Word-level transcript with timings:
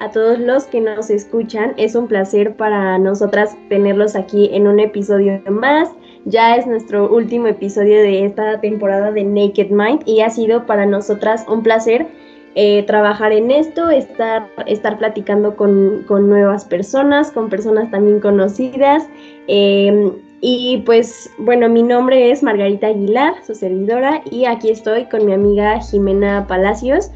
a 0.00 0.10
todos 0.10 0.38
los 0.38 0.64
que 0.64 0.80
nos 0.80 1.08
escuchan. 1.08 1.72
Es 1.76 1.94
un 1.94 2.06
placer 2.06 2.54
para 2.56 2.98
nosotras 2.98 3.56
tenerlos 3.68 4.14
aquí 4.14 4.50
en 4.52 4.66
un 4.66 4.80
episodio 4.80 5.40
más. 5.48 5.88
Ya 6.24 6.56
es 6.56 6.66
nuestro 6.66 7.10
último 7.10 7.46
episodio 7.46 7.96
de 8.02 8.24
esta 8.26 8.60
temporada 8.60 9.10
de 9.10 9.24
Naked 9.24 9.70
Mind 9.70 10.02
y 10.04 10.20
ha 10.20 10.30
sido 10.30 10.66
para 10.66 10.84
nosotras 10.86 11.44
un 11.48 11.62
placer 11.62 12.06
eh, 12.54 12.82
trabajar 12.82 13.32
en 13.32 13.50
esto, 13.50 13.88
estar, 13.88 14.46
estar 14.66 14.98
platicando 14.98 15.56
con, 15.56 16.06
nuevas 16.06 16.66
personas, 16.66 17.30
con 17.30 17.48
personas 17.48 17.90
también 17.90 18.20
conocidas. 18.20 19.08
Em, 19.46 20.12
y 20.42 20.82
pues 20.84 21.30
bueno, 21.38 21.68
mi 21.70 21.82
nombre 21.82 22.30
es 22.30 22.42
Margarita 22.42 22.88
Aguilar, 22.88 23.34
su 23.46 23.54
servidora, 23.54 24.22
y 24.30 24.44
aquí 24.44 24.70
estoy 24.70 25.06
con 25.06 25.24
mi 25.24 25.32
amiga 25.32 25.80
Jimena 25.80 26.46
Palacios. 26.46 27.10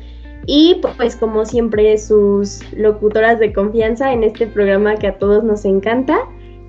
Y 0.46 0.80
pues 0.96 1.16
como 1.16 1.44
siempre 1.44 1.98
sus 1.98 2.60
locutoras 2.72 3.40
de 3.40 3.52
confianza 3.52 4.12
en 4.12 4.22
este 4.22 4.46
programa 4.46 4.94
que 4.94 5.08
a 5.08 5.18
todos 5.18 5.42
nos 5.42 5.64
encanta. 5.64 6.18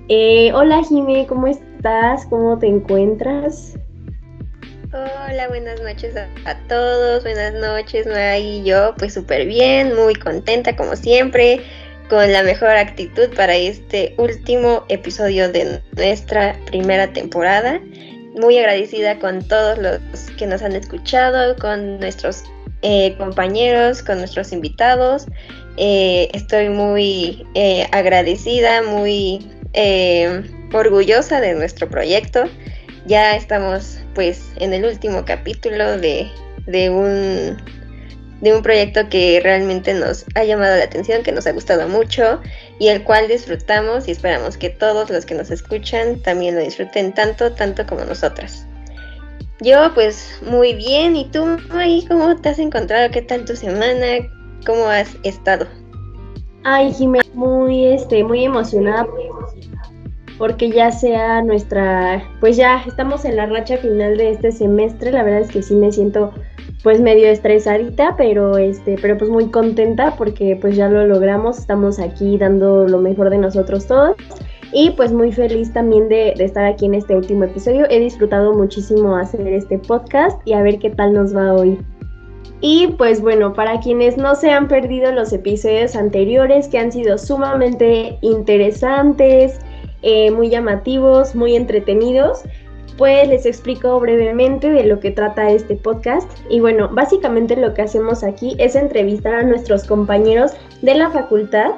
Eh, 0.08 0.52
hola 0.52 0.82
Jime, 0.88 1.26
¿cómo 1.28 1.46
estás? 1.46 2.26
¿Cómo 2.26 2.58
te 2.58 2.66
encuentras? 2.66 3.78
Hola, 4.92 5.48
buenas 5.48 5.82
noches 5.82 6.14
a, 6.16 6.58
todos, 6.66 7.22
buenas 7.22 7.52
noches, 7.52 8.06
Maggie 8.06 8.60
y 8.60 8.64
yo, 8.64 8.94
pues 8.96 9.12
súper 9.12 9.46
bien, 9.46 9.94
muy 9.94 10.14
contenta 10.14 10.74
como 10.74 10.96
siempre, 10.96 11.60
con 12.08 12.32
la 12.32 12.42
mejor 12.42 12.70
actitud 12.70 13.28
para 13.36 13.54
este 13.54 14.14
último 14.16 14.84
episodio 14.88 15.52
de 15.52 15.82
nuestra 15.94 16.56
primera 16.66 17.12
temporada. 17.12 17.80
Muy 18.40 18.56
agradecida 18.56 19.18
con 19.18 19.46
todos 19.46 19.76
los 19.78 20.00
que 20.38 20.46
nos 20.46 20.62
han 20.62 20.72
escuchado, 20.72 21.54
con 21.56 22.00
nuestros 22.00 22.44
eh, 22.82 23.16
compañeros, 23.18 24.02
con 24.02 24.18
nuestros 24.18 24.52
invitados. 24.52 25.26
Eh, 25.76 26.28
estoy 26.32 26.68
muy 26.68 27.44
eh, 27.54 27.88
agradecida, 27.90 28.82
muy 28.82 29.46
orgullosa 30.72 31.40
de 31.40 31.54
nuestro 31.54 31.88
proyecto. 31.88 32.44
Ya 33.06 33.34
estamos 33.36 33.98
pues 34.14 34.52
en 34.60 34.74
el 34.74 34.84
último 34.84 35.24
capítulo 35.24 35.98
de, 35.98 36.30
un, 36.90 37.56
de 38.40 38.54
un 38.54 38.62
proyecto 38.62 39.08
que 39.08 39.40
realmente 39.42 39.92
nos 39.94 40.24
ha 40.36 40.44
llamado 40.44 40.76
la 40.76 40.84
atención, 40.84 41.24
que 41.24 41.32
nos 41.32 41.48
ha 41.48 41.52
gustado 41.52 41.88
mucho 41.88 42.40
y 42.78 42.88
el 42.88 43.02
cual 43.02 43.26
disfrutamos 43.26 44.06
y 44.06 44.12
esperamos 44.12 44.56
que 44.56 44.70
todos 44.70 45.10
los 45.10 45.26
que 45.26 45.34
nos 45.34 45.50
escuchan 45.50 46.20
también 46.22 46.54
lo 46.54 46.60
disfruten 46.60 47.12
tanto, 47.12 47.52
tanto 47.52 47.86
como 47.86 48.04
nosotras. 48.04 48.67
Yo 49.60 49.92
pues 49.94 50.40
muy 50.48 50.74
bien, 50.74 51.16
¿y 51.16 51.24
tú 51.24 51.44
ahí 51.72 52.04
cómo 52.08 52.36
te 52.36 52.50
has 52.50 52.58
encontrado? 52.58 53.10
¿Qué 53.10 53.22
tal 53.22 53.44
tu 53.44 53.56
semana? 53.56 54.06
¿Cómo 54.64 54.86
has 54.86 55.16
estado? 55.24 55.66
Ay, 56.62 56.92
Jiménez, 56.92 57.34
muy, 57.34 57.86
este, 57.86 58.22
muy 58.22 58.44
emocionada 58.44 59.06
porque 60.38 60.70
ya 60.70 60.92
sea 60.92 61.42
nuestra, 61.42 62.22
pues 62.38 62.56
ya 62.56 62.84
estamos 62.86 63.24
en 63.24 63.36
la 63.36 63.46
racha 63.46 63.76
final 63.78 64.16
de 64.16 64.30
este 64.30 64.52
semestre, 64.52 65.10
la 65.10 65.24
verdad 65.24 65.40
es 65.40 65.50
que 65.50 65.62
sí 65.62 65.74
me 65.74 65.90
siento 65.90 66.32
pues 66.84 67.00
medio 67.00 67.26
estresadita, 67.26 68.14
pero 68.16 68.56
este, 68.56 68.96
pero 69.02 69.18
pues 69.18 69.28
muy 69.30 69.50
contenta 69.50 70.14
porque 70.16 70.56
pues 70.60 70.76
ya 70.76 70.88
lo 70.88 71.04
logramos, 71.06 71.58
estamos 71.58 71.98
aquí 71.98 72.38
dando 72.38 72.86
lo 72.86 72.98
mejor 72.98 73.30
de 73.30 73.38
nosotros 73.38 73.88
todos 73.88 74.14
y 74.72 74.90
pues 74.90 75.12
muy 75.12 75.32
feliz 75.32 75.72
también 75.72 76.08
de, 76.08 76.32
estar 76.38 76.64
aquí 76.64 76.86
en 76.86 76.94
este 76.94 77.16
último 77.16 77.44
episodio, 77.44 77.86
he 77.90 78.00
disfrutado 78.00 78.52
muchísimo 78.54 79.16
hacer 79.16 79.46
este 79.48 79.78
podcast 79.78 80.40
y 80.46 80.52
a 80.52 80.62
ver 80.62 80.78
qué 80.78 80.90
tal 80.90 81.14
nos 81.14 81.34
va 81.34 81.54
hoy. 81.54 81.78
Y 82.60 82.88
pues 82.98 83.20
bueno, 83.20 83.54
para 83.54 83.80
quienes 83.80 84.16
no 84.16 84.34
se 84.34 84.50
han 84.50 84.68
perdido 84.68 85.12
los 85.12 85.32
episodios 85.32 85.94
anteriores 85.94 86.68
que 86.68 86.78
han 86.78 86.90
sido 86.90 87.16
sumamente 87.16 88.18
interesantes, 88.20 89.60
eh, 90.02 90.30
muy 90.32 90.50
llamativos, 90.50 91.34
muy 91.34 91.54
entretenidos, 91.54 92.42
pues 92.98 93.28
les 93.28 93.46
explico 93.46 93.98
brevemente 94.00 94.70
de 94.70 94.84
lo 94.84 94.98
que 94.98 95.12
trata 95.12 95.50
este 95.50 95.76
podcast. 95.76 96.30
Y 96.50 96.58
bueno, 96.58 96.88
básicamente 96.92 97.56
lo 97.56 97.72
que 97.72 97.82
hacemos 97.82 98.24
aquí 98.24 98.56
es 98.58 98.74
entrevistar 98.74 99.34
a 99.34 99.42
nuestros 99.44 99.84
compañeros 99.84 100.52
de 100.82 100.96
la 100.96 101.08
facultad, 101.10 101.70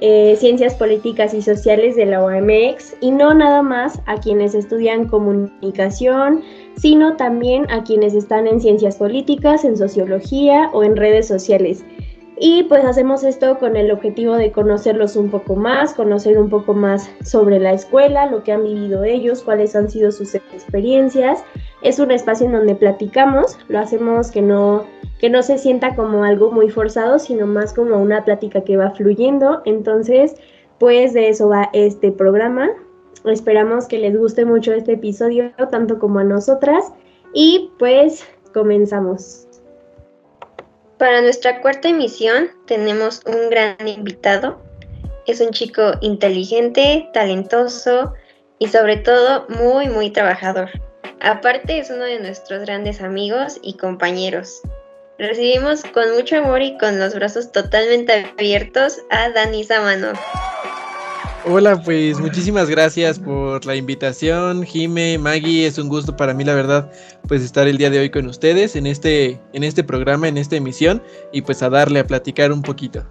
eh, 0.00 0.36
Ciencias 0.38 0.74
Políticas 0.74 1.34
y 1.34 1.42
Sociales 1.42 1.96
de 1.96 2.06
la 2.06 2.22
OMX, 2.22 2.96
y 3.00 3.10
no 3.10 3.34
nada 3.34 3.62
más 3.62 4.00
a 4.06 4.20
quienes 4.20 4.54
estudian 4.54 5.06
comunicación, 5.06 6.42
sino 6.76 7.16
también 7.16 7.68
a 7.70 7.82
quienes 7.82 8.14
están 8.14 8.46
en 8.46 8.60
ciencias 8.60 8.96
políticas, 8.96 9.64
en 9.64 9.76
sociología 9.76 10.70
o 10.72 10.84
en 10.84 10.96
redes 10.96 11.26
sociales. 11.26 11.84
Y 12.40 12.64
pues 12.64 12.84
hacemos 12.84 13.24
esto 13.24 13.58
con 13.58 13.76
el 13.76 13.90
objetivo 13.90 14.36
de 14.36 14.52
conocerlos 14.52 15.16
un 15.16 15.28
poco 15.28 15.56
más, 15.56 15.92
conocer 15.94 16.38
un 16.38 16.48
poco 16.48 16.72
más 16.72 17.10
sobre 17.24 17.58
la 17.58 17.72
escuela, 17.72 18.26
lo 18.26 18.44
que 18.44 18.52
han 18.52 18.62
vivido 18.62 19.02
ellos, 19.02 19.42
cuáles 19.42 19.74
han 19.74 19.90
sido 19.90 20.12
sus 20.12 20.36
experiencias. 20.36 21.42
Es 21.82 21.98
un 21.98 22.12
espacio 22.12 22.46
en 22.46 22.52
donde 22.52 22.76
platicamos, 22.76 23.58
lo 23.68 23.80
hacemos 23.80 24.30
que 24.30 24.42
no, 24.42 24.84
que 25.18 25.30
no 25.30 25.42
se 25.42 25.58
sienta 25.58 25.96
como 25.96 26.22
algo 26.22 26.52
muy 26.52 26.70
forzado, 26.70 27.18
sino 27.18 27.46
más 27.46 27.72
como 27.72 27.96
una 27.96 28.24
plática 28.24 28.60
que 28.60 28.76
va 28.76 28.92
fluyendo. 28.92 29.60
Entonces, 29.64 30.36
pues 30.78 31.14
de 31.14 31.30
eso 31.30 31.48
va 31.48 31.70
este 31.72 32.12
programa. 32.12 32.70
Esperamos 33.24 33.88
que 33.88 33.98
les 33.98 34.16
guste 34.16 34.44
mucho 34.44 34.72
este 34.72 34.92
episodio, 34.92 35.50
tanto 35.72 35.98
como 35.98 36.20
a 36.20 36.24
nosotras. 36.24 36.92
Y 37.34 37.72
pues 37.80 38.24
comenzamos. 38.54 39.47
Para 40.98 41.20
nuestra 41.20 41.60
cuarta 41.60 41.88
emisión 41.88 42.50
tenemos 42.66 43.22
un 43.24 43.50
gran 43.50 43.86
invitado. 43.86 44.60
Es 45.28 45.40
un 45.40 45.50
chico 45.50 45.92
inteligente, 46.00 47.08
talentoso 47.14 48.14
y 48.58 48.66
sobre 48.66 48.96
todo 48.96 49.46
muy, 49.48 49.88
muy 49.88 50.10
trabajador. 50.10 50.70
Aparte 51.20 51.78
es 51.78 51.90
uno 51.90 52.04
de 52.04 52.18
nuestros 52.18 52.62
grandes 52.62 53.00
amigos 53.00 53.60
y 53.62 53.76
compañeros. 53.76 54.60
Recibimos 55.18 55.82
con 55.84 56.12
mucho 56.14 56.38
amor 56.38 56.62
y 56.62 56.76
con 56.78 56.98
los 56.98 57.14
brazos 57.14 57.52
totalmente 57.52 58.26
abiertos 58.36 58.98
a 59.10 59.30
Dani 59.30 59.62
Samano. 59.62 60.12
Hola, 61.50 61.80
pues 61.82 62.20
muchísimas 62.20 62.68
gracias 62.68 63.18
por 63.18 63.64
la 63.64 63.74
invitación, 63.74 64.64
Jime, 64.64 65.16
Maggie, 65.16 65.66
es 65.66 65.78
un 65.78 65.88
gusto 65.88 66.14
para 66.14 66.34
mí 66.34 66.44
la 66.44 66.52
verdad, 66.54 66.92
pues 67.26 67.42
estar 67.42 67.66
el 67.66 67.78
día 67.78 67.88
de 67.88 68.00
hoy 68.00 68.10
con 68.10 68.26
ustedes 68.26 68.76
en 68.76 68.86
este 68.86 69.40
en 69.54 69.64
este 69.64 69.82
programa, 69.82 70.28
en 70.28 70.36
esta 70.36 70.56
emisión 70.56 71.02
y 71.32 71.40
pues 71.40 71.62
a 71.62 71.70
darle 71.70 72.00
a 72.00 72.06
platicar 72.06 72.52
un 72.52 72.60
poquito. 72.60 73.02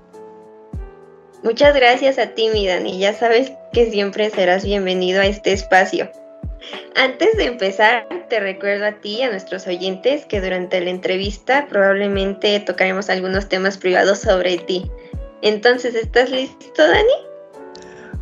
Muchas 1.41 1.73
gracias 1.73 2.19
a 2.19 2.27
ti, 2.35 2.49
mi 2.53 2.67
Dani, 2.67 2.99
ya 2.99 3.11
sabes 3.15 3.53
que 3.73 3.89
siempre 3.89 4.29
serás 4.29 4.63
bienvenido 4.63 5.19
a 5.19 5.25
este 5.25 5.53
espacio. 5.53 6.07
Antes 6.95 7.35
de 7.37 7.45
empezar, 7.45 8.07
te 8.29 8.39
recuerdo 8.39 8.85
a 8.85 8.91
ti 9.01 9.15
y 9.17 9.21
a 9.23 9.31
nuestros 9.31 9.65
oyentes 9.65 10.27
que 10.27 10.41
durante 10.41 10.79
la 10.79 10.91
entrevista 10.91 11.65
probablemente 11.67 12.59
tocaremos 12.59 13.09
algunos 13.09 13.49
temas 13.49 13.79
privados 13.79 14.19
sobre 14.19 14.59
ti. 14.59 14.91
Entonces, 15.41 15.95
¿estás 15.95 16.29
listo, 16.29 16.87
Dani? 16.87 17.26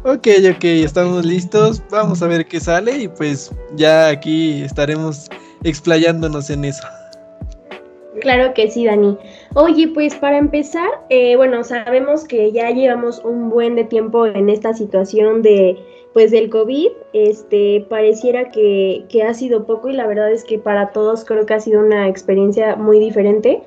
Ok, 0.08 0.28
ok, 0.56 0.64
estamos 0.64 1.26
listos. 1.26 1.82
Vamos 1.90 2.22
a 2.22 2.28
ver 2.28 2.46
qué 2.46 2.60
sale 2.60 2.96
y 2.96 3.08
pues 3.08 3.52
ya 3.76 4.10
aquí 4.10 4.62
estaremos 4.62 5.32
explayándonos 5.64 6.52
en 6.52 6.66
eso. 6.66 6.84
Claro 8.22 8.54
que 8.54 8.70
sí, 8.70 8.86
Dani. 8.86 9.18
Oye, 9.56 9.88
pues 9.88 10.14
para 10.14 10.38
empezar, 10.38 10.88
eh, 11.10 11.36
bueno, 11.38 11.64
sabemos 11.64 12.24
que 12.24 12.52
ya 12.52 12.70
llevamos 12.70 13.20
un 13.26 13.50
buen 13.50 13.76
de 13.76 13.84
tiempo 13.84 14.28
en 14.28 14.52
esta 14.52 14.76
situación 14.76 15.42
de, 15.42 15.76
pues 16.14 16.30
del 16.30 16.52
COVID. 16.52 16.90
Este, 17.14 17.84
pareciera 17.90 18.52
que, 18.52 19.06
que 19.10 19.24
ha 19.24 19.34
sido 19.34 19.66
poco 19.66 19.90
y 19.90 19.94
la 19.94 20.06
verdad 20.06 20.32
es 20.32 20.44
que 20.44 20.60
para 20.60 20.92
todos 20.92 21.26
creo 21.26 21.48
que 21.48 21.56
ha 21.56 21.60
sido 21.60 21.80
una 21.80 22.08
experiencia 22.08 22.76
muy 22.76 23.00
diferente. 23.00 23.64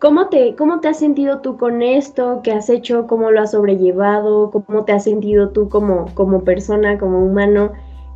¿Cómo 0.00 0.28
te, 0.28 0.54
¿Cómo 0.54 0.78
te 0.78 0.86
has 0.86 0.98
sentido 1.00 1.40
tú 1.40 1.56
con 1.56 1.82
esto? 1.82 2.40
¿Qué 2.44 2.52
has 2.52 2.70
hecho? 2.70 3.08
¿Cómo 3.08 3.32
lo 3.32 3.40
has 3.42 3.50
sobrellevado? 3.50 4.52
¿Cómo 4.52 4.84
te 4.84 4.92
has 4.92 5.02
sentido 5.04 5.48
tú 5.48 5.68
como, 5.68 6.14
como 6.14 6.44
persona, 6.44 6.98
como 6.98 7.18
humano? 7.18 7.72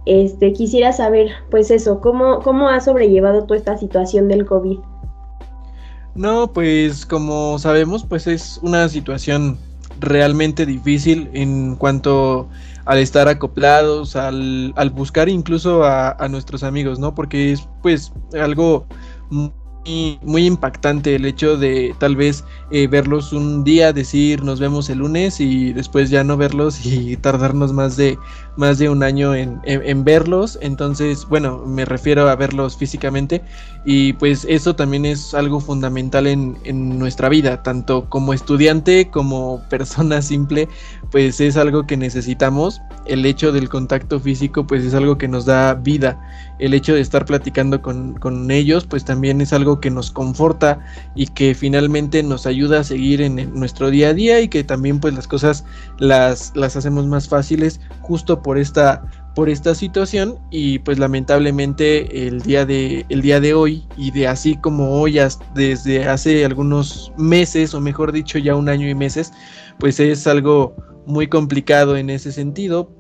Este, 0.07 0.53
quisiera 0.53 0.93
saber, 0.93 1.31
pues 1.51 1.73
eso, 1.73 2.01
¿cómo, 2.01 2.39
¿cómo 2.41 2.69
has 2.69 2.85
sobrellevado 2.85 3.45
toda 3.45 3.59
esta 3.59 3.77
situación 3.77 4.29
del 4.29 4.47
COVID? 4.47 4.79
No, 6.15 6.53
pues 6.53 7.05
como 7.05 7.59
sabemos, 7.59 8.05
pues 8.05 8.29
es 8.29 8.61
una 8.63 8.89
situación 8.89 9.59
realmente 9.99 10.67
difícil 10.67 11.31
en 11.33 11.75
cuanto 11.75 12.49
al 12.85 12.99
estar 12.99 13.27
acoplados, 13.27 14.15
al, 14.15 14.73
al 14.77 14.91
buscar 14.91 15.29
incluso 15.29 15.83
a, 15.83 16.13
a, 16.13 16.29
nuestros 16.29 16.63
amigos, 16.63 17.01
¿no? 17.01 17.15
Porque 17.15 17.53
es 17.53 17.69
pues 17.83 18.13
algo 18.41 18.87
muy 20.23 20.47
impactante 20.47 21.17
el 21.17 21.25
hecho 21.25 21.57
de 21.57 21.95
tal 21.99 22.17
vez 22.17 22.45
eh, 22.71 22.87
verlos 22.87 23.33
un 23.33 23.65
día, 23.65 23.93
decir 23.93 24.45
nos 24.45 24.61
vemos 24.61 24.89
el 24.91 24.99
lunes 24.99 25.41
y 25.41 25.73
después 25.73 26.11
ya 26.11 26.23
no 26.25 26.37
verlos 26.37 26.87
y 26.87 27.17
tardarnos 27.21 27.73
más 27.73 27.97
de 27.97 28.19
más 28.57 28.79
de 28.79 28.89
un 28.89 29.03
año 29.03 29.35
en, 29.35 30.05
verlos. 30.05 30.59
Entonces, 30.61 31.27
bueno, 31.29 31.63
me 31.67 31.85
refiero 31.85 32.29
a 32.29 32.37
verlos 32.37 32.77
físicamente 32.77 33.43
y 33.85 34.13
pues 34.15 34.47
eso 34.49 34.77
también 34.77 35.05
es 35.05 35.35
algo 35.35 35.61
fundamental 35.61 36.27
en, 36.27 36.57
en 36.65 36.99
nuestra 36.99 37.29
vida, 37.29 37.63
tanto 37.63 38.09
como 38.09 38.33
estudiante 38.33 39.11
como 39.11 39.63
persona 39.71 40.23
simple, 40.23 40.69
pues 41.11 41.41
es 41.41 41.57
algo 41.57 41.87
que 41.87 41.97
necesitamos. 41.97 42.81
El 43.07 43.27
hecho 43.27 43.53
del 43.53 43.69
contacto 43.69 44.21
físico 44.21 44.67
pues 44.67 44.85
es 44.85 44.95
algo 44.95 45.19
que 45.19 45.29
nos 45.29 45.45
da 45.45 45.75
vida. 45.75 46.21
El 46.59 46.75
hecho 46.75 46.95
de 46.95 47.01
estar 47.01 47.25
platicando 47.25 47.83
con, 47.83 48.15
con 48.15 48.51
ellos 48.51 48.87
pues 48.87 49.05
también 49.05 49.41
es 49.41 49.53
algo 49.53 49.81
que 49.81 49.91
nos 49.91 50.11
conforta 50.11 50.79
y 51.15 51.27
que 51.27 51.55
finalmente 51.55 52.23
nos 52.23 52.47
ayuda 52.47 52.81
a 52.81 52.85
seguir 52.85 53.21
en, 53.21 53.53
nuestro 53.55 53.91
día 53.91 54.09
a 54.09 54.15
día 54.15 54.41
y 54.41 54.49
que 54.49 54.65
también 54.65 55.01
pues 55.01 55.15
las 55.15 55.27
cosas 55.27 55.65
las, 55.99 56.53
las 56.55 56.77
hacemos 56.77 57.07
más 57.07 57.29
fáciles 57.29 57.81
justo 58.01 58.42
por 58.43 58.59
esta 58.59 59.03
por 59.35 59.49
esta 59.49 59.75
situación 59.75 60.39
y 60.51 60.79
pues 60.81 60.99
lamentablemente 60.99 62.27
el 62.27 62.43
día 62.43 62.67
de 62.67 63.07
el 63.09 63.23
día 63.23 63.41
de 63.41 63.55
hoy 63.55 63.83
y 63.97 64.11
de 64.11 64.29
así 64.29 64.57
como 64.57 65.01
hoy 65.01 65.19
desde 65.55 66.05
hace 66.07 66.45
algunos 66.45 67.13
meses 67.17 67.73
o 67.73 67.81
mejor 67.81 68.13
dicho 68.13 68.39
ya 68.39 68.55
un 68.55 68.69
año 68.69 68.87
y 68.89 68.95
meses 68.95 69.33
pues 69.79 69.99
es 70.01 70.27
algo 70.27 70.77
muy 71.07 71.29
complicado 71.29 71.97
en 71.97 72.11
ese 72.11 72.33
sentido. 72.33 72.91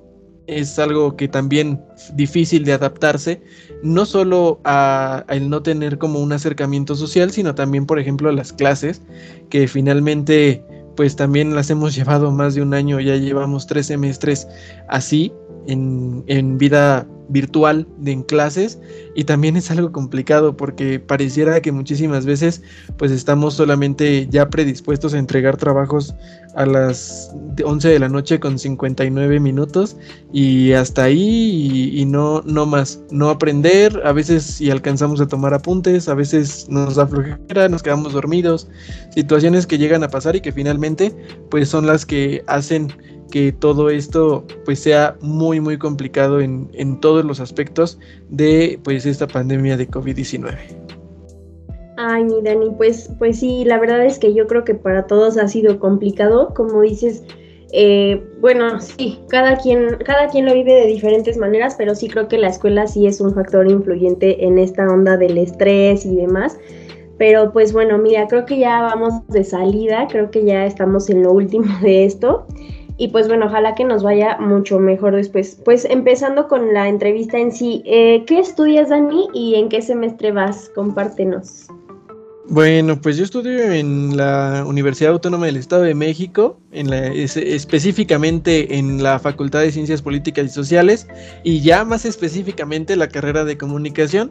Es 0.47 0.79
algo 0.79 1.17
que 1.17 1.29
también 1.29 1.81
difícil 2.15 2.65
de 2.65 2.73
adaptarse, 2.73 3.41
no 3.83 4.05
solo 4.05 4.61
a, 4.65 5.25
el 5.29 5.49
no 5.49 5.63
tener 5.63 5.99
como 5.99 6.19
un 6.21 6.33
acercamiento 6.33 6.97
social, 6.97 7.31
sino 7.31 7.55
también, 7.55 7.87
por 7.87 8.01
ejemplo, 8.01 8.29
a 8.29 8.33
las 8.33 8.53
clases, 8.53 9.03
que 9.51 9.69
finalmente 9.69 10.65
pues 10.97 11.17
también 11.17 11.55
las 11.55 11.71
hemos 11.71 11.95
llevado 11.95 12.31
más 12.31 12.55
de 12.55 12.63
un 12.63 12.75
año, 12.75 13.01
ya 13.01 13.17
llevamos 13.17 13.67
tres 13.67 13.87
semestres 13.87 14.49
así, 14.89 15.33
en, 15.67 16.25
en 16.27 16.59
vida 16.59 17.07
virtual 17.29 17.87
de 17.99 18.13
en 18.13 18.23
clases 18.23 18.79
y 19.15 19.25
también 19.25 19.57
es 19.57 19.71
algo 19.71 19.93
complicado 19.93 20.57
porque 20.57 21.01
pareciera 21.01 21.61
que 21.61 21.73
muchísimas 21.73 22.27
veces 22.27 22.63
pues 22.97 23.11
estamos 23.11 23.55
solamente 23.55 24.27
ya 24.31 24.49
predispuestos 24.49 25.15
a 25.15 25.19
entregar 25.19 25.57
trabajos 25.57 26.15
a 26.55 26.67
las 26.67 27.35
11 27.65 27.89
de 27.89 27.99
la 27.99 28.09
noche 28.09 28.39
con 28.39 28.59
59 28.59 29.41
minutos 29.41 29.97
y 30.33 30.73
hasta 30.73 31.05
ahí 31.05 31.91
y, 31.95 32.05
no, 32.05 32.43
no 32.45 32.67
más, 32.67 33.01
no 33.11 33.31
aprender, 33.31 34.01
a 34.05 34.13
veces 34.13 34.43
si 34.43 34.71
alcanzamos 34.71 35.21
a 35.21 35.27
tomar 35.27 35.55
apuntes, 35.55 36.09
a 36.09 36.15
veces 36.15 36.67
nos 36.69 36.97
da 36.97 37.07
flojera, 37.07 37.69
nos 37.69 37.83
quedamos 37.83 38.13
dormidos, 38.13 38.69
situaciones 39.15 39.67
que 39.67 39.79
llegan 39.79 40.05
a 40.05 40.09
pasar 40.09 40.37
y 40.37 40.41
que 40.41 40.53
finalmente 40.53 41.15
pues 41.51 41.69
son 41.69 41.87
las 41.87 42.05
que 42.05 42.43
hacen 42.47 42.93
que 43.33 43.51
todo 43.51 43.89
esto 43.89 44.45
pues 44.67 44.79
sea 44.79 45.17
muy 45.23 45.59
muy 45.59 45.79
complicado 45.79 46.41
en, 46.41 46.69
en 46.75 47.01
todos 47.01 47.25
los 47.25 47.41
aspectos 47.41 47.99
de 48.29 48.79
pues 48.85 49.07
esta 49.07 49.27
pandemia 49.27 49.79
de 49.79 49.89
COVID-19. 49.89 50.59
Ay, 51.97 52.25
mi 52.25 52.43
Dani, 52.43 52.71
pues, 52.77 53.11
pues 53.19 53.39
sí, 53.39 53.65
la 53.65 53.79
verdad 53.79 54.05
es 54.05 54.19
que 54.19 54.35
yo 54.35 54.47
creo 54.47 54.65
que 54.65 54.75
para 54.75 55.07
todos 55.07 55.37
ha 55.37 55.47
sido 55.47 55.79
complicado, 55.79 56.53
como 56.55 56.81
dices, 56.81 57.23
eh, 57.73 58.23
bueno, 58.41 58.81
sí, 58.81 59.21
cada 59.29 59.57
quien, 59.57 59.97
cada 60.05 60.29
quien 60.29 60.47
lo 60.47 60.55
vive 60.55 60.75
de 60.75 60.87
diferentes 60.87 61.37
maneras, 61.37 61.75
pero 61.79 61.95
sí 61.95 62.09
creo 62.09 62.29
que 62.29 62.39
la 62.39 62.49
escuela 62.49 62.87
sí 62.87 63.07
es 63.07 63.21
un 63.21 63.35
factor 63.35 63.71
influyente 63.71 64.45
en 64.45 64.59
esta 64.59 64.87
onda 64.89 65.17
del 65.17 65.39
estrés 65.39 66.05
y 66.05 66.17
demás. 66.17 66.59
Pero 67.19 67.53
pues 67.53 67.73
bueno, 67.73 67.99
mira, 67.99 68.27
creo 68.27 68.47
que 68.47 68.59
ya 68.59 68.83
vamos 68.83 69.27
de 69.29 69.45
salida, 69.45 70.09
creo 70.11 70.31
que 70.31 70.45
ya 70.45 70.67
estamos 70.67 71.09
en 71.09 71.23
lo 71.23 71.33
último 71.33 71.67
de 71.83 72.05
esto. 72.05 72.47
Y 73.03 73.09
pues 73.09 73.27
bueno, 73.27 73.47
ojalá 73.47 73.75
que 73.75 73.83
nos 73.83 74.05
vaya 74.05 74.37
mucho 74.39 74.79
mejor 74.79 75.17
después. 75.17 75.61
Pues 75.65 75.85
empezando 75.87 76.47
con 76.47 76.73
la 76.73 76.89
entrevista 76.89 77.37
en 77.37 77.51
sí, 77.51 77.83
eh, 77.85 78.23
¿qué 78.29 78.39
estudias 78.39 78.91
Dani 78.91 79.29
y 79.35 79.57
en 79.57 79.69
qué 79.69 79.83
semestre 79.83 80.31
vas? 80.31 80.71
Compártenos. 80.73 81.67
Bueno, 82.49 83.01
pues 83.01 83.17
yo 83.17 83.25
estudio 83.25 83.73
en 83.73 84.17
la 84.17 84.63
Universidad 84.65 85.15
Autónoma 85.15 85.47
del 85.47 85.57
Estado 85.57 85.83
de 85.83 85.95
México, 85.97 86.61
en 86.71 86.91
la, 86.91 87.07
específicamente 87.09 88.77
en 88.79 89.03
la 89.03 89.19
Facultad 89.19 89.63
de 89.63 89.73
Ciencias 89.73 90.01
Políticas 90.01 90.45
y 90.45 90.49
Sociales 90.51 91.09
y 91.43 91.61
ya 91.61 91.85
más 91.85 92.05
específicamente 92.05 92.95
la 92.95 93.09
carrera 93.09 93.45
de 93.45 93.59
comunicación. 93.59 94.31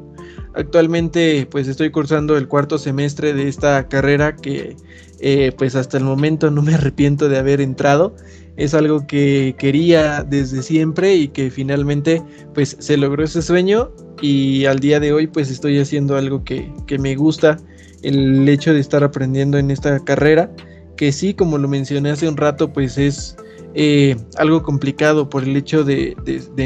Actualmente 0.53 1.45
pues 1.51 1.68
estoy 1.68 1.91
cursando 1.91 2.38
el 2.38 2.47
cuarto 2.47 2.77
semestre 2.77 3.33
de 3.33 3.50
esta 3.50 3.89
carrera 3.89 4.35
que 4.35 4.77
eh, 5.19 5.51
pues 5.57 5.75
hasta 5.75 5.97
el 5.97 6.03
momento 6.03 6.50
no 6.51 6.62
me 6.62 6.73
arrepiento 6.73 7.29
de 7.29 7.38
haber 7.38 7.62
entrado 7.62 8.15
es 8.57 8.74
algo 8.74 9.07
que 9.07 9.56
quería 9.57 10.24
desde 10.24 10.62
siempre 10.62 11.15
y 11.15 11.27
que 11.30 11.50
finalmente 11.50 12.21
pues 12.53 12.75
se 12.80 12.98
logró 12.98 13.24
ese 13.24 13.42
sueño. 13.42 13.92
Y 14.21 14.65
al 14.65 14.80
día 14.80 15.00
de 15.00 15.13
hoy 15.13 15.27
pues 15.27 15.50
estoy 15.50 15.80
haciendo 15.80 16.15
algo 16.15 16.44
que, 16.44 16.71
me 17.00 17.15
gusta, 17.15 17.57
el 18.03 18.48
hecho 18.48 18.74
de 18.74 18.80
estar 18.80 19.03
aprendiendo 19.03 19.57
en 19.57 19.71
esta 19.71 20.00
carrera, 20.03 20.51
que 20.95 21.12
sí, 21.12 21.33
como 21.33 21.57
lo 21.57 21.68
mencioné 21.68 22.12
hace 22.12 22.30
un 22.30 22.38
rato, 22.38 22.71
pues 22.71 23.00
es 23.00 23.36
eh, 23.74 24.15
algo 24.38 24.62
complicado 24.62 25.30
por 25.30 25.44
el 25.44 25.56
hecho 25.56 25.83
de, 25.83 26.15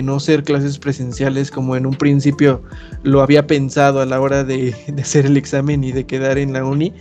no 0.03 0.19
ser 0.19 0.43
clases 0.43 0.79
presenciales 0.79 1.49
como 1.49 1.77
en 1.77 1.85
un 1.85 1.95
principio 1.95 2.61
lo 3.03 3.21
había 3.21 3.47
pensado 3.47 4.01
a 4.01 4.05
la 4.05 4.19
hora 4.19 4.43
de, 4.43 4.75
de 4.87 5.01
hacer 5.01 5.27
el 5.27 5.37
examen 5.37 5.83
y 5.83 5.93
de 5.93 6.05
quedar 6.05 6.37
en 6.37 6.51
la 6.51 6.65
uni, 6.65 6.91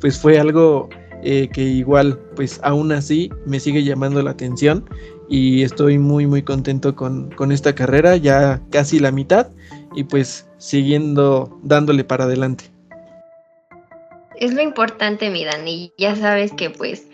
pues 0.00 0.18
fue 0.18 0.38
algo 0.38 0.90
eh, 1.24 1.48
que 1.52 1.62
igual 1.62 2.18
pues 2.36 2.60
aún 2.62 2.92
así 2.92 3.30
me 3.46 3.58
sigue 3.58 3.82
llamando 3.82 4.22
la 4.22 4.32
atención 4.32 4.84
y 5.28 5.62
estoy 5.62 5.98
muy 5.98 6.26
muy 6.26 6.42
contento 6.42 6.94
con, 6.94 7.32
esta 7.50 7.74
carrera, 7.74 8.16
ya 8.16 8.60
casi 8.70 8.98
la 8.98 9.10
mitad 9.10 9.48
y 9.96 10.04
pues 10.04 10.46
siguiendo 10.58 11.58
dándole 11.62 12.04
para 12.04 12.24
adelante. 12.24 12.64
Es 14.36 14.52
lo 14.52 14.60
importante, 14.60 15.30
mi 15.30 15.44
Dani. 15.44 15.92
Ya 15.96 16.14
sabes 16.14 16.52
que 16.52 16.68
pues 16.68 17.06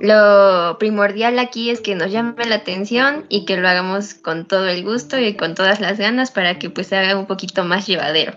lo 0.00 0.78
primordial 0.78 1.38
aquí 1.38 1.70
es 1.70 1.80
que 1.80 1.94
nos 1.94 2.10
llame 2.10 2.44
la 2.46 2.54
atención 2.54 3.26
y 3.28 3.44
que 3.44 3.56
lo 3.56 3.68
hagamos 3.68 4.14
con 4.14 4.46
todo 4.46 4.66
el 4.68 4.82
gusto 4.82 5.18
y 5.18 5.34
con 5.34 5.54
todas 5.54 5.80
las 5.80 5.98
ganas 5.98 6.30
para 6.30 6.58
que 6.58 6.70
pues 6.70 6.86
se 6.86 6.96
haga 6.96 7.18
un 7.18 7.26
poquito 7.26 7.64
más 7.64 7.86
llevadero. 7.86 8.32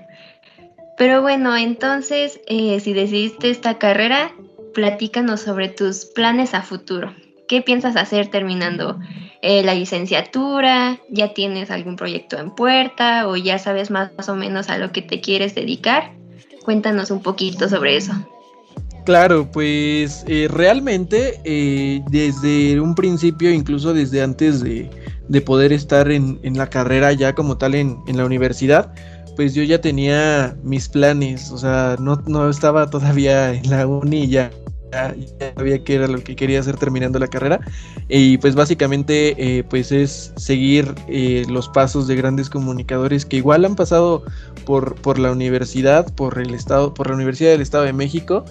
Pero 0.98 1.22
bueno, 1.22 1.56
entonces, 1.56 2.42
eh, 2.48 2.80
si 2.80 2.94
decidiste 2.94 3.50
esta 3.50 3.78
carrera, 3.78 4.34
platícanos 4.74 5.42
sobre 5.42 5.70
tus 5.70 6.06
planes 6.06 6.54
a 6.54 6.62
futuro. 6.62 7.14
¿Qué 7.48 7.62
piensas 7.62 7.98
hacer 7.98 8.28
terminando 8.28 8.98
eh, 9.42 9.64
la 9.64 9.74
licenciatura? 9.74 11.00
¿Ya 11.10 11.34
tienes 11.34 11.70
algún 11.70 11.98
proyecto 11.98 12.38
en 12.38 12.52
puerta 12.52 13.28
o 13.28 13.36
ya 13.36 13.60
sabes 13.60 13.92
más, 13.92 14.12
o 14.30 14.36
menos 14.36 14.70
a 14.70 14.78
lo 14.78 14.92
que 14.92 15.02
te 15.02 15.20
quieres 15.20 15.54
dedicar? 15.54 16.14
Cuéntanos 16.64 17.12
un 17.12 17.22
poquito 17.22 17.68
sobre 17.68 17.98
eso. 17.98 18.14
Claro, 19.04 19.52
pues 19.52 20.24
eh, 20.28 20.48
realmente 20.50 21.42
eh, 21.44 22.02
desde 22.10 22.80
un 22.80 22.96
principio, 22.96 23.52
incluso 23.52 23.94
desde 23.94 24.22
antes 24.22 24.62
de, 24.64 24.90
poder 25.46 25.74
estar 25.74 26.12
en, 26.12 26.40
la 26.56 26.70
carrera 26.70 27.12
ya 27.12 27.34
como 27.34 27.58
tal 27.58 27.76
en, 27.76 27.98
en 28.08 28.18
la 28.18 28.26
universidad, 28.26 28.94
pues 29.36 29.54
yo 29.54 29.64
ya 29.64 29.82
tenía 29.82 30.56
mis 30.64 30.90
planes, 30.90 31.52
o 31.52 31.58
sea, 31.58 31.96
no, 32.00 32.22
no 32.28 32.50
estaba 32.50 32.90
todavía 32.90 33.54
en 33.54 33.70
la 33.70 33.88
uni 33.88 34.28
ya 34.28 34.52
ya, 34.92 35.16
sabía 35.56 35.84
que 35.84 35.96
era 35.96 36.08
lo 36.08 36.24
que 36.24 36.36
quería 36.36 36.60
hacer 36.60 36.78
terminando 36.78 37.20
la 37.20 37.28
carrera. 37.28 37.60
Y 38.10 38.38
pues 38.38 38.56
básicamente 38.56 39.36
eh, 39.38 39.64
pues 39.64 39.92
es 39.92 40.34
seguir 40.36 40.94
eh, 41.08 41.46
los 41.50 41.70
pasos 41.70 42.08
de 42.08 42.16
grandes 42.16 42.50
comunicadores 42.50 43.26
que 43.26 43.38
igual 43.38 43.66
han 43.66 43.76
pasado 43.76 44.24
por, 44.66 44.96
por 44.96 45.18
la 45.20 45.32
universidad, 45.32 46.14
por 46.14 46.40
el 46.40 46.54
estado, 46.54 46.94
por 46.94 47.10
la 47.10 47.16
Universidad 47.16 47.52
del 47.52 47.62
Estado 47.62 47.86
de 47.86 47.94
México, 47.94 48.46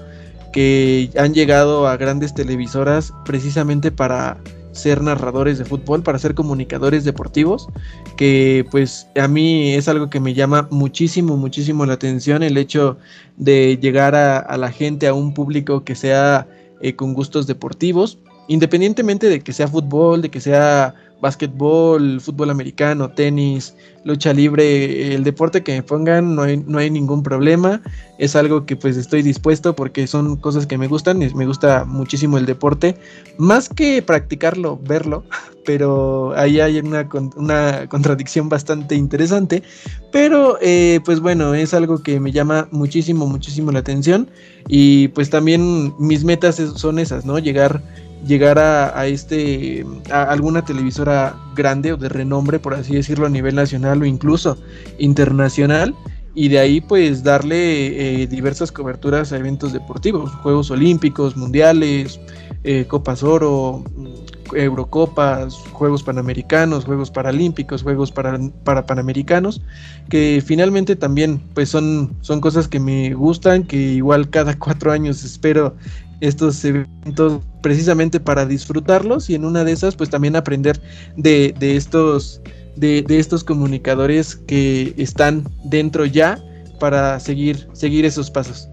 que 0.52 1.10
han 1.16 1.34
llegado 1.34 1.86
a 1.86 1.96
grandes 1.96 2.34
televisoras 2.34 3.12
precisamente 3.24 3.90
para 3.92 4.38
ser 4.72 5.02
narradores 5.02 5.58
de 5.58 5.64
fútbol, 5.64 6.02
para 6.02 6.18
ser 6.18 6.34
comunicadores 6.34 7.04
deportivos, 7.04 7.68
que 8.16 8.64
pues 8.70 9.08
a 9.20 9.28
mí 9.28 9.74
es 9.74 9.88
algo 9.88 10.10
que 10.10 10.20
me 10.20 10.34
llama 10.34 10.68
muchísimo, 10.70 11.36
muchísimo 11.36 11.86
la 11.86 11.94
atención, 11.94 12.42
el 12.42 12.56
hecho 12.56 12.98
de 13.36 13.78
llegar 13.78 14.14
a, 14.14 14.56
la 14.56 14.70
gente, 14.70 15.06
a 15.06 15.14
un 15.14 15.34
público 15.34 15.84
que 15.84 15.94
sea 15.94 16.46
eh, 16.80 16.94
con 16.94 17.14
gustos 17.14 17.46
deportivos, 17.46 18.18
independientemente 18.48 19.28
de 19.28 19.40
que 19.40 19.52
sea 19.52 19.68
fútbol, 19.68 20.22
de 20.22 20.30
que 20.30 20.40
sea 20.40 20.94
básquetbol, 21.20 22.20
fútbol 22.20 22.50
americano, 22.50 23.10
tenis, 23.10 23.74
lucha 24.04 24.32
libre, 24.32 25.14
el 25.14 25.24
deporte 25.24 25.62
que 25.62 25.72
me 25.72 25.82
pongan, 25.82 26.34
no 26.34 26.42
hay, 26.42 26.56
no 26.56 26.78
hay 26.78 26.90
ningún 26.90 27.22
problema. 27.22 27.82
Es 28.18 28.36
algo 28.36 28.66
que 28.66 28.76
pues 28.76 28.96
estoy 28.96 29.22
dispuesto 29.22 29.74
porque 29.74 30.06
son 30.06 30.36
cosas 30.36 30.66
que 30.66 30.78
me 30.78 30.86
gustan, 30.88 31.18
me 31.18 31.46
gusta 31.46 31.84
muchísimo 31.84 32.38
el 32.38 32.46
deporte, 32.46 32.96
más 33.38 33.68
que 33.68 34.02
practicarlo, 34.02 34.78
verlo, 34.82 35.24
pero 35.64 36.32
ahí 36.36 36.60
hay 36.60 36.78
una, 36.78 37.08
una 37.36 37.86
contradicción 37.88 38.48
bastante 38.48 38.94
interesante. 38.94 39.62
Pero 40.12 40.58
eh, 40.60 41.00
pues 41.04 41.20
bueno, 41.20 41.54
es 41.54 41.74
algo 41.74 42.02
que 42.02 42.18
me 42.18 42.32
llama 42.32 42.68
muchísimo, 42.70 43.26
muchísimo 43.26 43.70
la 43.70 43.80
atención 43.80 44.28
y 44.68 45.08
pues 45.08 45.30
también 45.30 45.94
mis 45.98 46.24
metas 46.24 46.56
son 46.56 46.98
esas, 46.98 47.24
¿no? 47.24 47.38
Llegar 47.38 47.82
llegar 48.26 48.58
a, 48.58 49.06
este 49.06 49.84
a 50.10 50.24
alguna 50.24 50.64
televisora 50.64 51.36
grande 51.54 51.92
o 51.92 51.96
de 51.96 52.08
renombre 52.08 52.58
por 52.58 52.74
así 52.74 52.94
decirlo 52.94 53.26
a 53.26 53.30
nivel 53.30 53.54
nacional 53.54 54.02
o 54.02 54.04
incluso 54.04 54.58
internacional 54.98 55.94
y 56.34 56.48
de 56.48 56.58
ahí 56.58 56.80
pues 56.80 57.24
darle 57.24 58.22
eh, 58.22 58.26
diversas 58.26 58.70
coberturas 58.70 59.32
a 59.32 59.38
eventos 59.38 59.72
deportivos 59.72 60.30
juegos 60.36 60.70
olímpicos 60.70 61.36
mundiales 61.36 62.20
eh, 62.62 62.84
copas 62.86 63.22
oro 63.22 63.82
eurocopas 64.52 65.54
juegos 65.72 66.02
panamericanos 66.02 66.84
juegos 66.84 67.10
paralímpicos 67.10 67.82
juegos 67.82 68.12
para, 68.12 68.38
para 68.64 68.84
panamericanos 68.84 69.62
que 70.08 70.42
finalmente 70.44 70.94
también 70.94 71.40
pues 71.54 71.70
son 71.70 72.14
son 72.20 72.40
cosas 72.40 72.68
que 72.68 72.80
me 72.80 73.14
gustan 73.14 73.64
que 73.64 73.76
igual 73.76 74.28
cada 74.28 74.58
cuatro 74.58 74.92
años 74.92 75.24
espero 75.24 75.74
estos 76.20 76.64
eventos 76.64 77.42
precisamente 77.62 78.20
para 78.20 78.46
disfrutarlos 78.46 79.30
y 79.30 79.34
en 79.34 79.44
una 79.44 79.64
de 79.64 79.72
esas 79.72 79.96
pues 79.96 80.10
también 80.10 80.36
aprender 80.36 80.80
de, 81.16 81.54
estos 81.60 82.40
de, 82.76 83.04
estos 83.08 83.44
comunicadores 83.44 84.36
que 84.36 84.94
están 84.96 85.44
dentro 85.64 86.06
ya 86.06 86.38
para 86.78 87.20
seguir 87.20 87.68
seguir 87.72 88.04
esos 88.04 88.30
pasos. 88.30 88.68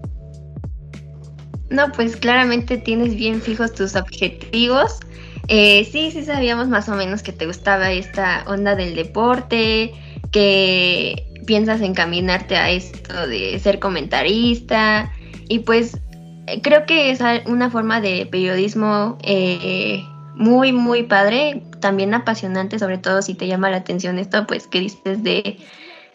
No, 1.70 1.92
pues 1.92 2.16
claramente 2.16 2.78
tienes 2.78 3.14
bien 3.14 3.42
fijos 3.42 3.74
tus 3.74 3.94
objetivos. 3.94 5.00
Eh, 5.48 5.86
sí, 5.90 6.10
sí 6.10 6.24
sabíamos 6.24 6.68
más 6.68 6.88
o 6.88 6.94
menos 6.94 7.22
que 7.22 7.32
te 7.32 7.46
gustaba 7.46 7.92
esta 7.92 8.44
onda 8.46 8.74
del 8.74 8.94
deporte, 8.94 9.92
que 10.30 11.26
piensas 11.46 11.80
encaminarte 11.80 12.56
a 12.56 12.70
esto 12.70 13.26
de 13.26 13.58
ser 13.58 13.78
comentarista 13.78 15.10
y 15.48 15.60
pues 15.60 15.96
creo 16.62 16.86
que 16.86 17.10
es 17.10 17.20
una 17.46 17.70
forma 17.70 18.00
de 18.00 18.26
periodismo 18.26 19.18
eh, 19.22 20.04
muy, 20.34 20.72
muy 20.72 21.02
padre, 21.02 21.62
también 21.80 22.14
apasionante, 22.14 22.78
sobre 22.78 22.98
todo 22.98 23.22
si 23.22 23.34
te 23.34 23.46
llama 23.46 23.70
la 23.70 23.78
atención 23.78 24.18
esto, 24.18 24.46
pues 24.46 24.66
que 24.66 24.80
dices 24.80 25.22
de, 25.22 25.58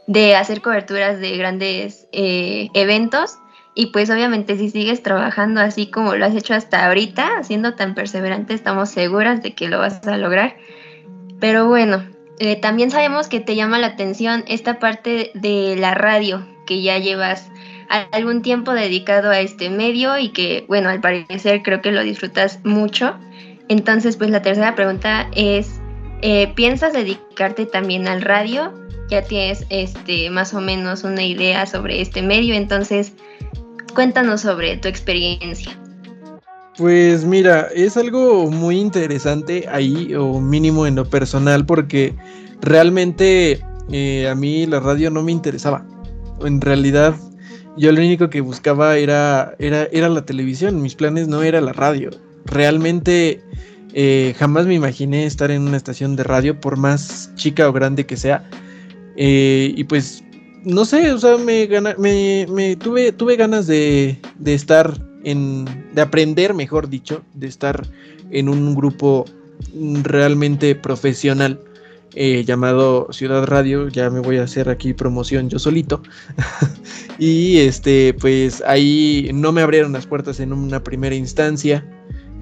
de 0.08 0.36
hacer 0.36 0.62
coberturas 0.62 1.20
de 1.20 1.38
grandes 1.38 2.08
eh, 2.12 2.70
eventos. 2.74 3.38
Y 3.76 3.88
pues 3.88 4.10
obviamente 4.12 4.56
si 4.58 4.70
sigues 4.70 5.02
trabajando 5.02 5.60
así 5.60 5.88
como 5.88 6.16
lo 6.16 6.26
has 6.26 6.36
hecho 6.36 6.54
hasta 6.54 6.86
ahorita, 6.86 7.44
siendo 7.44 7.74
tan 7.74 7.96
perseverante, 7.96 8.54
estamos 8.54 8.90
seguras 8.90 9.42
de 9.42 9.56
que 9.56 9.68
lo 9.68 9.80
vas 9.80 10.06
a 10.08 10.18
lograr. 10.18 10.56
Pero 11.40 11.68
bueno, 11.68 12.04
eh, 12.40 12.56
también 12.56 12.92
sabemos 12.92 13.28
que 13.28 13.40
te 13.40 13.56
llama 13.56 13.80
la 13.80 13.88
atención 13.88 14.44
esta 14.48 14.80
parte 14.80 15.32
de 15.34 15.76
la 15.76 15.96
radio 15.96 16.48
que 16.66 16.82
ya 16.82 16.98
llevas 16.98 17.50
algún 17.90 18.42
tiempo 18.42 18.74
dedicado 18.74 19.30
a 19.30 19.40
este 19.40 19.70
medio 19.70 20.18
y 20.18 20.30
que, 20.30 20.66
bueno, 20.68 20.90
al 20.90 21.02
parecer 21.02 21.62
creo 21.64 21.82
que 21.82 21.92
lo 21.92 22.04
disfrutas 22.04 22.60
mucho. 22.64 23.16
Entonces, 23.70 24.18
pues 24.18 24.30
la 24.30 24.42
tercera 24.42 24.76
pregunta 24.76 25.30
es, 25.36 25.80
eh, 26.22 26.52
¿piensas 26.56 26.94
dedicarte 26.94 27.66
también 27.66 28.08
al 28.08 28.22
radio? 28.22 28.74
Ya 29.10 29.24
tienes 29.24 29.66
este, 29.70 30.30
más 30.30 30.54
o 30.54 30.62
menos 30.62 31.04
una 31.04 31.24
idea 31.24 31.66
sobre 31.66 32.02
este 32.02 32.22
medio, 32.22 32.56
entonces 32.56 33.14
cuéntanos 33.94 34.42
sobre 34.42 34.78
tu 34.78 34.88
experiencia. 34.88 35.78
Pues 36.78 37.24
mira, 37.24 37.68
es 37.76 37.98
algo 37.98 38.50
muy 38.50 38.80
interesante 38.80 39.68
ahí, 39.72 40.16
o 40.16 40.40
mínimo 40.40 40.88
en 40.88 40.96
lo 40.96 41.06
personal, 41.06 41.66
porque 41.66 42.16
realmente 42.62 43.62
eh, 43.92 44.28
a 44.28 44.34
mí 44.34 44.66
la 44.66 44.80
radio 44.80 45.12
no 45.12 45.22
me 45.22 45.32
interesaba. 45.32 45.86
En 46.42 46.62
realidad 46.62 47.16
yo 47.78 47.92
lo 47.92 48.00
único 48.00 48.30
que 48.30 48.42
buscaba 48.42 48.98
era, 48.98 49.56
era, 49.60 49.84
era 49.92 50.10
la 50.10 50.26
televisión, 50.26 50.82
mis 50.82 50.96
planes 50.96 51.28
no 51.28 51.42
era 51.42 51.62
la 51.62 51.74
radio. 51.74 52.10
Realmente 52.46 53.42
eh, 53.94 54.36
jamás 54.38 54.66
me 54.66 54.76
imaginé 54.76 55.26
estar 55.26 55.52
en 55.52 55.64
una 55.64 55.78
estación 55.78 56.16
de 56.16 56.24
radio, 56.24 56.60
por 56.60 56.78
más 56.78 57.32
chica 57.36 57.68
o 57.68 57.74
grande 57.74 58.06
que 58.06 58.18
sea. 58.18 58.48
Eh, 59.16 59.74
y 59.76 59.84
pues, 59.84 60.24
no 60.64 60.86
sé, 60.86 61.12
o 61.12 61.20
sea, 61.20 61.38
me, 61.38 61.68
me, 62.48 62.76
tuve, 62.76 63.12
tuve 63.12 63.36
ganas 63.36 63.68
de, 63.68 64.20
de 64.40 64.54
estar 64.54 65.00
en, 65.24 65.66
de 65.94 66.02
aprender, 66.02 66.54
mejor 66.54 66.90
dicho, 66.90 67.24
de 67.34 67.48
estar 67.48 67.88
en 68.32 68.50
un 68.50 68.76
grupo 68.76 69.26
realmente 70.04 70.76
profesional. 70.76 71.60
Eh, 72.16 72.44
llamado 72.46 73.08
Ciudad 73.12 73.46
Radio, 73.46 73.88
ya 73.88 74.10
me 74.10 74.20
voy 74.20 74.38
a 74.38 74.44
hacer 74.44 74.70
aquí 74.70 74.94
promoción 74.94 75.50
yo 75.50 75.58
solito. 75.58 76.04
y 77.18 77.58
este, 77.58 78.14
pues 78.14 78.62
ahí 78.68 79.32
no 79.34 79.52
me 79.52 79.62
abrieron 79.62 79.94
las 79.94 80.06
puertas 80.06 80.40
en 80.40 80.54
una 80.54 80.84
primera 80.84 81.16
instancia. 81.16 81.86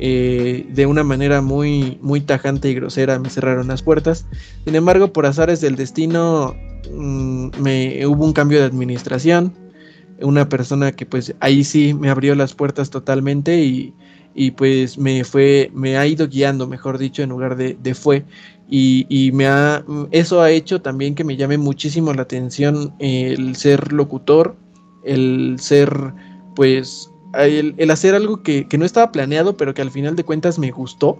Eh, 0.03 0.65
de 0.73 0.87
una 0.87 1.03
manera 1.03 1.41
muy, 1.41 1.99
muy 2.01 2.21
tajante 2.21 2.71
y 2.71 2.73
grosera 2.73 3.19
me 3.19 3.29
cerraron 3.29 3.67
las 3.67 3.83
puertas. 3.83 4.25
Sin 4.65 4.75
embargo, 4.75 5.13
por 5.13 5.25
azares 5.25 5.61
del 5.61 5.75
destino, 5.75 6.55
mm, 6.91 7.49
me, 7.59 8.07
hubo 8.07 8.25
un 8.25 8.33
cambio 8.33 8.59
de 8.59 8.65
administración. 8.65 9.53
Una 10.19 10.49
persona 10.49 10.91
que 10.91 11.05
pues 11.05 11.35
ahí 11.39 11.63
sí 11.63 11.93
me 11.93 12.09
abrió 12.09 12.35
las 12.35 12.53
puertas 12.55 12.89
totalmente 12.89 13.63
y, 13.63 13.93
y 14.33 14.51
pues 14.51 14.97
me 14.97 15.23
fue, 15.23 15.69
me 15.73 15.97
ha 15.97 16.07
ido 16.07 16.27
guiando, 16.27 16.67
mejor 16.67 16.97
dicho, 16.97 17.21
en 17.21 17.29
lugar 17.29 17.55
de, 17.55 17.77
de 17.81 17.95
fue. 17.95 18.25
Y, 18.73 19.31
me 19.33 19.47
ha, 19.47 19.83
eso 20.11 20.41
ha 20.41 20.49
hecho 20.49 20.81
también 20.81 21.13
que 21.13 21.25
me 21.25 21.35
llame 21.35 21.57
muchísimo 21.57 22.13
la 22.13 22.21
atención 22.21 22.95
el 22.99 23.57
ser 23.57 23.91
locutor, 23.91 24.55
el 25.03 25.57
ser, 25.59 25.93
pues, 26.55 27.11
el, 27.33 27.75
el 27.77 27.91
hacer 27.91 28.15
algo 28.15 28.41
que, 28.43 28.69
que, 28.69 28.77
no 28.77 28.85
estaba 28.85 29.11
planeado, 29.11 29.57
pero 29.57 29.73
que 29.73 29.81
al 29.81 29.91
final 29.91 30.15
de 30.15 30.23
cuentas 30.23 30.57
me 30.57 30.71
gustó 30.71 31.19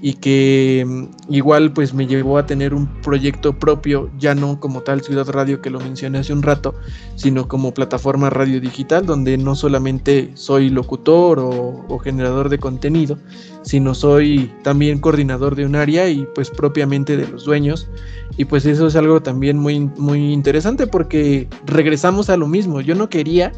y 0.00 0.14
que 0.14 0.84
mm, 0.86 1.32
igual 1.34 1.72
pues 1.72 1.94
me 1.94 2.06
llevó 2.06 2.38
a 2.38 2.46
tener 2.46 2.74
un 2.74 2.86
proyecto 3.02 3.58
propio, 3.58 4.10
ya 4.18 4.34
no 4.34 4.60
como 4.60 4.82
tal 4.82 5.02
Ciudad 5.02 5.28
Radio 5.28 5.60
que 5.60 5.70
lo 5.70 5.80
mencioné 5.80 6.18
hace 6.18 6.32
un 6.32 6.42
rato, 6.42 6.74
sino 7.16 7.48
como 7.48 7.74
plataforma 7.74 8.30
radio 8.30 8.60
digital 8.60 9.06
donde 9.06 9.36
no 9.38 9.54
solamente 9.54 10.30
soy 10.34 10.70
locutor 10.70 11.38
o, 11.40 11.98
generador 11.98 12.48
de 12.48 12.58
contenido, 12.58 13.18
sino 13.62 13.92
soy 13.92 14.52
también 14.62 15.00
coordinador 15.00 15.56
de 15.56 15.66
un 15.66 15.74
área 15.74 16.08
y 16.08 16.26
pues 16.34 16.48
propiamente 16.48 17.16
de 17.16 17.26
los 17.26 17.44
dueños. 17.44 17.88
Y 18.36 18.44
pues 18.44 18.64
eso 18.66 18.86
es 18.86 18.94
algo 18.94 19.20
también 19.20 19.58
muy, 19.58 19.80
muy 19.80 20.32
interesante 20.32 20.86
porque 20.86 21.48
regresamos 21.66 22.30
a 22.30 22.36
lo 22.36 22.46
mismo, 22.46 22.80
yo 22.80 22.94
no 22.94 23.08
quería 23.08 23.52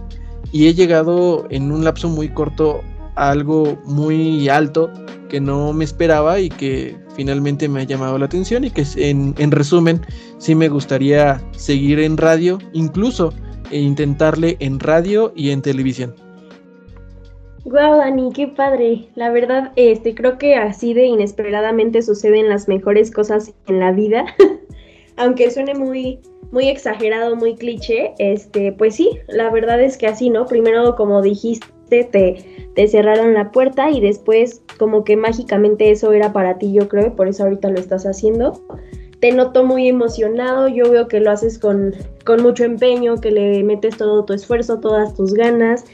y 0.53 0.69
he 0.69 0.75
llegado 0.75 1.47
en 1.51 1.71
un 1.71 1.85
lapso 1.85 2.09
muy 2.09 2.31
corto 2.31 2.83
algo 3.29 3.79
muy 3.85 4.49
alto 4.49 4.91
que 5.29 5.41
no 5.41 5.73
me 5.73 5.85
esperaba 5.85 6.41
y 6.41 6.49
que 6.49 6.97
finalmente 7.15 7.69
me 7.69 7.81
ha 7.81 7.85
llamado 7.85 8.19
la 8.19 8.25
atención 8.25 8.65
y 8.65 8.71
que 8.71 8.85
en, 8.97 9.35
en 9.39 9.51
resumen 9.51 10.01
sí 10.39 10.55
me 10.55 10.69
gustaría 10.69 11.41
seguir 11.53 12.01
en 12.01 12.17
radio, 12.17 12.59
incluso 12.73 13.33
e 13.71 13.79
intentarle 13.79 14.57
en 14.61 14.81
radio 14.81 15.33
y 15.37 15.51
en 15.51 15.63
televisión. 15.63 16.15
Wow, 17.65 17.99
Dani, 17.99 18.33
qué 18.33 18.49
padre. 18.49 19.09
La 19.15 19.31
verdad, 19.31 19.73
este, 19.77 20.15
creo 20.15 20.39
que 20.39 20.55
así 20.57 20.95
de 20.95 21.05
inesperadamente 21.05 22.01
suceden 22.01 22.49
las 22.49 22.69
mejores 22.69 23.11
cosas 23.11 23.53
en 23.67 23.81
la 23.81 23.93
vida. 23.93 24.25
Aunque 25.17 25.51
suene 25.51 25.75
muy, 25.75 26.21
muy 26.53 26.69
exagerado, 26.69 27.37
muy 27.37 27.55
cliché, 27.55 28.15
este, 28.19 28.73
pues 28.73 28.97
sí, 28.97 29.11
la 29.29 29.51
verdad 29.51 29.81
es 29.83 29.99
que 29.99 30.07
así, 30.07 30.31
¿no? 30.31 30.47
Primero, 30.47 30.97
como 30.97 31.21
dijiste, 31.21 31.67
te, 31.91 32.89
cerraron 32.89 33.35
la 33.35 33.51
puerta 33.51 33.91
y 33.91 34.01
después 34.01 34.63
como 34.79 35.05
que 35.05 35.17
mágicamente 35.17 35.91
eso 35.91 36.13
era 36.13 36.33
para 36.33 36.59
ti, 36.59 36.73
yo 36.73 36.89
creo, 36.89 37.15
por 37.15 37.29
eso 37.29 37.45
ahorita 37.45 37.69
lo 37.69 37.79
estás 37.79 38.07
haciendo. 38.07 38.61
Te 39.21 39.33
noto 39.33 39.65
muy 39.65 39.87
emocionado, 39.89 40.69
yo 40.69 40.91
veo 40.91 41.07
que 41.07 41.21
lo 41.21 41.31
haces 41.31 41.59
con, 41.59 41.95
con 42.25 42.43
mucho 42.43 42.65
empeño, 42.65 43.21
que 43.21 43.31
le 43.31 43.63
metes 43.65 43.99
todo 43.99 44.25
tu 44.25 44.33
esfuerzo, 44.33 44.81
todas 44.81 45.15
tus 45.15 45.35
ganas, 45.35 45.85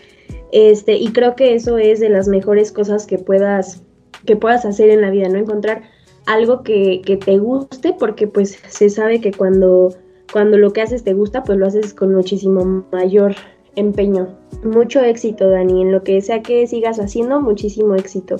este, 0.52 0.96
y 0.96 1.08
creo 1.08 1.34
que 1.34 1.54
eso 1.54 1.76
es 1.78 1.98
de 1.98 2.08
las 2.08 2.28
mejores 2.28 2.70
cosas 2.70 3.06
que 3.06 3.18
puedas, 3.18 3.82
que 4.24 4.36
puedas 4.36 4.64
hacer 4.64 4.90
en 4.90 5.00
la 5.00 5.10
vida, 5.10 5.28
¿no? 5.28 5.38
Encontrar 5.38 5.82
algo 6.26 6.62
que, 6.62 7.02
que 7.04 7.16
te 7.16 7.38
guste, 7.38 7.94
porque 7.98 8.28
pues 8.28 8.60
se 8.68 8.90
sabe 8.90 9.20
que 9.20 9.32
cuando, 9.32 9.92
cuando 10.32 10.56
lo 10.56 10.72
que 10.72 10.82
haces 10.82 11.02
te 11.02 11.14
gusta, 11.14 11.42
pues 11.42 11.58
lo 11.58 11.66
haces 11.66 11.94
con 11.94 12.14
muchísimo 12.14 12.86
mayor 12.92 13.34
empeño. 13.76 14.28
Mucho 14.64 15.00
éxito, 15.00 15.48
Dani, 15.48 15.82
en 15.82 15.92
lo 15.92 16.02
que 16.02 16.20
sea 16.20 16.42
que 16.42 16.66
sigas 16.66 16.98
haciendo, 16.98 17.40
muchísimo 17.40 17.94
éxito. 17.94 18.36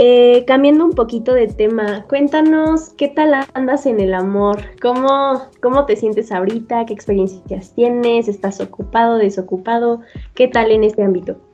Eh, 0.00 0.44
cambiando 0.46 0.84
un 0.84 0.92
poquito 0.92 1.34
de 1.34 1.48
tema, 1.48 2.04
cuéntanos 2.08 2.90
qué 2.90 3.08
tal 3.08 3.34
andas 3.54 3.84
en 3.84 3.98
el 3.98 4.14
amor, 4.14 4.58
cómo, 4.80 5.42
cómo 5.60 5.86
te 5.86 5.96
sientes 5.96 6.30
ahorita, 6.30 6.86
qué 6.86 6.92
experiencias 6.92 7.74
tienes, 7.74 8.28
estás 8.28 8.60
ocupado, 8.60 9.16
desocupado, 9.16 10.02
qué 10.34 10.46
tal 10.46 10.70
en 10.70 10.84
este 10.84 11.02
ámbito. 11.02 11.47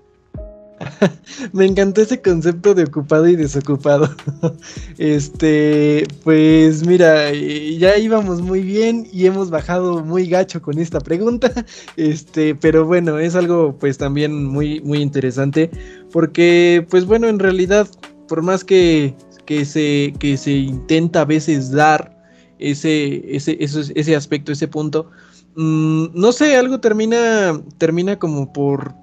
Me 1.53 1.67
encantó 1.67 2.03
ese 2.03 2.21
concepto 2.21 2.75
de 2.75 2.85
ocupado 2.85 3.29
y 3.29 3.37
desocupado. 3.37 4.09
Este, 4.99 6.07
pues 6.23 6.87
mira, 6.87 7.33
ya 7.33 7.97
íbamos 7.99 8.41
muy 8.41 8.63
bien 8.63 9.07
y 9.13 9.27
hemos 9.27 9.51
bajado 9.51 10.05
muy 10.05 10.29
gacho 10.29 10.63
con 10.63 10.79
esta 10.79 11.01
pregunta. 11.01 11.53
Este, 11.97 12.55
pero 12.55 12.87
bueno, 12.87 13.19
es 13.19 13.35
algo 13.35 13.77
pues 13.79 13.99
también 13.99 14.45
muy 14.47 14.81
muy 14.81 14.99
interesante 15.01 15.71
porque 16.13 16.87
pues 16.91 17.05
bueno, 17.07 17.29
en 17.29 17.39
realidad 17.39 17.89
por 18.29 18.43
más 18.43 18.65
que, 18.65 19.15
que 19.47 19.65
se 19.65 20.15
que 20.19 20.37
se 20.37 20.53
intenta 20.53 21.23
a 21.23 21.25
veces 21.25 21.71
dar 21.71 22.17
ese 22.59 23.37
ese 23.37 23.57
ese 23.61 24.17
aspecto, 24.17 24.53
ese 24.53 24.69
punto, 24.69 25.11
mm, 25.57 26.07
no 26.15 26.33
sé, 26.33 26.57
algo 26.57 26.81
termina 26.81 27.61
termina 27.79 28.19
como 28.19 28.53
por 28.53 28.95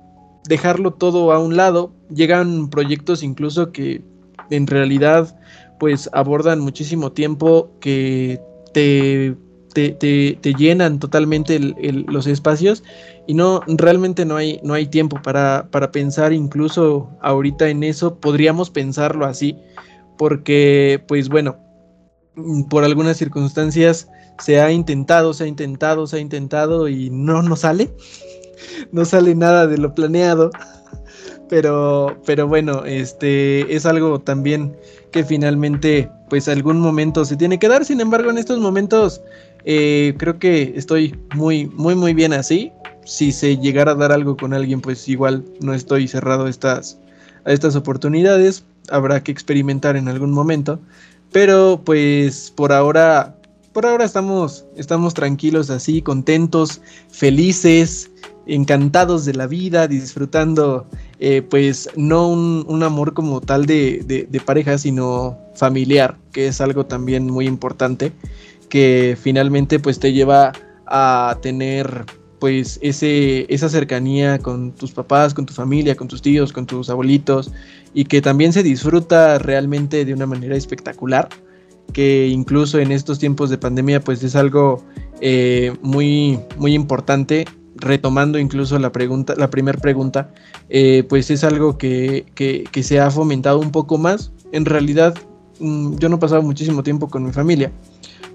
dejarlo 0.48 0.92
todo 0.94 1.32
a 1.32 1.40
un 1.40 1.56
lado. 1.56 1.92
Llegan 2.14 2.70
proyectos 2.70 3.24
incluso 3.24 3.72
que 3.72 4.04
en 4.50 4.68
realidad 4.68 5.38
pues 5.80 6.10
abordan 6.14 6.60
muchísimo 6.60 7.12
tiempo 7.12 7.72
que 7.80 8.40
te, 8.74 9.36
te, 9.74 10.54
llenan 10.54 11.00
totalmente 11.00 11.60
los 11.60 12.28
espacios 12.28 12.84
y 13.28 13.34
no 13.34 13.62
realmente 13.68 14.26
no 14.26 14.36
hay, 14.36 14.60
no 14.64 14.74
hay 14.74 14.88
tiempo 14.88 15.20
para, 15.24 15.68
para 15.72 15.92
pensar 15.92 16.34
incluso 16.34 17.10
ahorita 17.22 17.70
en 17.70 17.84
eso. 17.84 18.20
Podríamos 18.20 18.70
pensarlo 18.70 19.26
así 19.26 19.58
porque 20.18 21.04
pues 21.08 21.30
bueno, 21.30 21.58
por 22.70 22.84
algunas 22.84 23.18
circunstancias 23.18 24.08
se 24.40 24.62
ha 24.62 24.72
intentado, 24.72 25.34
se 25.34 25.46
ha 25.46 25.48
intentado, 25.48 26.08
se 26.08 26.18
ha 26.18 26.20
intentado 26.20 26.88
y 26.88 27.10
no 27.10 27.42
nos 27.42 27.62
sale 27.62 27.92
no 28.92 29.06
sale 29.06 29.36
nada 29.36 29.68
de 29.68 29.78
lo 29.78 29.94
planeado. 29.94 30.52
Pero, 31.50 32.18
pero 32.26 32.48
bueno, 32.48 32.86
este 32.86 33.76
es 33.76 33.86
algo 33.86 34.22
también 34.22 34.74
que 35.12 35.26
finalmente, 35.26 36.10
pues 36.30 36.48
algún 36.48 36.80
momento 36.80 37.26
se 37.26 37.36
tiene 37.36 37.60
que 37.60 37.68
dar. 37.68 37.84
Sin 37.84 38.00
embargo, 38.00 38.30
en 38.30 38.38
estos 38.38 38.60
momentos 38.60 39.22
eh, 39.66 40.16
creo 40.18 40.40
que 40.40 40.74
estoy 40.76 41.20
muy, 41.36 41.68
muy, 41.68 41.96
muy 41.96 42.14
bien 42.14 42.32
así. 42.34 42.72
Si 43.04 43.34
se 43.34 43.58
llegara 43.58 43.92
a 43.92 43.96
dar 43.96 44.12
algo 44.12 44.38
con 44.38 44.54
alguien, 44.54 44.80
pues 44.80 45.08
igual 45.10 45.44
no 45.60 45.74
estoy 45.74 46.08
cerrado 46.08 46.46
a 46.46 46.50
estas, 46.50 46.98
a 47.44 47.52
estas 47.52 47.76
oportunidades. 47.76 48.64
Habrá 48.90 49.22
que 49.22 49.34
experimentar 49.34 49.98
en 49.98 50.08
algún 50.08 50.32
momento. 50.32 50.80
Pero 51.32 51.82
pues 51.84 52.52
por 52.56 52.72
ahora, 52.72 53.36
por 53.74 53.86
ahora 53.86 54.06
estamos, 54.06 54.66
estamos 54.76 55.14
tranquilos 55.14 55.70
así, 55.70 56.02
contentos, 56.02 56.82
felices 57.10 58.10
encantados 58.46 59.26
de 59.26 59.34
la 59.34 59.48
vida, 59.48 59.88
disfrutando 59.88 60.88
eh, 61.20 61.42
pues 61.42 61.90
no 61.96 62.28
un, 62.28 62.84
amor 62.84 63.14
como 63.14 63.42
tal 63.42 63.66
de, 63.66 64.42
pareja, 64.46 64.78
sino 64.78 65.38
familiar, 65.56 66.18
que 66.32 66.48
es 66.48 66.62
algo 66.62 66.86
también 66.86 67.28
muy 67.28 67.48
importante, 67.48 68.12
que 68.70 69.18
finalmente 69.22 69.80
pues 69.80 70.00
te 70.00 70.14
lleva 70.14 70.54
a 70.88 71.38
tener 71.42 72.06
pues 72.40 72.80
ese, 72.82 73.46
esa 73.54 73.70
cercanía 73.70 74.40
con 74.40 74.72
tus 74.72 74.92
papás, 74.92 75.34
con 75.34 75.46
tu 75.46 75.54
familia, 75.54 75.96
con 75.96 76.08
tus 76.08 76.24
tíos, 76.24 76.52
con 76.52 76.66
tus 76.66 76.90
abuelitos, 76.90 77.52
y 77.94 78.06
que 78.06 78.22
también 78.22 78.52
se 78.52 78.64
disfruta 78.64 79.38
realmente 79.38 80.04
de 80.06 80.14
una 80.14 80.26
manera 80.26 80.56
espectacular, 80.56 81.30
que 81.94 82.28
incluso 82.28 82.80
en 82.80 82.92
estos 82.92 83.20
tiempos 83.20 83.52
de 83.52 83.60
pandemia 83.60 84.00
pues 84.00 84.24
es 84.24 84.36
algo 84.36 84.84
eh, 85.20 85.76
muy, 85.84 86.40
muy 86.58 86.74
importante 86.74 87.46
retomando 87.82 88.40
incluso 88.40 88.80
la 88.80 88.92
pregunta, 88.92 89.36
la 89.36 89.50
primera 89.50 89.78
pregunta, 89.78 90.30
eh, 90.70 91.04
pues 91.10 91.30
es 91.30 91.44
algo 91.44 91.78
que, 91.78 92.26
se 92.82 93.00
ha 93.00 93.12
fomentado 93.12 93.60
un 93.60 93.72
poco 93.72 93.98
más. 93.98 94.32
En 94.52 94.66
realidad, 94.66 95.16
mm, 95.60 95.98
yo 95.98 96.10
no 96.10 96.20
pasaba 96.20 96.42
muchísimo 96.42 96.84
tiempo 96.84 97.10
con 97.10 97.24
mi 97.24 97.32
familia 97.32 97.72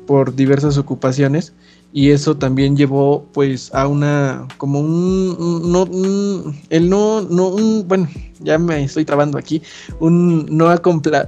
por 0.07 0.35
diversas 0.35 0.79
ocupaciones 0.79 1.53
y 1.93 2.11
eso 2.11 2.37
también 2.37 2.77
llevó 2.77 3.25
pues 3.33 3.75
a 3.75 3.87
una 3.87 4.47
como 4.59 4.81
un 4.81 5.73
no 5.73 5.89
el 6.71 6.91
no 6.91 7.23
no 7.23 7.49
un 7.49 7.87
bueno 7.89 8.09
ya 8.41 8.59
me 8.59 8.85
estoy 8.85 9.05
trabando 9.05 9.39
aquí 9.39 9.63
un 10.01 10.47
no 10.47 10.69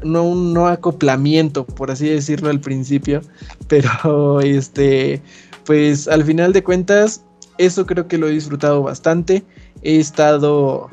no 0.05 0.23
un 0.25 0.53
no 0.53 0.69
acoplamiento 0.69 1.65
por 1.65 1.91
así 1.91 2.09
decirlo 2.09 2.51
al 2.51 2.61
principio 2.61 3.23
pero 3.69 4.41
este 4.41 5.23
pues 5.65 6.09
al 6.09 6.25
final 6.25 6.53
de 6.53 6.63
cuentas 6.63 7.25
eso 7.59 7.87
creo 7.87 8.09
que 8.09 8.19
lo 8.19 8.29
he 8.29 8.33
disfrutado 8.33 8.83
bastante. 8.83 9.45
He 9.83 9.99
estado 9.99 10.89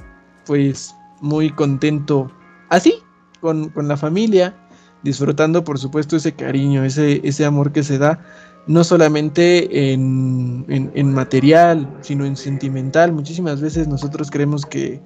pues 0.46 0.94
muy 1.22 1.50
contento 1.50 2.32
así, 2.70 2.96
con, 3.42 3.72
la 3.76 3.98
familia, 3.98 4.56
disfrutando 5.04 5.64
por 5.64 5.80
supuesto 5.80 6.16
ese 6.16 6.34
cariño, 6.34 6.84
ese, 6.84 7.22
ese 7.24 7.46
amor 7.46 7.72
que 7.72 7.84
se 7.84 7.98
da, 7.98 8.20
no 8.68 8.84
solamente 8.84 9.94
en, 9.94 10.66
en, 10.68 11.14
material, 11.14 11.88
sino 12.02 12.26
en 12.26 12.36
sentimental. 12.36 13.14
Muchísimas 13.14 13.62
veces 13.62 13.88
nosotros 13.88 14.32
creemos 14.32 14.66
que, 14.66 15.02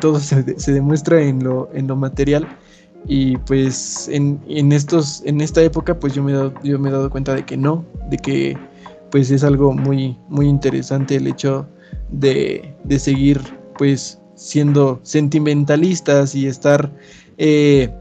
todo 0.00 0.20
se, 0.20 0.42
demuestra 0.72 1.22
en 1.22 1.42
lo, 1.42 1.70
en 1.72 1.86
lo 1.86 1.96
material. 1.96 2.46
Y 3.06 3.38
pues 3.38 4.08
en, 4.12 4.40
en, 4.48 4.72
estos, 4.72 5.22
en 5.24 5.40
esta 5.40 5.62
época 5.62 5.98
pues 5.98 6.14
yo 6.14 6.22
me, 6.22 6.32
yo 6.62 6.78
me 6.78 6.88
he 6.88 6.92
dado 6.92 7.08
cuenta 7.08 7.34
de 7.34 7.46
que 7.46 7.56
no, 7.56 7.86
de 8.10 8.18
que 8.18 8.58
pues 9.10 9.30
es 9.30 9.44
algo 9.44 9.72
muy, 9.72 10.18
muy 10.28 10.46
interesante 10.46 11.16
el 11.16 11.26
hecho 11.26 11.68
de, 12.10 12.74
seguir 12.98 13.40
pues 13.76 14.20
siendo 14.34 15.00
sentimentalistas 15.02 16.34
y 16.34 16.46
estar 16.46 16.92
eh, 17.38 17.92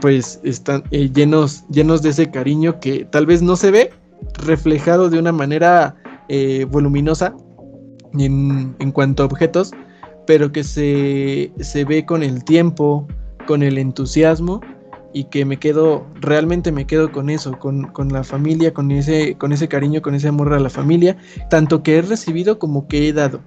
pues 0.00 0.40
están 0.42 0.82
eh, 0.90 1.10
llenos, 1.12 1.64
llenos 1.68 2.02
de 2.02 2.10
ese 2.10 2.30
cariño 2.30 2.80
que 2.80 3.04
tal 3.04 3.26
vez 3.26 3.42
no 3.42 3.56
se 3.56 3.70
ve 3.70 3.90
reflejado 4.44 5.08
de 5.10 5.18
una 5.18 5.32
manera 5.32 5.96
eh, 6.28 6.66
voluminosa 6.70 7.34
en, 8.18 8.74
en, 8.78 8.92
cuanto 8.92 9.22
a 9.22 9.26
objetos, 9.26 9.72
pero 10.26 10.50
que 10.50 10.64
se, 10.64 11.52
se 11.60 11.84
ve 11.84 12.04
con 12.04 12.22
el 12.22 12.44
tiempo, 12.44 13.06
con 13.46 13.62
el 13.62 13.78
entusiasmo 13.78 14.60
y 15.16 15.24
que 15.24 15.46
me 15.46 15.56
quedo, 15.56 16.06
realmente 16.20 16.70
me 16.72 16.86
quedo 16.86 17.10
con 17.10 17.30
eso, 17.30 17.58
con, 17.58 17.90
la 18.10 18.22
familia, 18.22 18.74
con 18.74 18.90
ese, 18.90 19.34
con 19.38 19.50
ese 19.50 19.66
cariño, 19.66 20.02
con 20.02 20.14
ese 20.14 20.28
amor 20.28 20.52
a 20.52 20.60
la 20.60 20.68
familia, 20.68 21.16
tanto 21.48 21.82
que 21.82 21.96
he 21.96 22.02
recibido 22.02 22.58
como 22.58 22.86
que 22.86 23.08
he 23.08 23.14
dado. 23.14 23.40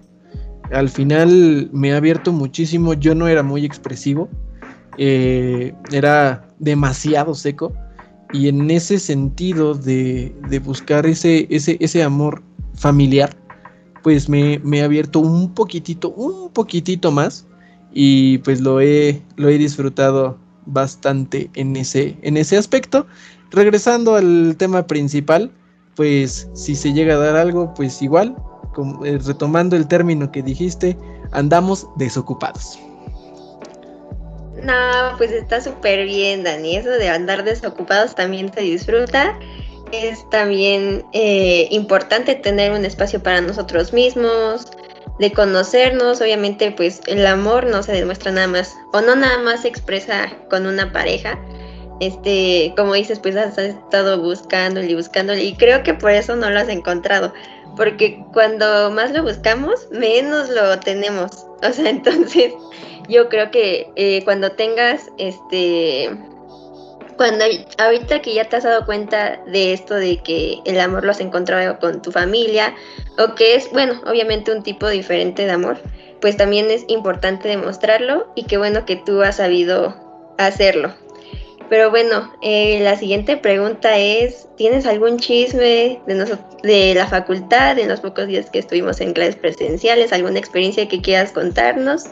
Al 0.72 0.90
final 0.90 1.70
me 1.72 1.94
ha 1.94 1.98
abierto 1.98 2.34
muchísimo, 2.34 2.96
yo 2.96 3.14
no 3.14 3.28
era 3.28 3.44
muy 3.44 3.66
expresivo, 3.66 4.30
eh, 4.98 5.76
era 5.92 6.48
demasiado 6.58 7.36
seco 7.36 7.72
y 8.34 8.48
en 8.48 8.72
ese 8.72 8.98
sentido 8.98 9.76
de, 9.76 10.34
buscar 10.66 11.06
ese, 11.06 11.46
ese, 11.52 11.78
ese 11.80 12.02
amor 12.02 12.42
familiar, 12.74 13.30
pues 14.02 14.28
me, 14.28 14.60
me, 14.64 14.82
ha 14.82 14.86
abierto 14.86 15.20
un 15.20 15.54
poquitito, 15.54 16.10
un 16.10 16.52
poquitito 16.52 17.12
más 17.12 17.46
y 17.94 18.40
pues 18.40 18.60
lo 18.60 18.82
he, 18.82 19.22
lo 19.36 19.50
he 19.50 19.60
disfrutado 19.60 20.49
bastante 20.72 21.50
en 21.56 21.76
ese, 21.76 22.18
en 22.22 22.38
ese 22.38 22.58
aspecto. 22.58 23.06
Regresando 23.52 24.16
al 24.16 24.56
tema 24.58 24.86
principal, 24.86 25.52
pues 25.96 26.48
si 26.54 26.76
se 26.76 26.94
llega 26.94 27.16
a 27.16 27.18
dar 27.18 27.36
algo, 27.36 27.74
pues 27.74 28.02
igual, 28.02 28.36
eh, 29.04 29.20
retomando 29.26 29.76
el 29.76 29.88
término 29.88 30.32
que 30.32 30.42
dijiste, 30.42 30.98
andamos 31.32 31.88
desocupados. 31.98 32.80
No, 34.64 35.18
pues 35.18 35.32
está 35.32 35.62
súper 35.62 36.06
bien, 36.06 36.44
Dani. 36.44 36.76
Eso 36.76 36.90
de 36.90 37.10
andar 37.10 37.44
desocupados 37.44 38.16
también 38.16 38.52
se 38.54 38.62
disfruta. 38.62 39.38
Es 39.92 40.30
también 40.30 41.04
eh, 41.14 41.68
importante 41.72 42.36
tener 42.36 42.72
un 42.72 42.86
espacio 42.86 43.22
para 43.22 43.42
nosotros 43.42 43.92
mismos, 43.94 44.68
de 45.20 45.34
conocernos, 45.34 46.22
obviamente 46.22 46.72
pues 46.72 47.02
el 47.08 47.26
amor 47.28 47.68
no 47.68 47.84
se 47.84 47.92
demuestra 47.92 48.32
nada 48.32 48.48
más 48.48 48.76
o 48.94 49.02
no 49.02 49.16
nada 49.16 49.38
más 49.40 49.62
se 49.62 49.68
expresa 49.68 50.30
con 50.50 50.66
una 50.66 50.92
pareja. 50.92 51.38
Este, 52.00 52.74
como 52.78 52.94
dices, 52.94 53.20
pues 53.20 53.36
has 53.36 53.58
estado 53.58 54.22
buscándole 54.22 54.90
y 54.90 54.96
buscándole 54.96 55.44
y 55.44 55.56
creo 55.56 55.84
que 55.84 55.94
por 55.94 56.12
eso 56.12 56.38
no 56.38 56.50
lo 56.50 56.58
has 56.58 56.70
encontrado, 56.70 57.34
porque 57.76 58.24
cuando 58.32 58.90
más 58.92 59.12
lo 59.12 59.22
buscamos, 59.24 59.90
menos 59.92 60.50
lo 60.50 60.80
tenemos. 60.80 61.46
O 61.62 61.74
sea, 61.74 61.90
entonces 61.90 62.54
yo 63.10 63.28
creo 63.28 63.52
que 63.52 63.92
eh, 63.98 64.22
cuando 64.24 64.52
tengas 64.52 65.12
este 65.18 66.10
cuando 67.20 67.44
ahorita 67.80 68.22
que 68.22 68.34
ya 68.34 68.46
te 68.46 68.56
has 68.56 68.64
dado 68.64 68.86
cuenta 68.86 69.42
de 69.46 69.74
esto 69.74 69.96
de 69.96 70.20
que 70.20 70.60
el 70.64 70.80
amor 70.80 71.04
lo 71.04 71.12
has 71.12 71.20
encontrado 71.20 71.78
con 71.78 72.02
tu 72.02 72.14
familia 72.14 72.74
o 73.18 73.36
que 73.36 73.56
es, 73.56 73.70
bueno, 73.74 74.02
obviamente 74.08 74.54
un 74.54 74.64
tipo 74.64 74.88
diferente 74.88 75.46
de 75.46 75.52
amor, 75.52 75.82
pues 76.22 76.38
también 76.38 76.72
es 76.72 76.86
importante 76.88 77.50
demostrarlo 77.50 78.32
y 78.38 78.46
qué 78.46 78.58
bueno 78.58 78.86
que 78.86 78.96
tú 78.96 79.22
has 79.22 79.36
sabido 79.36 79.94
hacerlo. 80.38 80.96
Pero 81.70 81.90
bueno, 81.90 82.34
eh, 82.42 82.80
la 82.84 82.96
siguiente 82.96 83.36
pregunta 83.36 83.98
es, 83.98 84.48
¿tienes 84.56 84.86
algún 84.86 85.20
chisme 85.20 86.00
de, 86.08 86.38
de 86.64 86.94
la 86.96 87.06
facultad 87.06 87.78
en 87.80 87.90
los 87.90 88.00
pocos 88.00 88.28
días 88.28 88.50
que 88.50 88.60
estuvimos 88.60 89.02
en 89.02 89.12
clases 89.12 89.36
presenciales? 89.36 90.14
¿Alguna 90.14 90.40
experiencia 90.40 90.88
que 90.88 91.02
quieras 91.02 91.34
contarnos? 91.34 92.06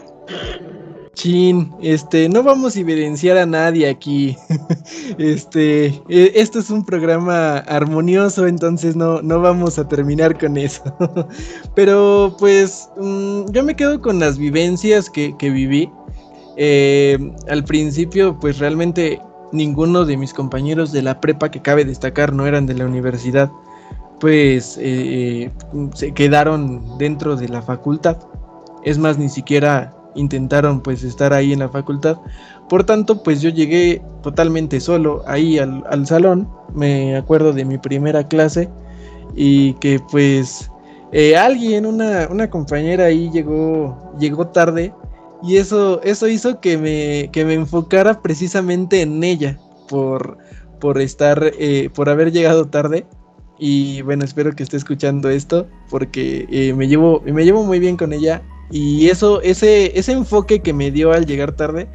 Chin, 1.17 1.73
este, 1.81 2.29
no 2.29 2.43
vamos 2.43 2.75
a 2.75 2.79
evidenciar 2.79 3.39
a 3.39 3.45
nadie 3.47 3.89
aquí. 3.89 4.37
este, 5.17 5.87
e, 6.09 6.31
esto 6.35 6.59
es 6.59 6.69
un 6.69 6.85
programa 6.85 7.57
armonioso, 7.57 8.45
entonces 8.45 8.95
no, 8.95 9.23
no 9.23 9.41
vamos 9.41 9.79
a 9.79 9.87
terminar 9.87 10.37
con 10.37 10.57
eso. 10.57 10.83
Pero 11.75 12.35
pues 12.37 12.87
mm, 12.97 13.45
yo 13.51 13.63
me 13.63 13.75
quedo 13.75 13.99
con 13.99 14.19
las 14.19 14.37
vivencias 14.37 15.09
que, 15.09 15.33
viví. 15.41 15.89
Eh, 16.55 17.17
al 17.49 17.63
principio, 17.63 18.37
pues 18.39 18.59
realmente 18.59 19.19
ninguno 19.51 20.05
de 20.05 20.17
mis 20.17 20.35
compañeros 20.35 20.91
de 20.91 21.01
la 21.01 21.19
prepa 21.19 21.49
que 21.49 21.63
cabe 21.63 21.83
destacar 21.83 22.31
no 22.31 22.45
eran 22.45 22.67
de 22.67 22.75
la 22.75 22.85
universidad. 22.85 23.49
Pues 24.19 24.77
eh, 24.79 25.49
se 25.95 26.11
quedaron 26.11 26.99
dentro 26.99 27.35
de 27.35 27.49
la 27.49 27.63
facultad. 27.63 28.17
Es 28.83 28.99
más, 28.99 29.17
ni 29.17 29.29
siquiera 29.29 29.96
intentaron 30.17 30.81
pues 30.81 31.03
estar 31.03 31.31
ahí 31.33 31.53
en 31.53 31.59
la 31.59 31.69
facultad. 31.69 32.17
Por 32.67 32.83
tanto, 32.83 33.23
pues 33.23 33.41
yo 33.41 33.49
llegué 33.49 34.01
totalmente 34.21 34.79
solo 34.81 35.23
ahí 35.25 35.57
al, 35.57 36.05
salón. 36.05 36.49
Me 36.73 37.15
acuerdo 37.15 37.53
de 37.53 37.63
mi 37.63 37.77
primera 37.77 38.27
clase 38.27 38.69
y 39.35 39.73
que 39.75 40.01
pues 40.11 40.69
eh, 41.11 41.37
alguien, 41.37 41.85
una, 41.85 42.27
una, 42.29 42.49
compañera 42.49 43.05
ahí 43.05 43.29
llegó, 43.31 44.13
llegó 44.19 44.47
tarde 44.47 44.93
y 45.43 45.57
eso, 45.57 46.01
eso 46.03 46.27
hizo 46.27 46.59
que 46.59 46.77
me, 46.77 47.29
que 47.31 47.45
me 47.45 47.53
enfocara 47.53 48.21
precisamente 48.21 49.01
en 49.01 49.23
ella 49.23 49.57
por, 49.87 50.37
por 50.79 50.99
estar, 50.99 51.51
eh, 51.59 51.89
por 51.93 52.09
haber 52.09 52.31
llegado 52.31 52.65
tarde. 52.65 53.05
Y 53.59 54.01
bueno, 54.03 54.23
espero 54.23 54.51
que 54.53 54.63
esté 54.63 54.77
escuchando 54.77 55.29
esto 55.29 55.67
porque 55.89 56.45
eh, 56.51 56.73
me, 56.73 56.87
llevo, 56.87 57.21
me 57.25 57.43
llevo 57.43 57.63
muy 57.63 57.79
bien 57.79 57.97
con 57.97 58.13
ella 58.13 58.43
y 58.69 59.07
eso, 59.09 59.41
ese, 59.41 59.97
ese 59.97 60.11
enfoque 60.11 60.61
que 60.61 60.73
me 60.73 60.91
dio 60.91 61.13
al 61.13 61.25
llegar 61.25 61.53
tarde, 61.53 61.87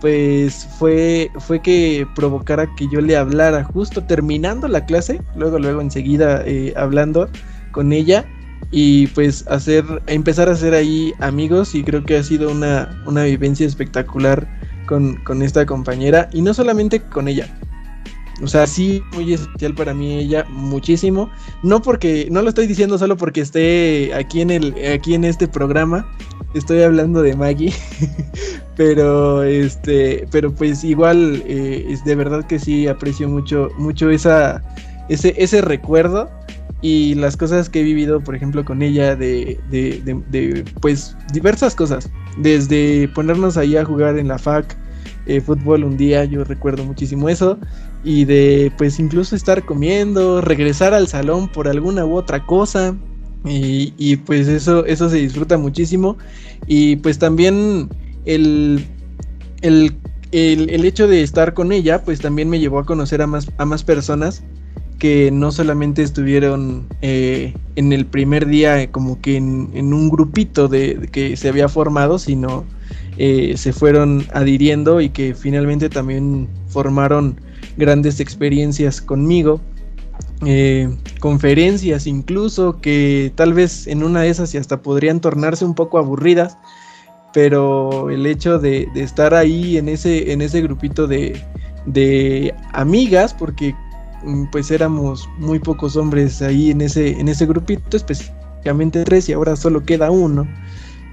pues 0.00 0.66
fue, 0.78 1.30
fue 1.38 1.60
que 1.60 2.06
provocara 2.14 2.68
que 2.76 2.86
yo 2.92 3.00
le 3.00 3.16
hablara 3.16 3.64
justo 3.64 4.04
terminando 4.04 4.68
la 4.68 4.84
clase, 4.84 5.20
luego, 5.34 5.58
luego 5.58 5.80
enseguida 5.80 6.42
eh, 6.46 6.72
hablando 6.76 7.28
con 7.72 7.92
ella 7.92 8.24
y 8.70 9.06
pues 9.08 9.46
hacer, 9.48 9.84
empezar 10.06 10.48
a 10.48 10.52
hacer 10.52 10.74
ahí 10.74 11.12
amigos 11.20 11.74
y 11.74 11.82
creo 11.82 12.04
que 12.04 12.16
ha 12.16 12.22
sido 12.22 12.50
una, 12.50 13.02
una 13.06 13.24
vivencia 13.24 13.66
espectacular 13.66 14.48
con, 14.86 15.16
con 15.24 15.42
esta 15.42 15.66
compañera 15.66 16.28
y 16.32 16.42
no 16.42 16.54
solamente 16.54 17.00
con 17.00 17.28
ella, 17.28 17.48
o 18.42 18.46
sea, 18.46 18.66
sí, 18.66 19.02
muy 19.14 19.32
especial 19.32 19.74
para 19.74 19.94
mí 19.94 20.18
ella, 20.18 20.44
muchísimo. 20.50 21.30
No 21.62 21.80
porque, 21.80 22.28
no 22.30 22.42
lo 22.42 22.50
estoy 22.50 22.66
diciendo 22.66 22.98
solo 22.98 23.16
porque 23.16 23.40
esté 23.40 24.12
aquí 24.14 24.42
en 24.42 24.50
el, 24.50 24.74
aquí 24.92 25.14
en 25.14 25.24
este 25.24 25.48
programa. 25.48 26.06
Estoy 26.54 26.82
hablando 26.82 27.22
de 27.22 27.34
Maggie. 27.34 27.72
pero 28.76 29.42
este, 29.42 30.26
pero 30.30 30.52
pues 30.54 30.84
igual, 30.84 31.42
eh, 31.46 31.86
es 31.88 32.04
de 32.04 32.14
verdad 32.14 32.46
que 32.46 32.58
sí 32.58 32.86
aprecio 32.86 33.28
mucho, 33.28 33.70
mucho 33.78 34.10
esa, 34.10 34.62
ese, 35.08 35.34
ese 35.38 35.62
recuerdo 35.62 36.30
y 36.82 37.14
las 37.14 37.38
cosas 37.38 37.70
que 37.70 37.80
he 37.80 37.84
vivido, 37.84 38.20
por 38.20 38.36
ejemplo, 38.36 38.64
con 38.66 38.82
ella, 38.82 39.16
de, 39.16 39.58
de, 39.70 40.02
de, 40.04 40.22
de 40.30 40.64
pues 40.82 41.16
diversas 41.32 41.74
cosas. 41.74 42.10
Desde 42.36 43.08
ponernos 43.08 43.56
ahí 43.56 43.78
a 43.78 43.84
jugar 43.84 44.18
en 44.18 44.28
la 44.28 44.38
FAC, 44.38 44.76
eh, 45.26 45.40
fútbol 45.40 45.82
un 45.82 45.96
día, 45.96 46.24
yo 46.24 46.44
recuerdo 46.44 46.84
muchísimo 46.84 47.28
eso, 47.28 47.58
y 48.06 48.24
de 48.24 48.70
pues 48.78 49.00
incluso 49.00 49.34
estar 49.34 49.64
comiendo, 49.64 50.40
regresar 50.40 50.94
al 50.94 51.08
salón 51.08 51.48
por 51.48 51.66
alguna 51.66 52.06
u 52.06 52.14
otra 52.14 52.46
cosa, 52.46 52.94
y, 53.48 54.16
pues 54.16 54.48
eso, 54.48 54.84
eso 54.86 55.08
se 55.08 55.16
disfruta 55.16 55.58
muchísimo, 55.58 56.16
y 56.66 56.96
pues 56.96 57.18
también 57.18 57.88
el, 58.24 58.86
el, 59.60 59.96
el, 60.32 60.84
hecho 60.84 61.08
de 61.08 61.22
estar 61.22 61.52
con 61.52 61.72
ella, 61.72 62.02
pues 62.04 62.20
también 62.20 62.48
me 62.48 62.60
llevó 62.60 62.78
a 62.78 62.86
conocer 62.86 63.22
a 63.22 63.26
más, 63.26 63.50
a 63.58 63.64
más 63.64 63.82
personas 63.82 64.44
que 64.98 65.30
no 65.32 65.50
solamente 65.50 66.02
estuvieron 66.02 66.86
eh, 67.02 67.54
en 67.74 67.92
el 67.92 68.06
primer 68.06 68.46
día 68.46 68.90
como 68.90 69.20
que 69.20 69.36
en, 69.36 69.92
un 69.92 70.08
grupito 70.08 70.68
de, 70.68 71.08
que 71.10 71.36
se 71.36 71.48
había 71.48 71.68
formado, 71.68 72.18
sino 72.18 72.64
eh, 73.18 73.54
se 73.56 73.72
fueron 73.72 74.26
adhiriendo 74.32 75.00
y 75.00 75.10
que 75.10 75.34
finalmente 75.34 75.88
también 75.88 76.48
formaron 76.68 77.40
grandes 77.76 78.20
experiencias 78.20 79.00
conmigo. 79.00 79.60
Eh, 80.44 80.94
conferencias 81.18 82.06
incluso 82.06 82.78
que 82.80 83.32
tal 83.36 83.54
vez 83.54 83.86
en 83.86 84.02
una 84.02 84.20
de 84.20 84.28
esas 84.28 84.54
y 84.54 84.58
hasta 84.58 84.82
podrían 84.82 85.20
tornarse 85.20 85.64
un 85.64 85.74
poco 85.74 85.98
aburridas, 85.98 86.58
pero 87.32 88.10
el 88.10 88.26
hecho 88.26 88.58
de, 88.58 88.88
estar 88.94 89.34
ahí 89.34 89.78
en 89.78 89.88
ese, 89.88 90.32
en 90.32 90.42
ese 90.42 90.60
grupito 90.60 91.06
de, 91.06 91.42
de 91.86 92.54
amigas, 92.72 93.32
porque 93.32 93.74
mm, 94.24 94.46
pues 94.52 94.70
éramos 94.70 95.28
muy 95.38 95.58
pocos 95.58 95.96
hombres 95.96 96.42
ahí 96.42 96.70
en 96.70 96.82
ese, 96.82 97.18
en 97.18 97.28
ese 97.28 97.46
grupito, 97.46 97.96
específicamente 97.96 99.04
tres 99.04 99.28
y 99.28 99.32
ahora 99.32 99.56
solo 99.56 99.84
queda 99.84 100.10
uno 100.10 100.46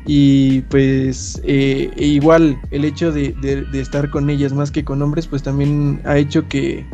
y 0.05 0.61
pues 0.63 1.41
eh, 1.45 1.89
e 1.95 2.05
igual 2.05 2.59
el 2.71 2.83
hecho 2.83 3.11
de, 3.11 3.35
estar 3.73 4.09
con 4.09 4.29
ellas 4.29 4.53
más 4.53 4.71
que 4.71 4.83
con 4.83 5.01
hombres 5.01 5.27
pues 5.27 5.43
también 5.43 6.01
ha 6.03 6.17
hecho 6.17 6.47
que 6.47 6.85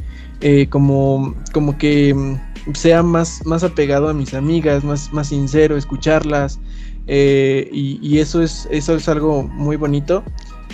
eh, 0.41 0.67
como, 0.67 1.35
como 1.51 1.77
que 1.77 2.13
mm, 2.13 2.73
sea 2.73 3.01
más, 3.01 3.45
más 3.45 3.63
apegado 3.63 4.09
a 4.09 4.13
mis 4.13 4.33
amigas, 4.33 4.83
más, 4.83 5.11
más 5.11 5.29
sincero, 5.29 5.75
escucharlas 5.75 6.59
eh, 7.07 7.67
y, 7.71 8.19
eso, 8.19 8.43
es, 8.43 8.67
eso 8.69 8.95
es 8.95 9.09
algo 9.09 9.43
muy 9.43 9.75
bonito. 9.75 10.23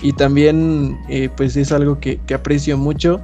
Y 0.02 0.12
también 0.12 0.98
pues 1.38 1.56
es 1.56 1.71
algo 1.71 2.02
que, 2.02 2.17
que, 2.28 2.34
aprecio 2.34 2.78
mucho 2.78 3.21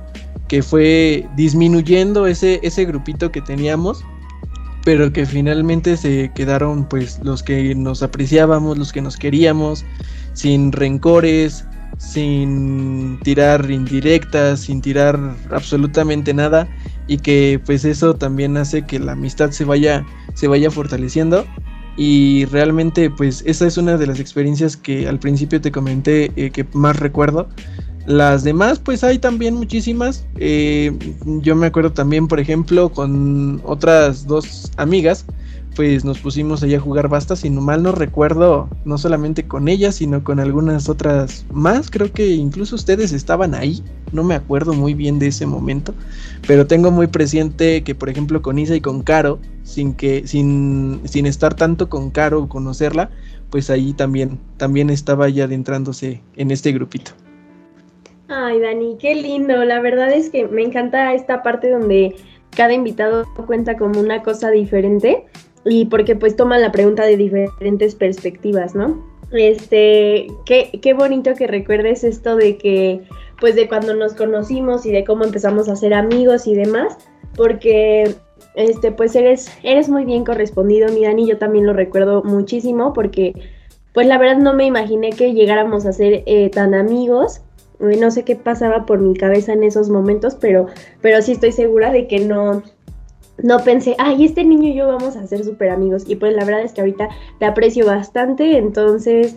que 0.48 0.64
fue 0.64 1.28
disminuyendo 1.36 2.26
ese, 2.28 2.62
ese 2.64 2.86
grupito 2.86 3.30
que 3.30 3.42
teníamos 3.42 4.06
pero 4.84 5.14
que 5.14 5.26
finalmente 5.26 5.98
se 5.98 6.32
quedaron 6.34 6.88
pues 6.88 7.20
los 7.24 7.44
que 7.44 7.76
nos 7.76 8.04
apreciábamos, 8.04 8.78
los 8.78 8.92
que 8.92 9.02
nos 9.02 9.18
queríamos, 9.18 9.86
sin 10.34 10.72
rencores, 10.72 11.66
sin 11.98 13.20
tirar 13.24 13.70
indirectas, 13.70 14.62
sin 14.62 14.82
tirar 14.82 15.20
absolutamente 15.52 16.34
nada 16.34 16.68
y 17.08 17.18
que 17.18 17.62
pues 17.66 17.86
eso 17.86 18.16
también 18.16 18.58
hace 18.58 18.86
que 18.86 19.00
la 19.00 19.12
amistad 19.12 19.52
se 19.52 19.66
vaya 19.66 20.06
se 20.34 20.48
vaya 20.48 20.72
fortaleciendo. 20.72 21.46
Y 21.98 22.46
realmente 22.46 23.10
pues 23.10 23.44
esa 23.46 23.68
es 23.68 23.78
una 23.78 23.98
de 23.98 24.08
las 24.08 24.20
experiencias 24.20 24.78
que 24.78 25.08
al 25.08 25.20
principio 25.20 25.60
te 25.62 25.72
comenté 25.72 26.32
eh, 26.38 26.50
que 26.50 26.66
más 26.74 26.98
recuerdo 26.98 27.50
las 28.06 28.44
demás, 28.44 28.80
pues 28.80 29.04
hay 29.04 29.20
también 29.20 29.56
muchísimas. 29.56 30.26
Eh, 30.38 30.92
yo 31.26 31.56
me 31.56 31.68
acuerdo 31.68 31.92
también, 31.92 32.28
por 32.28 32.40
ejemplo, 32.40 32.90
con 32.90 33.62
otras 33.64 34.26
dos 34.26 34.72
amigas, 34.78 35.26
pues 35.76 36.04
nos 36.04 36.20
pusimos 36.20 36.64
allá 36.64 36.78
a 36.78 36.82
jugar 36.82 37.08
basta, 37.08 37.36
si 37.36 37.50
no 37.50 37.62
mal 37.62 37.82
no 37.82 37.92
recuerdo, 37.92 38.70
no 38.84 38.98
solamente 38.98 39.48
con 39.48 39.68
ellas, 39.68 39.96
sino 39.96 40.24
con 40.24 40.40
algunas 40.40 40.90
otras 40.90 41.46
más. 41.52 41.90
Creo 41.90 42.12
que 42.12 42.28
incluso 42.30 42.76
ustedes 42.76 43.14
estaban 43.14 43.56
ahí, 43.56 43.84
no 44.12 44.24
me 44.24 44.36
acuerdo 44.36 44.74
muy 44.74 44.94
bien 44.94 45.20
de 45.20 45.28
ese 45.28 45.46
momento, 45.46 45.94
pero 46.48 46.68
tengo 46.68 46.92
muy 46.92 47.08
presente 47.08 47.84
que, 47.84 47.96
por 47.96 48.10
ejemplo, 48.10 48.42
con 48.42 48.60
Isa 48.60 48.76
y 48.76 48.82
con 48.82 49.02
Caro, 49.02 49.40
sin 49.64 49.94
que, 49.94 50.28
sin, 50.28 51.02
sin 51.06 51.26
estar 51.26 51.54
tanto 51.54 51.90
con 51.90 52.10
Caro 52.10 52.44
o 52.44 52.50
conocerla, 52.50 53.10
pues 53.50 53.70
ahí 53.70 53.94
también, 53.94 54.40
también 54.58 54.90
estaba 54.90 55.30
ya 55.30 55.46
adentrándose 55.46 56.22
en 56.36 56.52
este 56.52 56.72
grupito. 56.72 57.12
Ay, 58.34 58.62
Dani, 58.62 58.98
qué 58.98 59.14
lindo. 59.14 59.66
La 59.66 59.82
verdad 59.82 60.10
es 60.14 60.30
que 60.30 60.48
me 60.48 60.64
encanta 60.64 61.14
esta 61.14 61.44
parte 61.44 61.70
donde 61.70 62.16
cada 62.56 62.74
invitado 62.74 63.26
cuenta 63.46 63.76
como 63.76 64.00
una 64.00 64.24
cosa 64.24 64.50
diferente 64.52 65.26
y 65.66 65.86
porque 65.88 66.16
pues 66.16 66.38
toma 66.38 66.58
la 66.58 66.72
pregunta 66.72 67.04
de 67.04 67.18
diferentes 67.18 67.94
perspectivas, 67.94 68.74
¿no? 68.74 69.06
Este, 69.34 70.28
qué, 70.46 70.80
qué 70.82 70.94
bonito 70.94 71.34
que 71.36 71.46
recuerdes 71.46 72.06
esto 72.06 72.38
de 72.38 72.58
que, 72.58 73.02
pues 73.42 73.56
de 73.56 73.68
cuando 73.68 73.96
nos 73.96 74.14
conocimos 74.14 74.86
y 74.86 74.92
de 74.92 75.04
cómo 75.04 75.26
empezamos 75.26 75.68
a 75.68 75.76
ser 75.76 75.94
amigos 75.94 76.48
y 76.48 76.56
demás, 76.56 76.98
porque 77.36 78.16
este, 78.56 78.94
pues 78.94 79.14
eres, 79.14 79.52
eres 79.62 79.90
muy 79.90 80.06
bien 80.06 80.24
correspondido, 80.24 80.90
mi 80.94 81.04
Dani, 81.04 81.28
yo 81.28 81.38
también 81.38 81.66
lo 81.66 81.74
recuerdo 81.74 82.24
muchísimo 82.24 82.94
porque, 82.94 83.34
pues 83.94 84.08
la 84.08 84.18
verdad 84.18 84.38
no 84.38 84.54
me 84.54 84.66
imaginé 84.66 85.10
que 85.10 85.34
llegáramos 85.34 85.86
a 85.86 85.92
ser 85.92 86.24
eh, 86.26 86.50
tan 86.50 86.74
amigos 86.74 87.42
no 87.82 88.12
sé 88.12 88.24
qué 88.24 88.36
pasaba 88.36 88.86
por 88.86 89.00
mi 89.00 89.16
cabeza 89.16 89.54
en 89.54 89.64
esos 89.64 89.90
momentos, 89.90 90.36
pero, 90.36 90.68
pero 91.02 91.22
sí 91.22 91.34
estoy 91.34 91.52
segura 91.52 91.92
de 91.92 92.08
que 92.08 92.20
no, 92.20 92.64
no 93.42 93.60
pensé, 93.64 93.96
ay, 93.98 94.26
este 94.26 94.44
niño 94.44 94.70
y 94.70 94.76
yo 94.76 94.88
vamos 94.88 95.16
a 95.16 95.28
ser 95.28 95.44
súper 95.44 95.70
amigos. 95.70 96.04
Y 96.08 96.16
pues 96.16 96.36
la 96.36 96.46
verdad 96.46 96.62
es 96.62 96.74
que 96.74 96.82
ahorita 96.82 97.10
te 97.40 97.46
aprecio 97.46 97.86
bastante, 97.86 98.58
entonces 98.58 99.36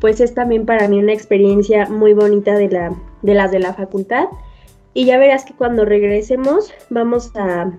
pues 0.00 0.20
es 0.20 0.34
también 0.34 0.66
para 0.66 0.88
mí 0.88 0.98
una 0.98 1.12
experiencia 1.12 1.88
muy 1.88 2.12
bonita 2.12 2.54
de, 2.54 2.68
la, 2.68 2.94
de 3.22 3.34
las 3.34 3.50
de 3.50 3.60
la 3.60 3.74
facultad. 3.74 4.26
y 4.94 5.06
ya 5.06 5.18
verás 5.18 5.44
que 5.44 5.54
cuando 5.54 5.84
regresemos 5.84 6.72
vamos 6.90 7.32
a, 7.34 7.72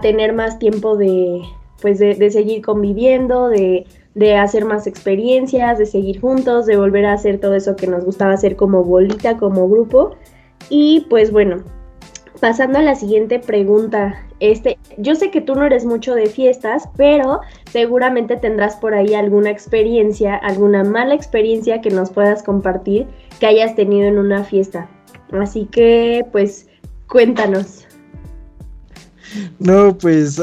tener 0.00 0.32
más 0.32 0.58
tiempo 0.58 0.96
de, 0.96 1.42
pues 1.80 1.98
de, 1.98 2.30
seguir 2.30 2.62
conviviendo, 2.62 3.48
de, 3.48 3.86
de, 4.14 4.36
hacer 4.36 4.64
más 4.64 4.86
experiencias, 4.86 5.78
de 5.78 5.86
seguir 5.86 6.20
juntos, 6.20 6.66
de 6.66 6.76
volver 6.76 7.06
a 7.06 7.14
hacer 7.14 7.38
todo 7.38 7.54
eso 7.54 7.76
que 7.76 7.86
nos 7.86 8.04
gustaba 8.04 8.32
hacer 8.32 8.56
como 8.56 8.84
bolita, 8.84 9.36
como 9.36 9.68
grupo. 9.68 10.16
Y 10.68 11.06
pues 11.10 11.32
bueno, 11.32 11.62
pasando 12.40 12.78
a 12.78 12.82
la 12.82 12.94
siguiente 12.94 13.38
pregunta, 13.38 14.26
este, 14.40 14.78
yo 14.98 15.14
sé 15.14 15.30
que 15.30 15.40
tú 15.40 15.54
no 15.54 15.64
eres 15.64 15.84
mucho 15.84 16.14
de 16.14 16.26
fiestas, 16.26 16.88
pero 16.96 17.40
seguramente 17.70 18.36
tendrás 18.36 18.76
por 18.76 18.94
ahí 18.94 19.14
alguna 19.14 19.50
experiencia, 19.50 20.34
alguna 20.36 20.82
mala 20.82 21.14
experiencia 21.14 21.80
que 21.80 21.90
nos 21.90 22.10
puedas 22.10 22.42
compartir 22.42 23.06
que 23.38 23.46
hayas 23.46 23.76
tenido 23.76 24.08
en 24.08 24.18
una 24.18 24.42
fiesta. 24.44 24.88
Así 25.32 25.66
que, 25.66 26.26
pues, 26.32 26.68
cuéntanos. 27.08 27.86
No, 29.58 29.96
pues 29.96 30.40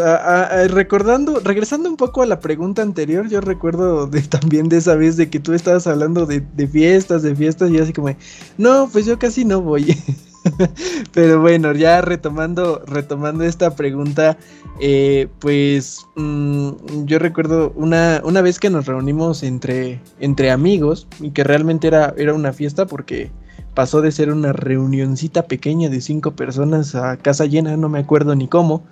recordando, 0.69 1.39
regresando 1.39 1.89
un 1.89 1.97
poco 1.97 2.21
a 2.21 2.25
la 2.25 2.39
pregunta 2.39 2.81
anterior, 2.81 3.27
yo 3.29 3.41
recuerdo 3.41 4.09
también 4.29 4.69
de 4.69 4.77
esa 4.77 4.95
vez 4.95 5.17
de 5.17 5.29
que 5.29 5.39
tú 5.39 5.53
estabas 5.53 5.87
hablando 5.87 6.25
de, 6.25 6.41
de 6.41 6.67
fiestas, 6.67 7.23
de 7.23 7.35
fiestas, 7.35 7.71
y 7.71 7.79
así 7.79 7.93
como, 7.93 8.15
no, 8.57 8.89
pues 8.91 9.05
yo 9.05 9.19
casi 9.19 9.45
no 9.45 9.61
voy. 9.61 9.95
Pero 11.13 11.41
bueno, 11.41 11.73
ya 11.73 12.01
retomando, 12.01 12.83
retomando 12.85 13.43
esta 13.43 13.75
pregunta, 13.75 14.37
eh, 14.79 15.27
pues 15.39 16.05
mm, 16.15 17.05
yo 17.05 17.19
recuerdo 17.19 17.73
una, 17.75 18.21
una 18.23 18.41
vez 18.41 18.59
que 18.59 18.69
nos 18.69 18.85
reunimos 18.85 19.43
entre, 19.43 20.01
entre 20.19 20.51
amigos 20.51 21.07
y 21.19 21.31
que 21.31 21.43
realmente 21.43 21.87
era, 21.87 22.13
era 22.17 22.33
una 22.33 22.53
fiesta 22.53 22.85
porque 22.85 23.31
pasó 23.79 24.01
de 24.01 24.11
ser 24.11 24.29
una 24.29 24.51
reunioncita 24.51 25.43
pequeña 25.43 25.87
de 25.87 26.01
cinco 26.01 26.35
personas 26.35 26.95
a 26.95 27.15
casa 27.15 27.45
llena, 27.45 27.77
no 27.77 27.87
me 27.87 27.99
acuerdo 27.99 28.35
ni 28.35 28.49
cómo, 28.49 28.83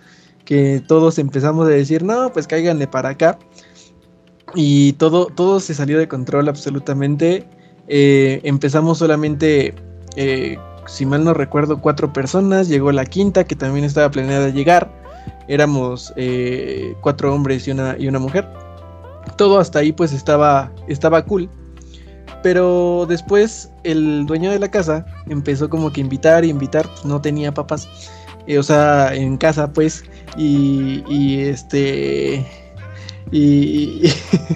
que 0.46 0.82
todos 0.88 1.20
empezamos 1.20 1.68
a 1.68 1.72
decir, 1.72 2.04
no, 2.04 2.32
pues 2.32 2.48
cáiganle 2.48 2.88
para 2.88 3.10
acá. 3.10 3.38
Y 4.56 4.94
todo, 4.94 5.26
todo 5.26 5.60
se 5.60 5.74
salió 5.74 6.00
de 6.00 6.08
control 6.08 6.48
absolutamente. 6.48 7.46
Eh, 7.90 8.40
empezamos 8.46 9.00
solamente 9.00 9.76
eh, 10.16 10.58
si 10.86 11.06
mal 11.06 11.26
no 11.26 11.34
recuerdo, 11.34 11.82
cuatro 11.82 12.14
personas. 12.14 12.70
Llegó 12.70 12.94
la 12.94 13.04
quinta, 13.04 13.44
que 13.44 13.58
también 13.58 13.84
estaba 13.84 14.10
planeada 14.10 14.48
llegar. 14.48 14.90
Éramos 15.50 16.14
eh, 16.16 16.96
cuatro 17.02 17.36
hombres 17.36 17.68
y 17.68 17.72
una, 17.72 17.98
y 18.00 18.08
una 18.08 18.20
mujer. 18.20 18.48
Todo 19.36 19.60
hasta 19.60 19.80
ahí 19.80 19.92
pues 19.92 20.14
estaba, 20.14 20.72
estaba 20.88 21.26
cool. 21.26 21.50
Pero 22.44 23.06
después 23.08 23.72
el 23.84 24.26
dueño 24.26 24.52
de 24.52 24.60
la 24.60 24.70
casa 24.70 25.06
empezó 25.28 25.70
como 25.70 25.92
que 25.92 26.02
invitar 26.02 26.46
y 26.46 26.50
invitar. 26.50 26.88
Pues, 26.88 27.06
no 27.06 27.22
tenía 27.22 27.54
papas. 27.54 27.88
Eh, 28.48 28.58
o 28.58 28.64
sea, 28.64 29.14
en 29.14 29.38
casa 29.38 29.72
pues. 29.72 30.04
Y, 30.38 31.04
y 31.10 31.42
este 31.42 32.46
y, 33.32 34.04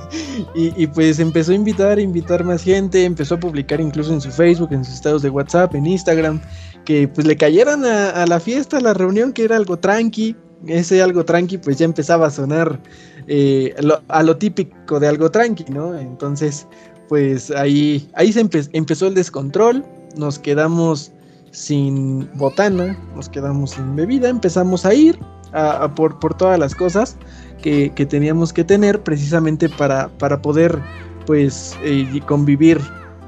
y, 0.55 0.87
pues 0.87 1.19
empezó 1.19 1.51
a 1.51 1.55
invitar, 1.55 1.97
a 1.97 2.01
invitar 2.01 2.43
más 2.43 2.63
gente, 2.63 3.03
empezó 3.03 3.35
a 3.35 3.39
publicar 3.39 3.81
incluso 3.81 4.13
en 4.13 4.21
su 4.21 4.31
Facebook, 4.31 4.69
en 4.71 4.85
sus 4.85 4.95
estados 4.95 5.21
de 5.21 5.29
WhatsApp, 5.29 5.75
en 5.75 5.85
Instagram, 5.85 6.41
que 6.85 7.07
pues 7.07 7.27
le 7.27 7.35
cayeran 7.35 7.83
a, 7.85 8.25
la 8.25 8.39
fiesta, 8.39 8.77
a 8.77 8.81
la 8.81 8.93
reunión, 8.93 9.33
que 9.33 9.43
era 9.43 9.57
algo 9.57 9.77
tranqui. 9.77 10.35
Ese 10.67 11.01
algo 11.01 11.25
tranqui 11.25 11.57
pues 11.57 11.77
ya 11.77 11.85
empezaba 11.85 12.27
a 12.27 12.29
sonar 12.29 12.79
eh, 13.27 13.73
a 14.07 14.23
lo 14.23 14.37
típico 14.37 14.99
de 14.99 15.07
algo 15.07 15.31
tranqui, 15.31 15.65
¿no? 15.69 15.97
Entonces 15.97 16.67
pues 17.11 17.51
ahí, 17.51 18.09
ahí 18.13 18.31
se 18.31 18.39
empezó 18.71 19.07
el 19.07 19.15
descontrol, 19.15 19.83
nos 20.15 20.39
quedamos 20.39 21.11
sin 21.51 22.25
botana, 22.35 22.97
nos 23.17 23.27
quedamos 23.27 23.71
sin 23.71 23.97
bebida, 23.97 24.29
empezamos 24.29 24.85
a 24.85 24.93
ir 24.93 25.19
a, 25.51 25.93
por, 25.93 26.17
por 26.19 26.33
todas 26.37 26.57
las 26.57 26.73
cosas 26.73 27.17
que, 27.61 27.89
teníamos 28.09 28.53
que 28.53 28.63
tener 28.63 29.03
precisamente 29.03 29.67
para, 29.67 30.07
para 30.19 30.41
poder 30.41 30.79
pues 31.25 31.75
eh, 31.83 32.21
convivir 32.27 32.79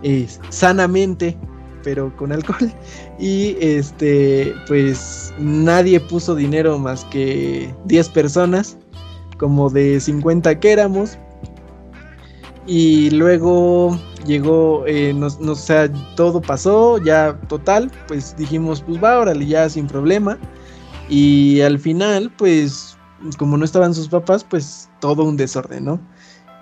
eh, 0.02 0.30
sanamente 0.48 1.38
pero 1.84 2.16
con 2.16 2.32
alcohol. 2.32 2.72
Y 3.20 3.58
este 3.60 4.54
pues 4.66 5.34
nadie 5.40 6.00
puso 6.00 6.36
dinero 6.36 6.80
más 6.80 7.04
que 7.12 7.76
10 7.84 8.08
personas 8.12 8.78
como 9.38 9.70
de 9.70 10.00
50 10.00 10.58
que 10.62 10.72
éramos 10.72 11.18
y 12.66 13.10
luego 13.12 14.00
llegó 14.26 14.86
eh, 14.88 15.14
nos, 15.14 15.38
o 15.40 15.56
sea 15.56 15.92
todo 16.16 16.42
pasó 16.42 16.98
ya 16.98 17.38
total 17.50 17.92
pues 18.08 18.36
dijimos 18.38 18.82
pues 18.82 19.04
va 19.04 19.20
órale 19.20 19.46
ya 19.46 19.68
sin 19.70 19.88
problema 19.88 20.38
y 21.10 21.60
al 21.62 21.78
final 21.78 22.32
pues 22.38 22.94
como 23.38 23.58
no 23.58 23.66
estaban 23.66 23.94
sus 23.94 24.10
papás, 24.10 24.44
pues 24.44 24.90
todo 25.00 25.24
un 25.24 25.38
desorden, 25.38 25.86
¿no? 25.86 26.00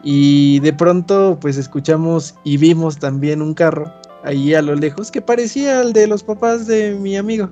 Y 0.03 0.59
de 0.59 0.73
pronto, 0.73 1.37
pues 1.39 1.57
escuchamos 1.57 2.35
y 2.43 2.57
vimos 2.57 2.97
también 2.97 3.41
un 3.41 3.53
carro 3.53 3.91
ahí 4.23 4.53
a 4.53 4.61
lo 4.61 4.75
lejos 4.75 5.11
que 5.11 5.21
parecía 5.21 5.79
al 5.79 5.93
de 5.93 6.07
los 6.07 6.23
papás 6.23 6.67
de 6.67 6.95
mi 6.95 7.17
amigo. 7.17 7.49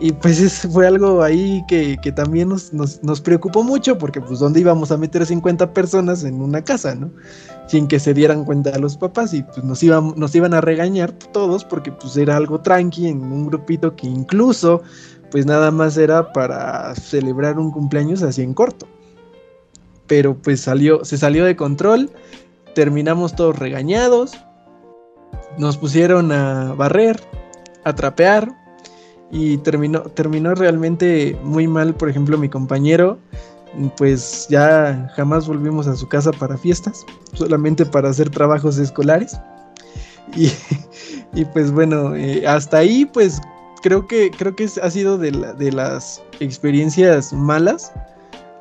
Y 0.00 0.12
pues 0.12 0.66
fue 0.72 0.86
algo 0.86 1.22
ahí 1.22 1.64
que, 1.68 1.96
también 2.14 2.48
nos, 2.48 2.72
nos, 2.72 3.20
preocupó 3.20 3.62
mucho 3.62 3.96
porque 3.96 4.20
pues 4.20 4.40
dónde 4.40 4.60
íbamos 4.60 4.90
a 4.90 4.96
meter 4.96 5.24
50 5.24 5.72
personas 5.72 6.24
en 6.24 6.40
una 6.40 6.62
casa, 6.64 6.94
¿no? 6.94 7.10
Sin 7.68 7.86
que 7.86 8.00
se 8.00 8.12
dieran 8.12 8.44
cuenta 8.44 8.76
los 8.78 8.96
papás 8.96 9.32
y 9.34 9.42
pues 9.42 9.62
nos 9.62 9.82
iban, 9.82 10.14
nos 10.16 10.34
iban 10.34 10.52
a 10.52 10.60
regañar 10.60 11.12
todos 11.12 11.64
porque 11.64 11.92
pues 11.92 12.16
era 12.16 12.36
algo 12.36 12.60
tranqui 12.60 13.06
en 13.06 13.22
un 13.22 13.46
grupito 13.46 13.94
que 13.94 14.08
incluso 14.08 14.82
pues 15.30 15.46
nada 15.46 15.70
más 15.70 15.96
era 15.96 16.32
para 16.32 16.94
celebrar 16.96 17.58
un 17.58 17.70
cumpleaños 17.70 18.22
así 18.22 18.42
en 18.42 18.52
corto. 18.52 18.86
Pero 20.08 20.36
pues 20.36 20.60
salió, 20.60 21.04
se 21.04 21.18
salió 21.18 21.44
de 21.44 21.56
control, 21.56 22.10
terminamos 22.74 23.34
todos 23.36 23.58
regañados, 23.58 24.32
nos 25.56 25.76
pusieron 25.76 26.32
a 26.32 26.74
barrer, 26.74 27.20
a 27.84 27.94
trapear 27.94 28.63
y 29.30 29.58
terminó, 29.58 30.02
terminó 30.02 30.54
realmente 30.54 31.36
muy 31.42 31.66
mal, 31.66 31.94
por 31.94 32.08
ejemplo, 32.08 32.38
mi 32.38 32.48
compañero, 32.48 33.18
pues 33.96 34.46
ya 34.48 35.10
jamás 35.16 35.48
volvimos 35.48 35.86
a 35.86 35.96
su 35.96 36.08
casa 36.08 36.30
para 36.32 36.56
fiestas, 36.56 37.04
solamente 37.32 37.84
para 37.84 38.10
hacer 38.10 38.30
trabajos 38.30 38.78
escolares. 38.78 39.38
Y, 40.36 40.50
y 41.38 41.44
pues 41.44 41.70
bueno, 41.70 42.16
eh, 42.16 42.44
hasta 42.46 42.78
ahí 42.78 43.04
pues 43.04 43.40
creo 43.84 44.08
que, 44.08 44.30
creo 44.30 44.56
que 44.56 44.68
ha 44.82 44.90
sido 44.90 45.18
de, 45.18 45.30
de 45.30 45.70
las 45.70 46.22
experiencias 46.40 47.32
malas. 47.32 47.92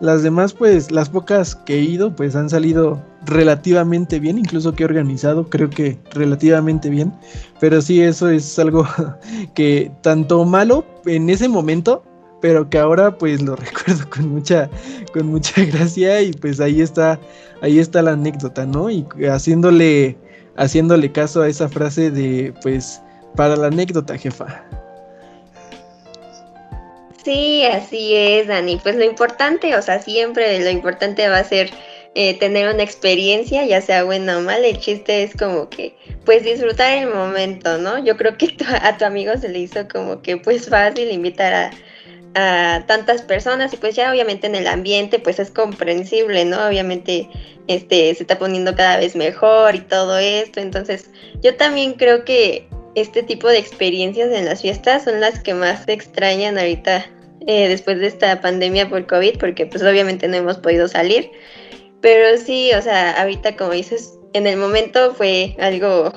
Las 0.03 0.21
demás, 0.21 0.51
pues, 0.51 0.91
las 0.91 1.07
pocas 1.09 1.55
que 1.55 1.75
he 1.75 1.81
ido, 1.81 2.13
pues 2.13 2.35
han 2.35 2.49
salido 2.49 3.01
relativamente 3.25 4.19
bien, 4.19 4.37
incluso 4.37 4.75
que 4.75 4.83
he 4.83 4.85
organizado, 4.85 5.49
creo 5.49 5.69
que 5.69 5.97
relativamente 6.11 6.89
bien. 6.89 7.13
Pero 7.61 7.81
sí, 7.81 8.01
eso 8.01 8.27
es 8.27 8.59
algo 8.59 8.85
que 9.55 9.89
tanto 10.01 10.43
malo 10.43 10.85
en 11.05 11.29
ese 11.29 11.47
momento, 11.47 12.03
pero 12.41 12.69
que 12.69 12.79
ahora 12.79 13.17
pues 13.17 13.41
lo 13.41 13.55
recuerdo 13.55 14.09
con 14.09 14.27
mucha, 14.27 14.69
con 15.13 15.27
mucha 15.27 15.63
gracia 15.63 16.21
y 16.21 16.33
pues 16.33 16.59
ahí 16.59 16.81
está, 16.81 17.17
ahí 17.61 17.79
está 17.79 18.01
la 18.01 18.11
anécdota, 18.11 18.65
¿no? 18.65 18.89
Y 18.89 19.07
haciéndole, 19.31 20.17
haciéndole 20.57 21.13
caso 21.13 21.43
a 21.43 21.47
esa 21.47 21.69
frase 21.69 22.11
de 22.11 22.53
pues 22.61 23.01
para 23.37 23.55
la 23.55 23.67
anécdota, 23.67 24.17
jefa. 24.17 24.65
Sí, 27.23 27.63
así 27.65 28.15
es, 28.15 28.47
Dani. 28.47 28.79
Pues 28.83 28.95
lo 28.95 29.03
importante, 29.03 29.75
o 29.75 29.81
sea, 29.81 30.01
siempre 30.01 30.59
lo 30.59 30.69
importante 30.69 31.27
va 31.29 31.39
a 31.39 31.43
ser 31.43 31.69
eh, 32.15 32.37
tener 32.37 32.73
una 32.73 32.83
experiencia, 32.83 33.65
ya 33.65 33.81
sea 33.81 34.03
buena 34.03 34.37
o 34.37 34.41
mala. 34.41 34.67
El 34.67 34.79
chiste 34.79 35.23
es 35.23 35.35
como 35.35 35.69
que, 35.69 35.95
pues 36.25 36.43
disfrutar 36.43 36.97
el 36.97 37.09
momento, 37.09 37.77
¿no? 37.77 38.03
Yo 38.03 38.17
creo 38.17 38.37
que 38.37 38.55
a 38.81 38.97
tu 38.97 39.05
amigo 39.05 39.37
se 39.37 39.49
le 39.49 39.59
hizo 39.59 39.87
como 39.87 40.21
que, 40.21 40.37
pues 40.37 40.69
fácil 40.69 41.11
invitar 41.11 41.53
a, 41.53 41.71
a 42.35 42.85
tantas 42.87 43.21
personas 43.21 43.73
y 43.73 43.77
pues 43.77 43.95
ya 43.95 44.11
obviamente 44.11 44.47
en 44.47 44.55
el 44.55 44.67
ambiente 44.67 45.19
pues 45.19 45.39
es 45.39 45.51
comprensible, 45.51 46.45
¿no? 46.45 46.67
Obviamente 46.67 47.29
este 47.67 48.13
se 48.15 48.23
está 48.23 48.37
poniendo 48.37 48.75
cada 48.75 48.97
vez 48.97 49.15
mejor 49.15 49.75
y 49.75 49.81
todo 49.81 50.17
esto, 50.17 50.59
entonces 50.59 51.09
yo 51.41 51.55
también 51.55 51.93
creo 51.93 52.25
que 52.25 52.67
este 52.95 53.23
tipo 53.23 53.47
de 53.47 53.57
experiencias 53.57 54.31
en 54.31 54.45
las 54.45 54.61
fiestas 54.61 55.03
son 55.03 55.19
las 55.19 55.39
que 55.39 55.53
más 55.53 55.85
se 55.85 55.93
extrañan 55.93 56.57
ahorita 56.57 57.05
eh, 57.47 57.67
después 57.67 57.99
de 57.99 58.07
esta 58.07 58.41
pandemia 58.41 58.89
por 58.89 59.05
COVID, 59.05 59.37
porque 59.37 59.65
pues 59.65 59.83
obviamente 59.83 60.27
no 60.27 60.35
hemos 60.35 60.57
podido 60.57 60.87
salir. 60.87 61.31
Pero 62.01 62.37
sí, 62.37 62.71
o 62.77 62.81
sea, 62.81 63.19
ahorita 63.21 63.55
como 63.55 63.71
dices, 63.71 64.17
en 64.33 64.47
el 64.47 64.57
momento 64.57 65.13
fue 65.13 65.55
algo, 65.59 66.11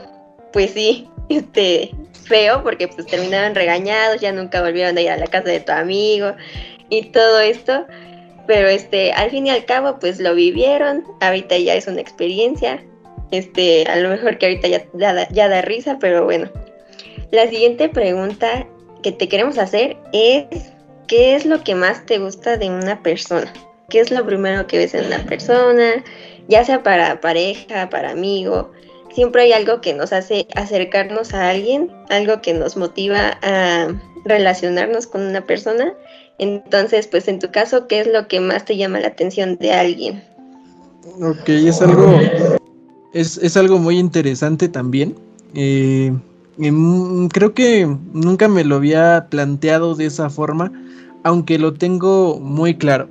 pues 0.52 0.72
sí, 0.72 1.08
este, 1.28 1.90
feo, 2.24 2.62
porque 2.62 2.88
pues 2.88 3.06
terminaron 3.06 3.54
regañados, 3.54 4.20
ya 4.20 4.32
nunca 4.32 4.62
volvieron 4.62 4.96
a 4.96 5.00
ir 5.00 5.10
a 5.10 5.16
la 5.16 5.26
casa 5.26 5.48
de 5.48 5.60
tu 5.60 5.72
amigo 5.72 6.32
y 6.88 7.02
todo 7.10 7.40
esto. 7.40 7.86
Pero 8.46 8.68
este, 8.68 9.12
al 9.12 9.30
fin 9.30 9.46
y 9.46 9.50
al 9.50 9.64
cabo, 9.64 9.98
pues 9.98 10.20
lo 10.20 10.34
vivieron, 10.34 11.04
ahorita 11.20 11.58
ya 11.58 11.74
es 11.74 11.86
una 11.88 12.00
experiencia. 12.00 12.84
Este, 13.32 13.84
a 13.88 13.96
lo 13.96 14.08
mejor 14.08 14.38
que 14.38 14.46
ahorita 14.46 14.68
ya, 14.68 15.28
ya 15.30 15.48
da 15.48 15.62
risa, 15.62 15.98
pero 16.00 16.24
bueno, 16.24 16.48
la 17.32 17.48
siguiente 17.48 17.88
pregunta 17.88 18.68
que 19.02 19.10
te 19.10 19.28
queremos 19.28 19.58
hacer 19.58 19.96
es 20.12 20.46
¿qué 21.06 21.34
es 21.34 21.46
lo 21.46 21.62
que 21.62 21.74
más 21.74 22.04
te 22.06 22.18
gusta 22.18 22.56
de 22.56 22.70
una 22.70 23.02
persona? 23.02 23.52
¿Qué 23.88 24.00
es 24.00 24.10
lo 24.10 24.24
primero 24.26 24.66
que 24.66 24.78
ves 24.78 24.94
en 24.94 25.06
una 25.06 25.24
persona? 25.24 26.04
Ya 26.48 26.64
sea 26.64 26.82
para 26.82 27.20
pareja, 27.20 27.88
para 27.88 28.10
amigo, 28.10 28.72
siempre 29.14 29.42
hay 29.42 29.52
algo 29.52 29.80
que 29.80 29.94
nos 29.94 30.12
hace 30.12 30.46
acercarnos 30.54 31.34
a 31.34 31.48
alguien, 31.50 31.90
algo 32.10 32.40
que 32.42 32.54
nos 32.54 32.76
motiva 32.76 33.38
a 33.42 33.88
relacionarnos 34.24 35.06
con 35.06 35.22
una 35.22 35.44
persona. 35.44 35.94
Entonces, 36.38 37.06
pues 37.06 37.28
en 37.28 37.38
tu 37.38 37.50
caso, 37.50 37.86
¿qué 37.86 38.00
es 38.00 38.06
lo 38.06 38.28
que 38.28 38.40
más 38.40 38.64
te 38.64 38.76
llama 38.76 39.00
la 39.00 39.08
atención 39.08 39.56
de 39.56 39.72
alguien? 39.72 40.22
Ok, 41.22 41.48
es 41.48 41.80
algo, 41.80 42.18
es, 43.12 43.56
algo 43.56 43.78
muy 43.78 43.98
interesante 43.98 44.68
también. 44.68 45.14
Eh, 45.54 46.12
creo 47.32 47.54
que 47.54 47.86
nunca 48.12 48.48
me 48.48 48.64
lo 48.64 48.76
había 48.76 49.28
planteado 49.30 49.94
de 49.94 50.06
esa 50.06 50.28
forma, 50.28 50.72
aunque 51.26 51.58
lo 51.58 51.74
tengo 51.74 52.38
muy 52.38 52.76
claro. 52.76 53.08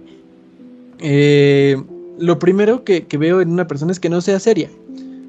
Eh, 0.99 1.75
lo 2.17 2.39
primero 2.39 2.85
que, 2.85 3.05
veo 3.19 3.41
en 3.41 3.51
una 3.51 3.67
persona 3.67 3.91
es 3.91 3.99
que 3.99 4.07
no 4.07 4.21
sea 4.21 4.39
seria. 4.39 4.69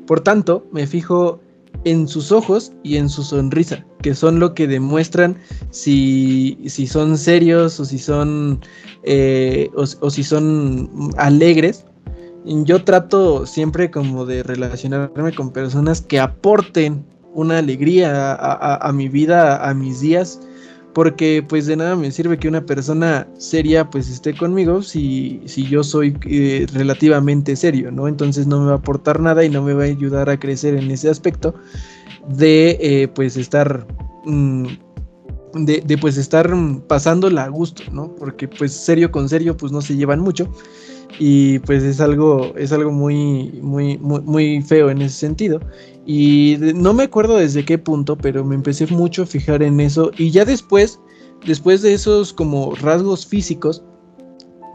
Por 0.07 0.21
tanto, 0.21 0.65
me 0.71 0.87
fijo 0.87 1.41
en 1.83 2.07
sus 2.07 2.31
ojos 2.31 2.71
y 2.85 2.97
en 2.97 3.09
su 3.09 3.25
sonrisa, 3.25 3.85
que 4.03 4.15
son 4.15 4.39
lo 4.39 4.55
que 4.55 4.69
demuestran 4.69 5.37
si, 5.71 6.59
si 6.69 6.87
son 6.87 7.19
serios 7.19 7.81
o 7.81 7.85
si 7.85 7.99
son, 7.99 8.61
eh, 9.03 9.69
o, 9.75 10.09
si 10.09 10.23
son 10.23 11.11
alegres. 11.17 11.85
Yo 12.45 12.85
trato 12.85 13.47
siempre 13.47 13.91
como 13.91 14.27
de 14.27 14.45
relacionarme 14.45 15.35
con 15.35 15.51
personas 15.51 16.03
que 16.03 16.21
aporten 16.21 17.05
una 17.35 17.59
alegría 17.59 18.37
a 18.37 18.93
mi 18.93 19.09
vida, 19.09 19.69
a 19.69 19.75
mis 19.75 20.01
días 20.01 20.39
porque 20.97 21.45
pues 21.47 21.67
de 21.67 21.77
nada 21.77 21.95
me 21.95 22.11
sirve 22.11 22.39
que 22.39 22.49
una 22.49 22.65
persona 22.65 23.29
seria 23.37 23.91
pues 23.91 24.09
esté 24.09 24.35
conmigo 24.35 24.81
si, 24.81 25.43
si 25.45 25.69
yo 25.69 25.85
soy 25.85 26.17
eh, 26.25 26.67
relativamente 26.73 27.55
serio, 27.55 27.93
¿no? 27.93 28.09
Entonces 28.09 28.47
no 28.47 28.61
me 28.61 28.69
va 28.69 28.73
a 28.73 28.77
aportar 28.77 29.21
nada 29.21 29.45
y 29.45 29.51
no 29.51 29.61
me 29.61 29.75
va 29.75 29.83
a 29.83 29.89
ayudar 29.89 30.31
a 30.31 30.41
crecer 30.41 30.75
en 30.75 30.91
ese 30.91 31.11
aspecto 31.11 31.55
de 32.27 32.79
eh, 32.81 33.09
pues 33.09 33.37
estar... 33.37 33.87
Mm, 34.25 34.69
de, 35.53 35.83
de, 35.87 35.99
pues 35.99 36.17
estar 36.17 36.51
pasándola 36.87 37.45
a 37.45 37.49
gusto, 37.49 37.83
¿no? 37.93 38.15
Porque 38.15 38.49
pues 38.49 38.73
serio 38.73 39.11
con 39.11 39.29
serio 39.29 39.55
pues 39.55 39.73
no 39.73 39.83
se 39.83 39.97
llevan 39.97 40.21
mucho 40.21 40.51
y 41.19 41.59
pues 41.61 41.83
es 41.83 42.01
algo 42.01 42.53
es 42.57 42.73
algo 42.73 42.91
muy 42.91 43.59
muy 43.63 43.97
muy, 43.99 44.63
feo 44.63 44.91
en 44.91 45.03
ese 45.03 45.17
sentido 45.17 45.61
y 46.07 46.57
no 46.77 46.95
me 46.95 47.03
acuerdo 47.03 47.37
desde 47.37 47.65
qué 47.65 47.79
punto, 47.79 48.17
pero 48.17 48.45
me 48.45 48.55
empecé 48.55 48.87
mucho 48.87 49.25
a 49.25 49.27
fijar 49.27 49.65
en 49.65 49.81
eso. 49.81 50.13
Y 50.17 50.31
ya 50.31 50.45
después, 50.45 51.01
después 51.45 51.83
de 51.83 51.95
esos 51.95 52.33
como 52.33 52.77
rasgos 52.77 53.27
físicos, 53.27 53.83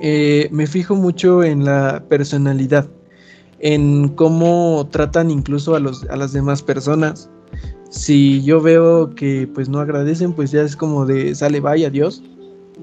eh, 0.01 0.49
me 0.51 0.67
fijo 0.67 0.93
mucho 0.93 1.41
en 1.41 1.63
la 1.63 2.03
personalidad, 2.09 2.85
en 3.59 4.09
cómo 4.09 4.89
tratan 4.91 5.31
incluso 5.31 5.73
a, 5.73 5.79
los, 5.79 6.03
a 6.09 6.17
las 6.17 6.33
demás 6.33 6.61
personas. 6.61 7.29
Si 7.89 8.43
yo 8.43 8.59
veo 8.59 9.15
que 9.15 9.47
pues 9.53 9.69
no 9.69 9.79
agradecen, 9.79 10.33
pues 10.33 10.51
ya 10.51 10.63
es 10.63 10.75
como 10.75 11.05
de 11.05 11.33
sale, 11.33 11.61
vaya, 11.61 11.87
adiós. 11.87 12.21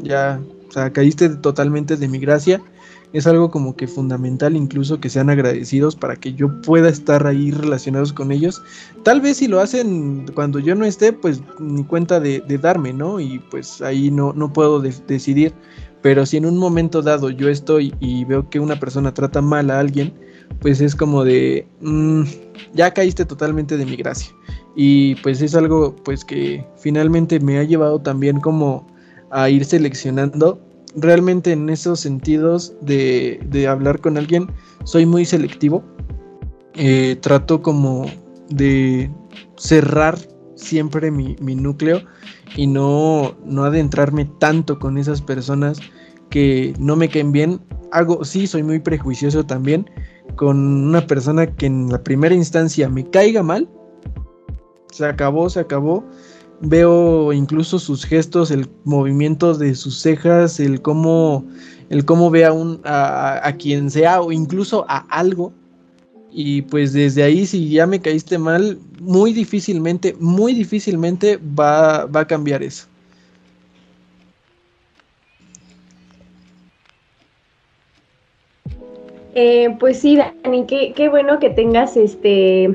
Ya, 0.02 0.40
o 0.68 0.72
sea, 0.72 0.90
caíste 0.90 1.28
totalmente 1.28 1.98
de 1.98 2.08
mi 2.08 2.18
gracia 2.18 2.62
es 3.12 3.26
algo 3.26 3.50
como 3.50 3.74
que 3.74 3.86
fundamental 3.86 4.56
incluso 4.56 5.00
que 5.00 5.08
sean 5.08 5.30
agradecidos 5.30 5.96
para 5.96 6.16
que 6.16 6.34
yo 6.34 6.60
pueda 6.62 6.88
estar 6.88 7.26
ahí 7.26 7.50
relacionados 7.50 8.12
con 8.12 8.32
ellos. 8.32 8.62
Tal 9.02 9.20
vez 9.20 9.38
si 9.38 9.48
lo 9.48 9.60
hacen 9.60 10.26
cuando 10.34 10.58
yo 10.58 10.74
no 10.74 10.84
esté, 10.84 11.12
pues 11.12 11.42
ni 11.58 11.84
cuenta 11.84 12.20
de, 12.20 12.40
darme, 12.60 12.92
¿no? 12.92 13.20
Y 13.20 13.38
pues 13.50 13.80
ahí 13.80 14.10
no, 14.10 14.32
no 14.32 14.52
puedo 14.52 14.80
decidir. 14.80 15.54
Pero 16.02 16.26
si 16.26 16.36
en 16.36 16.46
un 16.46 16.58
momento 16.58 17.02
dado 17.02 17.30
yo 17.30 17.48
estoy 17.48 17.94
y 17.98 18.24
veo 18.24 18.48
que 18.48 18.60
una 18.60 18.78
persona 18.78 19.12
trata 19.12 19.40
mal 19.42 19.70
a 19.70 19.80
alguien, 19.80 20.14
pues 20.60 20.80
es 20.80 20.94
como 20.94 21.24
de, 21.24 21.66
mm, 21.80 22.22
ya 22.74 22.92
caíste 22.92 23.24
totalmente 23.24 23.76
de 23.76 23.86
mi 23.86 23.96
gracia. 23.96 24.32
Y 24.76 25.16
pues 25.16 25.42
es 25.42 25.54
algo 25.54 25.96
pues 26.04 26.24
que 26.24 26.64
finalmente 26.76 27.40
me 27.40 27.58
ha 27.58 27.64
llevado 27.64 28.00
también 28.00 28.38
como 28.40 28.86
a 29.30 29.50
ir 29.50 29.64
seleccionando 29.64 30.60
realmente 30.96 31.52
en 31.52 31.68
esos 31.68 32.00
sentidos 32.00 32.74
de, 32.80 33.66
hablar 33.68 34.00
con 34.00 34.16
alguien 34.16 34.50
soy 34.84 35.06
muy 35.06 35.24
selectivo. 35.24 35.84
Eh, 36.74 37.16
trato 37.20 37.60
como 37.60 38.06
de 38.50 39.10
cerrar 39.56 40.16
siempre 40.54 41.10
mi, 41.10 41.34
núcleo 41.40 42.02
y 42.56 42.66
no, 42.66 43.36
no, 43.44 43.64
adentrarme 43.64 44.26
tanto 44.38 44.78
con 44.78 44.96
esas 44.96 45.20
personas 45.20 45.80
que 46.30 46.74
no 46.78 46.96
me 46.96 47.08
caen 47.08 47.32
bien. 47.32 47.60
Hago, 47.90 48.24
sí, 48.24 48.46
soy 48.46 48.62
muy 48.62 48.78
prejuicioso 48.78 49.44
también 49.44 49.90
con 50.36 50.58
una 50.58 51.06
persona 51.06 51.46
que 51.46 51.66
en 51.66 51.88
la 51.88 52.02
primera 52.02 52.34
instancia 52.34 52.88
me 52.88 53.08
caiga 53.08 53.42
mal. 53.42 53.68
Se 54.92 55.04
acabó, 55.04 55.50
se 55.50 55.60
acabó 55.60 56.04
veo 56.60 57.32
incluso 57.32 57.78
sus 57.78 58.04
gestos, 58.04 58.50
el 58.50 58.68
movimiento 58.84 59.54
de 59.54 59.74
sus 59.74 60.00
cejas, 60.00 60.60
el 60.60 60.82
cómo, 60.82 61.44
el 61.90 62.04
cómo 62.04 62.30
ve 62.30 62.44
a, 62.44 62.52
un, 62.52 62.80
a, 62.84 63.52
quien 63.58 63.90
sea 63.90 64.20
o 64.20 64.32
incluso 64.32 64.84
a 64.88 64.98
algo. 65.08 65.52
Y 66.30 66.62
pues 66.62 66.92
desde 66.92 67.22
ahí, 67.22 67.46
si 67.46 67.70
ya 67.70 67.86
me 67.86 68.00
caíste 68.00 68.38
mal, 68.38 68.78
muy 69.00 69.32
difícilmente, 69.32 70.14
muy 70.20 70.52
difícilmente 70.52 71.38
va, 71.58 72.04
va 72.06 72.20
a 72.20 72.26
cambiar 72.26 72.62
eso. 72.62 72.86
Eh, 79.34 79.76
pues 79.78 80.00
sí, 80.00 80.16
Dani, 80.16 80.66
qué, 80.66 80.92
qué, 80.96 81.08
bueno 81.08 81.38
que 81.38 81.50
tengas 81.50 81.96
este 81.96 82.74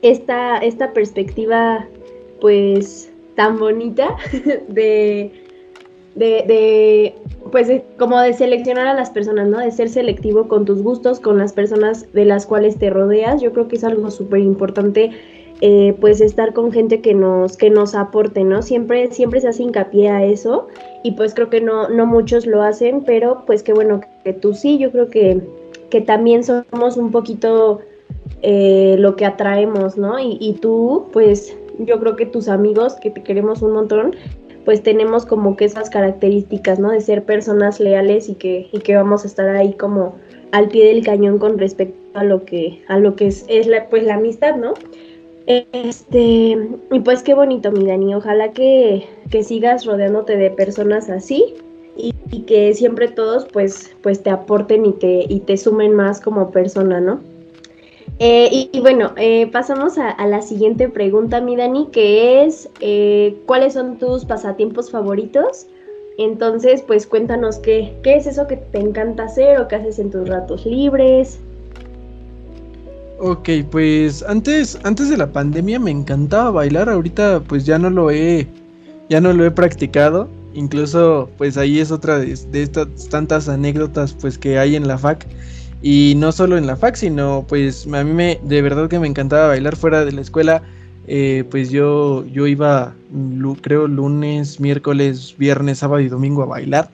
esta, 0.00 0.58
esta 0.58 0.92
perspectiva 0.92 1.88
pues 2.40 3.10
tan 3.38 3.58
bonita 3.58 4.16
de, 4.68 5.30
de, 6.16 7.14
pues 7.52 7.68
como 7.98 8.20
de 8.20 8.32
seleccionar 8.32 8.88
a 8.88 8.94
las 8.94 9.10
personas, 9.10 9.48
¿no? 9.48 9.58
De 9.58 9.70
ser 9.70 9.88
selectivo 9.88 10.48
con 10.48 10.64
tus 10.64 10.82
gustos, 10.82 11.20
con 11.20 11.38
las 11.38 11.52
personas 11.52 12.12
de 12.12 12.24
las 12.24 12.46
cuales 12.46 12.78
te 12.78 12.90
rodeas. 12.90 13.40
Yo 13.40 13.52
creo 13.52 13.68
que 13.68 13.76
es 13.76 13.84
algo 13.84 14.10
súper 14.10 14.40
importante. 14.40 15.12
Eh, 15.60 15.96
pues 16.00 16.20
estar 16.20 16.52
con 16.52 16.70
gente 16.70 17.00
que 17.00 17.14
nos, 17.14 17.56
que 17.56 17.68
nos 17.68 17.96
aporte, 17.96 18.44
¿no? 18.44 18.62
Siempre, 18.62 19.10
siempre 19.10 19.40
se 19.40 19.48
hace 19.48 19.64
hincapié 19.64 20.08
a 20.08 20.24
eso 20.24 20.68
y 21.02 21.12
pues 21.12 21.34
creo 21.34 21.50
que 21.50 21.60
no, 21.60 21.88
no 21.88 22.06
muchos 22.06 22.46
lo 22.46 22.62
hacen, 22.62 23.02
pero 23.04 23.42
pues 23.44 23.64
qué 23.64 23.72
bueno 23.72 24.00
que 24.22 24.34
tú 24.34 24.54
sí, 24.54 24.78
yo 24.78 24.92
creo 24.92 25.08
que, 25.08 25.40
que 25.90 26.00
también 26.00 26.44
somos 26.44 26.96
un 26.96 27.10
poquito 27.10 27.80
eh, 28.42 28.94
lo 29.00 29.16
que 29.16 29.26
atraemos, 29.26 29.96
¿no? 29.96 30.20
Y 30.20 30.56
tú 30.60 31.06
pues 31.12 31.57
yo 31.78 31.98
creo 32.00 32.16
que 32.16 32.26
tus 32.26 32.48
amigos, 32.48 32.94
que 32.96 33.10
te 33.10 33.22
queremos 33.22 33.62
un 33.62 33.72
montón, 33.72 34.16
pues 34.64 34.82
tenemos 34.82 35.24
como 35.24 35.56
que 35.56 35.64
esas 35.64 35.88
características, 35.88 36.78
¿no? 36.78 36.90
De 36.90 37.00
ser 37.00 37.24
personas 37.24 37.80
leales 37.80 38.28
y 38.28 38.34
que, 38.34 38.68
y 38.70 38.80
que 38.80 38.96
vamos 38.96 39.24
a 39.24 39.26
estar 39.26 39.48
ahí 39.48 39.72
como 39.72 40.16
al 40.52 40.68
pie 40.68 40.92
del 40.92 41.04
cañón 41.04 41.38
con 41.38 41.58
respecto 41.58 41.96
a 42.18 42.24
lo 42.24 42.44
que, 42.44 42.82
a 42.88 42.98
lo 42.98 43.16
que 43.16 43.28
es, 43.28 43.44
es 43.48 43.66
la, 43.66 43.88
pues 43.88 44.04
la 44.04 44.14
amistad, 44.14 44.56
¿no? 44.56 44.74
Este, 45.46 46.58
y 46.90 47.00
pues 47.00 47.22
qué 47.22 47.32
bonito, 47.32 47.72
mi 47.72 47.86
Dani. 47.86 48.14
Ojalá 48.14 48.52
que, 48.52 49.06
que 49.30 49.42
sigas 49.42 49.86
rodeándote 49.86 50.36
de 50.36 50.50
personas 50.50 51.08
así 51.08 51.54
y, 51.96 52.14
y, 52.30 52.42
que 52.42 52.74
siempre 52.74 53.08
todos 53.08 53.46
pues, 53.46 53.96
pues 54.02 54.22
te 54.22 54.28
aporten 54.28 54.84
y 54.84 54.92
te, 54.92 55.24
y 55.26 55.40
te 55.40 55.56
sumen 55.56 55.94
más 55.94 56.20
como 56.20 56.50
persona, 56.50 57.00
¿no? 57.00 57.20
Eh, 58.20 58.68
y, 58.72 58.80
bueno, 58.80 59.12
eh, 59.16 59.48
pasamos 59.52 59.96
a, 59.96 60.26
la 60.26 60.42
siguiente 60.42 60.88
pregunta, 60.88 61.40
mi 61.40 61.54
Dani, 61.54 61.88
que 61.92 62.44
es, 62.44 62.68
eh, 62.80 63.36
¿cuáles 63.46 63.74
son 63.74 63.98
tus 63.98 64.24
pasatiempos 64.24 64.90
favoritos? 64.90 65.66
Entonces, 66.18 66.82
pues 66.82 67.06
cuéntanos 67.06 67.58
qué, 67.58 67.96
qué 68.02 68.16
es 68.16 68.26
eso 68.26 68.48
que 68.48 68.56
te 68.56 68.80
encanta 68.80 69.24
hacer 69.24 69.60
o 69.60 69.68
qué 69.68 69.76
haces 69.76 70.00
en 70.00 70.10
tus 70.10 70.28
ratos 70.28 70.66
libres. 70.66 71.38
Ok, 73.20 73.50
pues 73.70 74.24
antes, 74.24 74.76
antes 74.82 75.10
de 75.10 75.16
la 75.16 75.28
pandemia 75.28 75.78
me 75.78 75.92
encantaba 75.92 76.50
bailar, 76.50 76.88
ahorita 76.88 77.40
pues 77.46 77.64
ya 77.66 77.78
no 77.78 77.88
lo 77.88 78.10
he, 78.10 78.48
ya 79.08 79.20
no 79.20 79.32
lo 79.32 79.44
he 79.44 79.50
practicado, 79.52 80.28
incluso 80.54 81.28
pues 81.38 81.56
ahí 81.56 81.78
es 81.78 81.92
otra 81.92 82.18
de, 82.18 82.36
de 82.50 82.62
estas 82.62 83.08
tantas 83.10 83.48
anécdotas 83.48 84.12
pues 84.20 84.38
que 84.38 84.58
hay 84.58 84.74
en 84.74 84.88
la 84.88 84.98
FAC 84.98 85.26
y 85.82 86.14
no 86.16 86.32
solo 86.32 86.58
en 86.58 86.66
la 86.66 86.76
fac, 86.76 86.96
sino 86.96 87.44
pues 87.48 87.86
a 87.86 88.04
mí 88.04 88.12
me, 88.12 88.40
de 88.42 88.62
verdad 88.62 88.88
que 88.88 88.98
me 88.98 89.06
encantaba 89.06 89.48
bailar 89.48 89.76
fuera 89.76 90.04
de 90.04 90.12
la 90.12 90.20
escuela. 90.20 90.62
Eh, 91.10 91.44
pues 91.50 91.70
yo, 91.70 92.26
yo 92.26 92.46
iba, 92.46 92.94
creo, 93.62 93.88
lunes, 93.88 94.60
miércoles, 94.60 95.34
viernes, 95.38 95.78
sábado 95.78 96.00
y 96.00 96.08
domingo 96.08 96.42
a 96.42 96.46
bailar. 96.46 96.90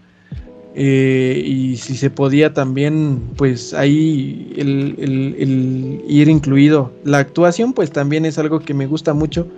Eh, 0.77 1.43
y 1.45 1.77
si 1.77 1.97
se 1.97 2.11
podía 2.11 2.53
también, 2.53 3.21
pues 3.37 3.75
ahí 3.75 4.53
el, 4.57 6.03
ir 6.07 6.29
incluido. 6.29 6.93
La 7.05 7.19
actuación, 7.19 7.73
pues 7.73 7.91
también 7.91 8.25
es 8.25 8.39
algo 8.39 8.61
que 8.61 8.75
me 8.75 8.87
gusta 8.87 9.15
mucho. 9.15 9.49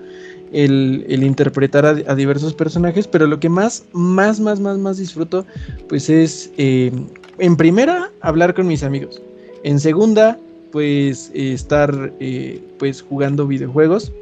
el, 0.53 1.23
interpretar 1.23 1.85
a, 1.85 2.15
diversos 2.15 2.55
personajes, 2.55 3.07
pero 3.09 3.27
lo 3.27 3.41
que 3.41 3.49
más, 3.49 3.85
más, 3.93 4.41
más, 4.41 4.61
más, 4.61 4.79
más 4.79 4.97
disfruto, 4.97 5.45
pues 5.89 6.09
es, 6.09 6.51
eh, 6.57 6.93
en 7.39 7.57
primera, 7.57 8.11
hablar 8.21 8.55
con 8.55 8.67
mis 8.67 8.83
amigos. 8.83 9.21
En 9.63 9.81
segunda, 9.81 10.39
pues 10.73 11.31
estar, 11.35 12.13
eh, 12.21 12.61
pues 12.79 13.03
jugando 13.03 13.47
videojuegos, 13.47 14.13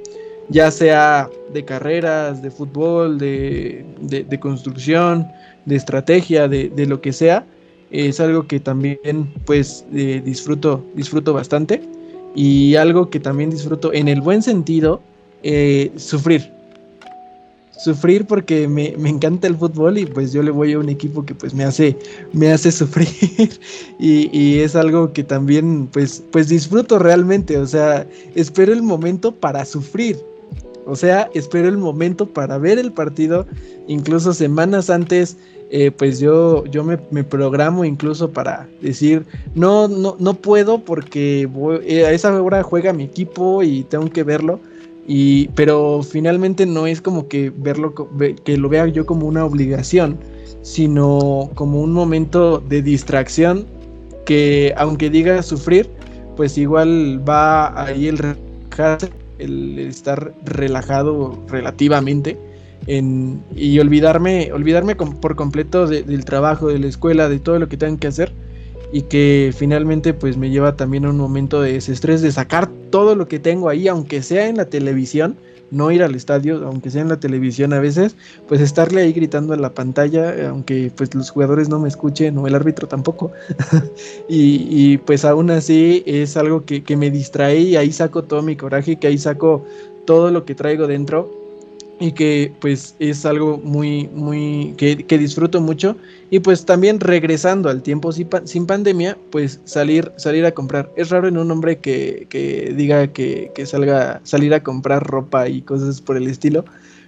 ya 0.49 0.71
sea 0.71 1.29
de 1.53 1.65
carreras, 1.65 2.43
de 2.43 2.51
fútbol, 2.51 3.19
de, 3.19 3.85
de, 4.01 4.41
construcción, 4.41 5.27
de 5.65 5.77
estrategia, 5.77 6.49
de, 6.49 6.69
de, 6.69 6.87
lo 6.87 7.01
que 7.01 7.13
sea. 7.13 7.45
Es 7.91 8.21
algo 8.21 8.47
que 8.47 8.61
también, 8.61 9.33
pues, 9.47 9.85
eh, 9.95 10.23
disfruto, 10.25 10.85
disfruto 10.95 11.33
bastante. 11.33 11.81
Y 12.35 12.75
algo 12.77 13.11
que 13.11 13.21
también 13.21 13.51
disfruto 13.51 13.93
en 13.93 14.09
el 14.09 14.21
buen 14.21 14.43
sentido, 14.43 15.01
eh, 15.43 15.93
sufrir. 15.97 16.54
Sufrir 17.79 18.27
porque 18.27 18.69
me, 18.69 18.95
encanta 19.09 19.47
el 19.47 19.57
fútbol 19.57 19.99
y 19.99 20.07
pues 20.07 20.33
yo 20.33 20.43
le 20.43 20.51
voy 20.51 20.73
a 20.73 20.79
un 20.79 20.89
equipo 20.89 21.25
que 21.25 21.35
pues 21.35 21.55
me 21.55 21.65
hace, 21.65 21.97
me 22.33 22.53
hace 22.53 22.71
sufrir. 22.73 23.59
Y, 23.99 24.59
es 24.59 24.77
algo 24.77 25.13
que 25.13 25.25
también 25.25 25.89
pues, 25.93 26.23
pues 26.31 26.49
disfruto 26.49 26.99
realmente, 26.99 27.59
o 27.59 27.67
sea, 27.67 28.07
espero 28.35 28.73
el 28.73 28.83
momento 28.83 29.33
para 29.33 29.65
sufrir, 29.65 30.17
o 30.87 30.97
sea, 30.97 31.31
espero 31.35 31.69
el 31.69 31.79
momento 31.79 32.27
para 32.27 32.59
ver 32.59 32.79
el 32.79 32.93
partido, 32.93 33.47
incluso 33.89 34.33
semanas 34.33 34.91
antes, 34.91 35.37
eh, 35.71 35.91
pues 35.91 36.21
yo, 36.21 36.65
yo 36.67 36.85
me, 36.85 37.25
programo 37.25 37.85
incluso 37.85 38.31
para 38.31 38.69
decir, 38.81 39.25
no, 39.55 39.89
no, 39.89 40.17
no 40.19 40.35
puedo 40.35 40.79
porque 40.79 41.49
eh, 41.85 42.07
a 42.07 42.13
esa 42.13 42.41
hora 42.41 42.63
juega 42.63 42.93
mi 42.93 43.05
equipo 43.05 43.63
y 43.63 43.83
tengo 43.85 44.11
que 44.11 44.23
verlo. 44.23 44.61
Y, 45.07 45.49
pero 45.49 46.03
finalmente 46.03 46.67
no 46.67 46.87
es 46.87 47.01
como 47.01 47.29
que 47.29 47.53
verlo, 47.55 47.95
que 48.45 48.57
lo 48.57 48.69
vea 48.69 48.87
yo 48.87 49.05
como 49.05 49.27
una 49.27 49.45
obligación, 49.45 50.19
sino 50.63 51.51
como 51.55 51.81
un 51.81 51.93
momento 51.93 52.59
de 52.59 52.83
distracción 52.83 53.67
que 54.25 54.73
aunque 54.79 55.11
diga 55.11 55.43
sufrir, 55.43 55.91
pues 56.37 56.57
igual 56.57 57.23
va 57.29 57.81
ahí 57.85 58.09
el 58.09 58.19
el 59.39 59.79
estar 59.79 60.35
relajado 60.45 61.39
relativamente 61.49 62.37
en, 62.87 63.43
y 63.55 63.79
olvidarme, 63.79 64.51
olvidarme 64.53 64.97
por 64.97 65.37
completo 65.37 65.87
del 65.87 66.25
trabajo, 66.25 66.69
de 66.69 66.79
la 66.79 66.87
escuela, 66.87 67.29
de 67.29 67.39
todo 67.39 67.59
lo 67.59 67.69
que 67.69 67.77
tengan 67.77 67.99
que 67.99 68.09
hacer 68.09 68.33
y 68.95 69.03
que 69.03 69.53
finalmente 69.53 70.15
pues 70.15 70.37
me 70.37 70.51
lleva 70.51 70.77
también 70.77 71.05
a 71.05 71.11
un 71.11 71.17
momento 71.17 71.61
de 71.61 71.73
desestrés, 71.73 72.23
de 72.23 72.31
sacar 72.31 72.71
todo 72.91 73.17
lo 73.17 73.27
que 73.27 73.41
tengo 73.41 73.69
ahí, 73.69 73.89
aunque 73.89 74.23
sea 74.23 74.47
en 74.47 74.57
la 74.57 74.67
televisión, 74.67 75.37
no 75.73 75.91
ir 75.91 76.05
al 76.05 76.15
estadio, 76.15 76.65
aunque 76.65 76.91
sea 76.91 77.03
en 77.03 77.09
la 77.09 77.19
televisión 77.19 77.73
a 77.73 77.81
veces, 77.81 78.15
pues 78.47 78.61
estarle 78.61 79.03
ahí 79.03 79.13
gritando 79.13 79.53
en 79.53 79.63
la 79.63 79.75
pantalla, 79.75 80.49
aunque 80.49 80.93
pues 80.97 81.13
los 81.13 81.31
jugadores 81.31 81.69
no 81.69 81.81
me 81.81 81.89
escuchen 81.89 82.39
o 82.39 82.47
el 82.47 82.55
árbitro 82.55 82.87
tampoco. 82.87 83.33
y, 84.29 84.97
pues 84.99 85.25
aún 85.25 85.51
así 85.51 86.05
es 86.07 86.37
algo 86.37 86.65
que, 86.65 86.85
que 86.85 86.97
me 86.97 87.11
distrae 87.11 87.59
y 87.59 87.77
ahí 87.77 87.91
saco 87.91 88.23
todo 88.23 88.43
mi 88.43 88.55
coraje, 88.55 88.95
que 88.95 89.09
ahí 89.09 89.19
saco 89.19 89.67
todo 90.07 90.31
lo 90.31 90.45
que 90.45 90.55
traigo 90.55 90.87
dentro 90.87 91.44
y 92.01 92.13
que 92.13 92.53
pues 92.61 92.97
es 92.99 93.25
algo 93.25 93.59
muy, 93.59 94.09
muy, 94.09 94.75
que, 94.77 95.19
disfruto 95.19 95.61
mucho. 95.61 95.97
Y 96.31 96.41
pues 96.41 96.65
también 96.65 97.01
regresando 97.01 97.69
al 97.69 97.83
tiempo 97.83 98.13
sin, 98.13 98.67
pandemia, 98.67 99.17
pues 99.31 99.61
salir, 99.65 100.13
salir 100.17 100.45
a 100.47 100.53
comprar. 100.53 100.93
Es 100.97 101.11
raro 101.11 101.29
en 101.29 101.39
un 101.39 101.51
hombre 101.51 101.79
que, 101.79 102.27
que 102.29 102.75
diga 102.77 103.09
que, 103.09 103.53
que, 103.55 103.67
salga, 103.67 104.21
salir 104.25 104.55
a 104.55 104.63
comprar 104.63 105.05
ropa 105.07 105.49
y 105.49 105.63
cosas 105.63 106.01
por 106.01 106.17
el 106.17 106.27
estilo. 106.27 106.65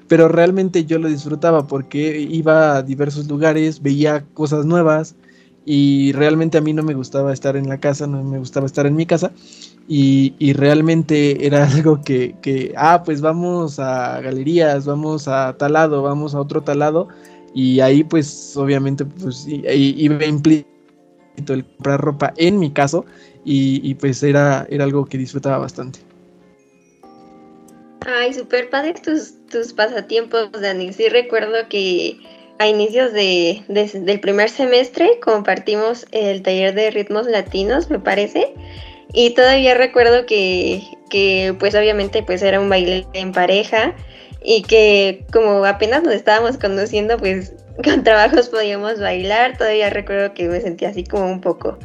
Pero 0.09 0.29
realmente 0.29 0.85
yo 0.85 0.99
lo 0.99 1.09
disfrutaba 1.09 1.67
porque 1.67 2.21
iba 2.21 2.77
a 2.77 2.83
diversos 2.83 3.27
lugares, 3.27 3.83
veía 3.83 4.25
cosas 4.35 4.65
nuevas 4.65 5.17
y 5.65 6.13
realmente 6.13 6.59
a 6.59 6.61
mí 6.61 6.73
no 6.73 6.85
me 6.85 6.95
gustaba 6.95 7.33
estar 7.33 7.57
en 7.57 7.69
la 7.69 7.81
casa, 7.81 8.07
no 8.07 8.23
me 8.23 8.39
gustaba 8.39 8.67
estar 8.67 8.87
en 8.87 8.95
mi 8.95 9.05
casa. 9.05 9.33
Y, 9.89 10.53
realmente 10.55 11.47
era 11.47 11.65
algo 11.71 12.01
que, 12.03 12.73
ah, 12.77 13.03
pues 13.05 13.21
vamos 13.21 13.79
a 13.79 14.21
galerías, 14.21 14.87
vamos 14.87 15.29
a 15.29 15.57
tal 15.57 15.75
lado, 15.75 16.03
vamos 16.03 16.35
a 16.35 16.41
otro 16.41 16.63
tal 16.63 16.81
lado, 16.81 17.09
y 17.55 17.81
ahí 17.81 18.05
pues 18.05 18.57
obviamente 18.57 19.05
pues 19.05 19.47
iba 19.47 20.25
implícito 20.25 20.67
el 21.49 21.65
comprar 21.65 22.01
ropa 22.01 22.35
en 22.37 22.59
mi 22.59 22.71
caso, 22.71 23.05
y, 23.45 23.95
pues 23.95 24.23
era, 24.25 24.67
era 24.71 24.85
algo 24.85 25.05
que 25.05 25.19
disfrutaba 25.19 25.59
bastante. 25.59 26.01
Ay, 28.05 28.35
súper 28.35 28.71
padre 28.71 28.95
tus, 28.95 29.35
tus 29.51 29.73
pasatiempos, 29.73 30.51
Dani. 30.53 30.93
Sí 30.93 31.09
recuerdo 31.09 31.69
que 31.69 32.19
a 32.59 32.67
inicios 32.67 33.13
de, 33.13 33.63
del 33.69 34.21
primer 34.21 34.49
semestre 34.51 35.21
compartimos 35.23 36.07
el 36.13 36.43
taller 36.43 36.75
de 36.75 36.91
ritmos 36.91 37.27
latinos, 37.27 37.91
me 37.91 37.99
parece, 37.99 38.55
y 39.13 39.31
todavía 39.31 39.75
recuerdo 39.75 40.27
que, 40.27 40.83
que 41.09 41.55
pues 41.59 41.75
obviamente 41.75 42.23
pues 42.23 42.43
era 42.43 42.61
un 42.61 42.69
baile 42.69 43.07
en 43.13 43.33
pareja 43.33 43.95
y 44.43 44.63
que 44.63 45.25
como 45.33 45.65
apenas 45.65 46.03
nos 46.03 46.15
estábamos 46.15 46.59
conociendo 46.59 47.17
pues 47.17 47.55
con 47.85 48.05
trabajos 48.05 48.49
podíamos 48.49 49.01
bailar, 49.01 49.57
todavía 49.57 49.91
recuerdo 49.91 50.35
que 50.35 50.49
me 50.49 50.61
sentía 50.61 50.89
así 50.91 51.05
como 51.05 51.27
un 51.27 51.41
poco 51.41 51.79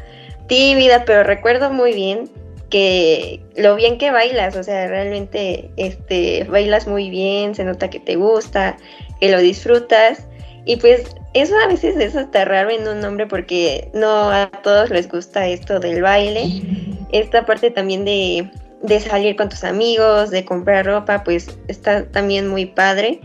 tímida, 0.48 1.06
pero 1.06 1.24
recuerdo 1.24 1.72
muy 1.72 1.94
bien 1.94 2.30
que 2.70 3.42
lo 3.56 3.76
bien 3.76 3.98
que 3.98 4.12
bailas, 4.12 4.56
o 4.56 4.64
sea, 4.64 4.88
realmente 4.88 5.70
este 5.76 6.46
bailas 6.46 6.88
muy 6.88 7.10
bien, 7.10 7.54
se 7.54 7.66
nota 7.66 7.90
que 7.90 8.00
te 8.00 8.16
gusta, 8.16 8.78
que 9.20 9.30
lo 9.30 9.40
disfrutas 9.40 10.26
y 10.66 10.78
pues 10.78 11.16
eso 11.34 11.56
a 11.58 11.68
veces 11.68 11.98
es 11.98 12.16
hasta 12.16 12.46
raro 12.46 12.70
en 12.70 12.88
un 12.88 13.04
hombre 13.04 13.28
porque 13.28 13.90
no 13.94 14.32
a 14.32 14.52
todos 14.64 14.90
les 14.90 15.10
gusta 15.10 15.48
esto 15.48 15.80
del 15.80 16.02
baile 16.02 16.62
esta 17.12 17.46
parte 17.46 17.72
también 17.72 18.06
de, 18.06 18.50
salir 19.00 19.36
con 19.36 19.50
tus 19.50 19.64
amigos, 19.64 20.32
de 20.32 20.46
comprar 20.46 20.86
ropa, 20.86 21.24
pues 21.24 21.58
está 21.68 22.06
también 22.06 22.48
muy 22.48 22.66
padre. 22.66 23.20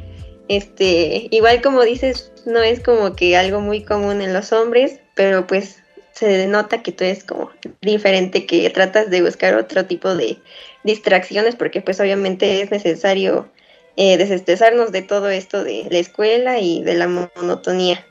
Este, 0.49 1.28
igual 1.30 1.61
como 1.62 1.82
dices, 1.82 2.32
no 2.45 2.61
es 2.61 2.80
como 2.80 3.14
que 3.14 3.37
algo 3.37 3.61
muy 3.61 3.82
común 3.82 4.20
en 4.22 4.32
los 4.32 4.53
hombres, 4.53 5.01
pero 5.14 5.47
pues 5.47 5.82
se 6.12 6.28
denota 6.28 6.82
que 6.82 6.93
tú 6.93 7.05
eres 7.05 7.24
como 7.24 7.51
diferente, 7.82 8.47
que 8.47 8.68
tratas 8.70 9.11
de 9.11 9.22
buscar 9.22 9.55
otro 9.55 9.84
tipo 9.87 10.14
de 10.14 10.39
distracciones, 10.84 11.57
porque 11.57 11.80
pues 11.80 12.01
obviamente 12.01 12.62
es 12.62 12.70
necesario 12.70 13.49
eh, 13.97 14.17
desestresarnos 14.17 14.93
de 14.93 15.03
todo 15.03 15.29
esto 15.29 15.65
de 15.65 15.87
la 15.91 15.99
escuela 15.99 16.59
y 16.61 16.83
de 16.83 16.95
la 16.95 17.09
monotonía. 17.09 18.05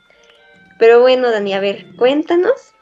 Pero 0.78 1.00
bueno, 1.00 1.30
Dani, 1.30 1.54
a 1.54 1.60
ver, 1.60 1.86
cuéntanos, 1.96 2.74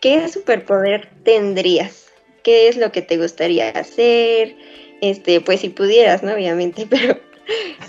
¿qué 0.00 0.28
superpoder 0.28 1.10
tendrías? 1.24 2.06
qué 2.46 2.68
es 2.68 2.76
lo 2.76 2.92
que 2.92 3.02
te 3.02 3.18
gustaría 3.18 3.70
hacer, 3.70 4.54
este, 5.00 5.40
pues 5.40 5.60
si 5.60 5.68
pudieras, 5.68 6.22
¿no? 6.22 6.32
Obviamente, 6.32 6.86
pero 6.90 7.18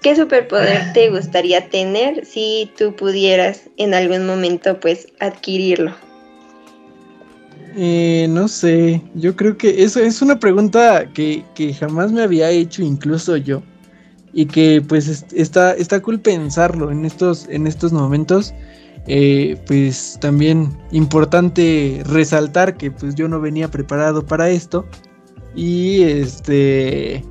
¿qué 0.02 0.16
superpoder 0.16 0.94
te 0.94 1.12
gustaría 1.12 1.70
tener 1.70 2.26
si 2.26 2.72
tú 2.76 2.96
pudieras 2.96 3.70
en 3.78 3.94
algún 3.94 4.26
momento, 4.26 4.80
pues, 4.80 5.08
adquirirlo? 5.20 5.94
Eh, 7.78 8.26
no 8.30 8.48
sé, 8.48 9.00
yo 9.14 9.36
creo 9.36 9.56
que 9.56 9.84
eso 9.84 10.00
es 10.00 10.24
una 10.24 10.40
pregunta 10.40 11.08
que, 11.14 11.44
jamás 11.80 12.12
me 12.12 12.24
había 12.24 12.50
hecho 12.50 12.82
incluso 12.82 13.38
yo 13.38 13.62
y 14.34 14.46
que 14.46 14.84
pues 14.88 15.26
está, 15.34 15.74
está 15.74 16.02
cool 16.02 16.20
pensarlo 16.20 16.92
en 16.92 17.06
estos, 17.06 17.48
en 17.50 17.68
estos 17.68 17.94
momentos. 17.94 18.54
Eh, 19.10 19.58
pues 19.68 20.18
también 20.20 20.78
importante 20.92 22.02
resaltar 22.06 22.76
que 22.76 22.92
pues 22.92 23.16
yo 23.16 23.30
no 23.30 23.40
venía 23.40 23.70
preparado 23.70 24.26
para 24.26 24.50
esto. 24.50 24.86
Y 25.56 26.04
este 26.04 27.24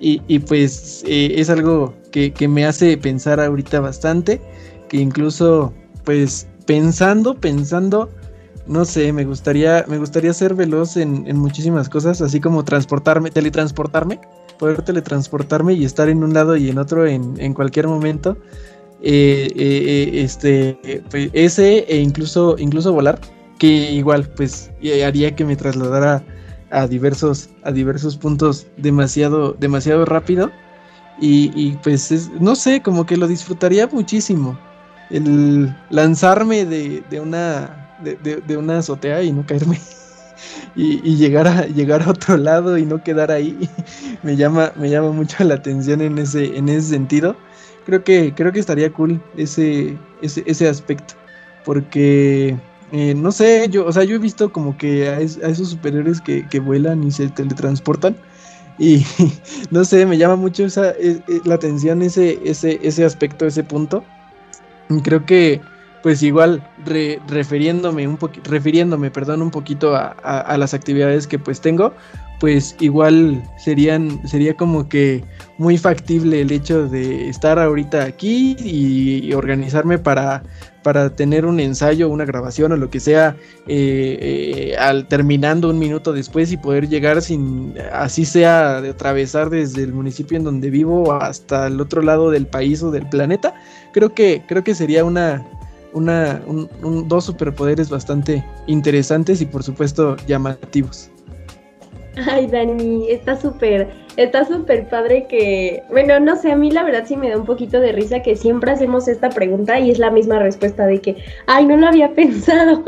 y, 0.00 0.38
pues 0.40 1.02
eh, 1.06 1.34
es 1.36 1.50
algo 1.50 1.94
que, 2.12 2.32
me 2.48 2.64
hace 2.64 2.96
pensar 2.96 3.40
ahorita 3.40 3.80
bastante 3.80 4.40
que 4.88 4.98
incluso 4.98 5.72
pues 6.04 6.48
pensando 6.66 7.34
pensando 7.34 8.10
no 8.66 8.84
sé 8.84 9.12
me 9.12 9.24
gustaría 9.24 9.84
me 9.88 9.98
gustaría 9.98 10.32
ser 10.32 10.54
veloz 10.54 10.96
en, 10.96 11.24
muchísimas 11.36 11.88
cosas 11.88 12.20
así 12.22 12.40
como 12.40 12.64
transportarme 12.64 13.30
teletransportarme 13.30 14.20
poder 14.58 14.82
teletransportarme 14.82 15.74
y 15.74 15.84
estar 15.84 16.08
en 16.08 16.24
un 16.24 16.34
lado 16.34 16.56
y 16.56 16.68
en 16.68 16.78
otro 16.78 17.06
en, 17.06 17.34
en 17.40 17.54
cualquier 17.54 17.86
momento 17.86 18.36
eh, 19.00 19.48
eh, 19.54 20.10
eh, 20.16 20.22
este, 20.22 21.02
pues, 21.10 21.30
ese 21.32 21.84
e 21.88 21.98
incluso, 21.98 22.56
incluso 22.58 22.92
volar, 22.92 23.20
que 23.58 23.92
igual 23.92 24.28
pues 24.36 24.70
haría 25.04 25.36
que 25.36 25.44
me 25.44 25.56
trasladara 25.56 26.24
a 26.70 26.86
diversos, 26.86 27.48
a 27.62 27.70
diversos 27.70 28.16
puntos 28.16 28.66
demasiado, 28.76 29.52
demasiado 29.58 30.04
rápido. 30.04 30.50
Y, 31.20 31.72
pues 31.82 32.30
no 32.40 32.54
sé, 32.54 32.80
como 32.80 33.04
que 33.04 33.16
lo 33.16 33.26
disfrutaría 33.26 33.88
muchísimo. 33.88 34.56
El 35.10 35.74
lanzarme 35.90 36.64
de, 36.64 37.02
una 37.20 37.98
de, 38.00 38.56
una 38.56 38.78
azotea 38.78 39.24
y 39.24 39.32
no 39.32 39.44
caerme. 39.44 39.80
y, 40.74 41.16
llegar, 41.16 41.48
a, 41.48 41.66
llegar 41.66 42.02
a 42.02 42.10
otro 42.10 42.36
lado 42.36 42.78
y 42.78 42.86
no 42.86 43.02
quedar 43.02 43.30
ahí. 43.30 43.68
me, 44.22 44.36
llama, 44.36 44.72
me 44.76 44.90
llama 44.90 45.10
mucho 45.10 45.42
la 45.44 45.54
atención 45.54 46.00
en 46.00 46.18
ese, 46.18 46.56
en 46.56 46.68
ese 46.68 46.90
sentido. 46.90 47.36
Creo 47.86 48.04
que, 48.04 48.34
creo 48.34 48.52
que 48.52 48.60
estaría 48.60 48.92
cool 48.92 49.20
ese, 49.36 49.96
ese, 50.22 50.42
ese 50.46 50.68
aspecto. 50.68 51.14
Porque, 51.64 52.56
eh, 52.92 53.14
no 53.14 53.32
sé, 53.32 53.68
yo, 53.70 53.86
o 53.86 53.92
sea, 53.92 54.04
yo 54.04 54.16
he 54.16 54.18
visto 54.18 54.52
como 54.52 54.76
que 54.76 55.08
a, 55.08 55.20
esos 55.20 55.70
superiores 55.70 56.20
que, 56.20 56.46
que 56.46 56.60
vuelan 56.60 57.02
y 57.04 57.10
se 57.10 57.28
teletransportan. 57.28 58.16
Y 58.78 59.04
no 59.70 59.84
sé, 59.84 60.06
me 60.06 60.18
llama 60.18 60.36
mucho 60.36 60.64
esa, 60.64 60.90
e, 60.90 61.20
e, 61.28 61.40
la 61.44 61.56
atención 61.56 62.02
ese, 62.02 62.38
ese, 62.44 62.78
ese 62.82 63.04
aspecto, 63.04 63.46
ese 63.46 63.64
punto. 63.64 64.04
Creo 65.02 65.26
que 65.26 65.60
pues 66.02 66.22
igual 66.22 66.62
refiriéndome 67.26 68.06
un 68.06 68.16
poquito, 68.16 68.50
refiriéndome, 68.50 69.10
perdón, 69.10 69.42
un 69.42 69.50
poquito 69.50 69.94
a, 69.96 70.56
las 70.56 70.74
actividades 70.74 71.26
que 71.26 71.38
pues 71.38 71.60
tengo, 71.60 71.92
pues 72.40 72.76
igual 72.78 73.42
serían, 73.58 74.26
sería 74.26 74.54
como 74.54 74.88
que 74.88 75.24
muy 75.58 75.76
factible 75.76 76.40
el 76.40 76.52
hecho 76.52 76.88
de 76.88 77.28
estar 77.28 77.58
ahorita 77.58 78.04
aquí 78.04 78.56
y, 78.60 79.32
organizarme 79.32 79.98
para, 79.98 80.44
para 80.84 81.10
tener 81.10 81.44
un 81.44 81.58
ensayo, 81.58 82.08
una 82.08 82.24
grabación 82.24 82.70
o 82.72 82.76
lo 82.76 82.90
que 82.90 83.00
sea, 83.00 83.36
eh, 83.66 84.18
eh, 84.70 84.76
al 84.78 85.08
terminando 85.08 85.68
un 85.68 85.80
minuto 85.80 86.12
después 86.12 86.52
y 86.52 86.56
poder 86.56 86.88
llegar 86.88 87.22
sin, 87.22 87.74
así 87.92 88.24
sea, 88.24 88.80
de 88.80 88.90
atravesar 88.90 89.50
desde 89.50 89.82
el 89.82 89.92
municipio 89.92 90.38
en 90.38 90.44
donde 90.44 90.70
vivo 90.70 91.12
hasta 91.12 91.66
el 91.66 91.80
otro 91.80 92.02
lado 92.02 92.30
del 92.30 92.46
país 92.46 92.82
o 92.84 92.92
del 92.92 93.08
planeta. 93.08 93.54
Creo 93.92 94.14
que, 94.14 94.44
creo 94.46 94.62
que 94.62 94.74
sería 94.76 95.04
una, 95.04 95.44
una, 95.98 96.40
dos 97.06 97.24
superpoderes 97.24 97.90
bastante 97.90 98.44
interesantes 98.66 99.40
y 99.40 99.46
por 99.46 99.62
supuesto 99.62 100.16
llamativos. 100.26 101.10
Ay, 102.26 102.46
Dani, 102.48 103.10
está 103.10 103.40
súper, 103.40 103.88
está 104.16 104.44
súper 104.44 104.88
padre 104.88 105.26
que, 105.28 105.82
bueno, 105.90 106.18
no 106.18 106.34
sé, 106.36 106.50
a 106.50 106.56
mí 106.56 106.70
la 106.70 106.82
verdad 106.82 107.04
sí 107.06 107.16
me 107.16 107.30
da 107.30 107.36
un 107.36 107.44
poquito 107.44 107.78
de 107.80 107.92
risa 107.92 108.22
que 108.22 108.34
siempre 108.34 108.72
hacemos 108.72 109.06
esta 109.06 109.28
pregunta 109.30 109.78
y 109.78 109.90
es 109.90 109.98
la 109.98 110.10
misma 110.10 110.38
respuesta 110.40 110.86
de 110.86 111.00
que, 111.00 111.16
ay, 111.46 111.66
no 111.66 111.76
lo 111.76 111.86
había 111.86 112.12
pensado. 112.14 112.84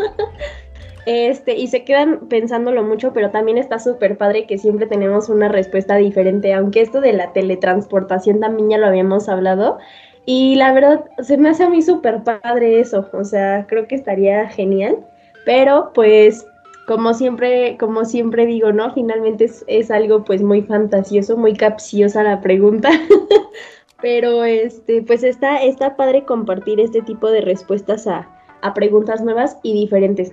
Este, 1.06 1.56
y 1.56 1.66
se 1.68 1.84
quedan 1.84 2.28
pensándolo 2.28 2.82
mucho, 2.82 3.12
pero 3.12 3.30
también 3.30 3.58
está 3.58 3.78
súper 3.78 4.18
padre 4.18 4.46
que 4.46 4.58
siempre 4.58 4.86
tenemos 4.86 5.28
una 5.28 5.48
respuesta 5.48 5.96
diferente, 5.96 6.52
aunque 6.52 6.82
esto 6.82 7.00
de 7.00 7.12
la 7.12 7.32
teletransportación 7.32 8.40
también 8.40 8.70
ya 8.70 8.78
lo 8.78 8.86
habíamos 8.86 9.28
hablado. 9.28 9.78
Y 10.32 10.54
la 10.54 10.72
verdad, 10.72 11.06
se 11.18 11.36
me 11.38 11.48
hace 11.48 11.64
a 11.64 11.68
mí 11.68 11.82
súper 11.82 12.22
padre 12.22 12.78
eso, 12.78 13.10
o 13.12 13.24
sea, 13.24 13.66
creo 13.68 13.88
que 13.88 13.96
estaría 13.96 14.48
genial, 14.48 15.04
pero 15.44 15.90
pues 15.92 16.46
como 16.86 17.14
siempre, 17.14 17.76
como 17.80 18.04
siempre 18.04 18.46
digo, 18.46 18.72
¿no? 18.72 18.94
Finalmente 18.94 19.50
es, 19.66 19.90
algo 19.90 20.22
pues 20.22 20.40
muy 20.40 20.62
fantasioso, 20.62 21.36
muy 21.36 21.54
capciosa 21.54 22.22
la 22.22 22.40
pregunta, 22.40 22.90
pero 24.00 24.44
este, 24.44 25.02
pues 25.02 25.24
está, 25.24 25.64
está 25.64 25.96
padre 25.96 26.24
compartir 26.24 26.78
este 26.78 27.02
tipo 27.02 27.28
de 27.28 27.40
respuestas 27.40 28.06
a, 28.06 28.28
a 28.62 28.72
preguntas 28.72 29.22
nuevas 29.22 29.56
y 29.64 29.74
diferentes. 29.74 30.32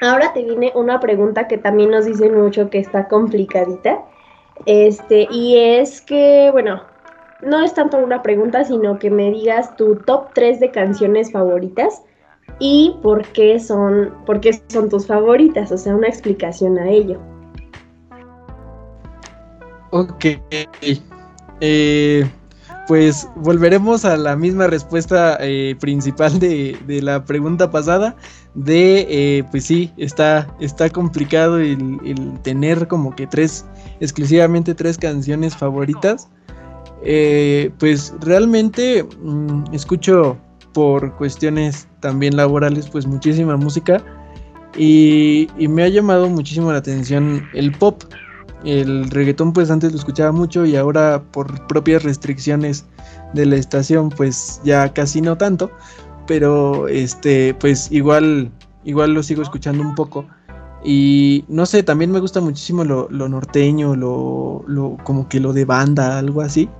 Ahora 0.00 0.32
te 0.32 0.42
viene 0.42 0.72
una 0.74 0.98
pregunta 0.98 1.46
que 1.46 1.56
también 1.56 1.90
nos 1.90 2.04
dicen 2.04 2.34
mucho 2.34 2.68
que 2.68 2.80
está 2.80 3.06
complicadita. 3.06 4.02
Este, 4.66 5.28
y 5.30 5.56
es 5.56 6.00
que, 6.00 6.50
bueno, 6.50 6.82
no 7.42 7.62
es 7.62 7.74
tanto 7.74 7.98
una 7.98 8.22
pregunta, 8.22 8.64
sino 8.64 8.98
que 8.98 9.10
me 9.10 9.30
digas 9.30 9.76
tu 9.76 9.96
top 9.96 10.32
3 10.34 10.60
de 10.60 10.70
canciones 10.70 11.32
favoritas 11.32 12.02
y 12.58 12.96
por 13.02 13.26
qué 13.28 13.58
son, 13.58 14.12
qué 14.40 14.60
son 14.68 14.88
tus 14.88 15.06
favoritas, 15.06 15.72
o 15.72 15.78
sea, 15.78 15.94
una 15.94 16.08
explicación 16.08 16.78
a 16.78 16.88
ello. 16.88 17.18
Ok. 19.90 20.26
Eh, 21.60 22.28
pues 22.86 23.28
volveremos 23.36 24.04
a 24.04 24.16
la 24.16 24.34
misma 24.36 24.66
respuesta 24.66 25.38
eh, 25.40 25.76
principal 25.80 26.38
de, 26.38 26.76
la 27.02 27.24
pregunta 27.24 27.70
pasada. 27.70 28.16
De, 28.54 29.06
eh, 29.08 29.44
pues 29.50 29.64
sí, 29.64 29.92
está, 29.96 30.52
está 30.58 30.90
complicado 30.90 31.58
el, 31.58 32.00
el, 32.04 32.40
tener 32.42 32.88
como 32.88 33.14
que 33.14 33.28
tres, 33.28 33.64
exclusivamente 34.00 34.74
tres 34.74 34.98
canciones 34.98 35.56
favoritas. 35.56 36.28
Eh, 37.02 37.70
pues 37.78 38.12
realmente 38.20 39.06
mm, 39.22 39.72
escucho 39.72 40.36
por 40.72 41.14
cuestiones 41.16 41.88
también 42.00 42.36
laborales 42.36 42.88
pues 42.88 43.06
muchísima 43.06 43.56
música 43.56 44.02
y, 44.76 45.48
me 45.58 45.82
ha 45.82 45.88
llamado 45.88 46.28
muchísimo 46.28 46.70
la 46.70 46.78
atención 46.78 47.48
el 47.54 47.72
pop. 47.72 48.02
El 48.64 49.10
reggaetón 49.10 49.52
pues 49.54 49.70
antes 49.70 49.92
lo 49.92 49.98
escuchaba 49.98 50.32
mucho 50.32 50.66
y 50.66 50.76
ahora 50.76 51.22
por 51.32 51.66
propias 51.66 52.02
restricciones 52.02 52.84
de 53.32 53.46
la 53.46 53.56
estación 53.56 54.10
pues 54.10 54.60
ya 54.64 54.92
casi 54.92 55.22
no 55.22 55.36
tanto, 55.38 55.70
pero 56.26 56.86
este 56.86 57.54
pues 57.54 57.90
igual 57.90 58.50
igual 58.84 59.14
lo 59.14 59.22
sigo 59.22 59.42
escuchando 59.42 59.82
un 59.82 59.94
poco. 59.94 60.26
Y 60.84 61.44
no 61.48 61.66
sé, 61.66 61.82
también 61.82 62.10
me 62.10 62.20
gusta 62.20 62.40
muchísimo 62.40 62.84
lo, 62.84 63.08
norteño, 63.10 63.96
lo, 63.96 64.64
lo, 64.66 64.96
como 65.04 65.28
que 65.28 65.38
lo 65.38 65.52
de 65.52 65.66
banda, 65.66 66.18
algo 66.18 66.40
así 66.40 66.70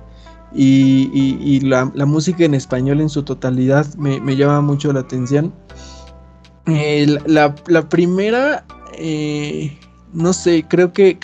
y, 0.53 1.59
la, 1.61 1.85
música 2.05 2.43
en 2.43 2.53
español 2.53 3.01
en 3.01 3.09
su 3.09 3.23
totalidad 3.23 3.85
me, 3.95 4.35
llama 4.35 4.61
mucho 4.61 4.91
la 4.91 5.01
atención. 5.01 5.53
Eh, 6.67 7.17
la, 7.25 7.55
primera, 7.89 8.65
eh, 8.93 9.77
no 10.13 10.33
sé, 10.33 10.65
creo 10.67 10.91
que, 10.93 11.17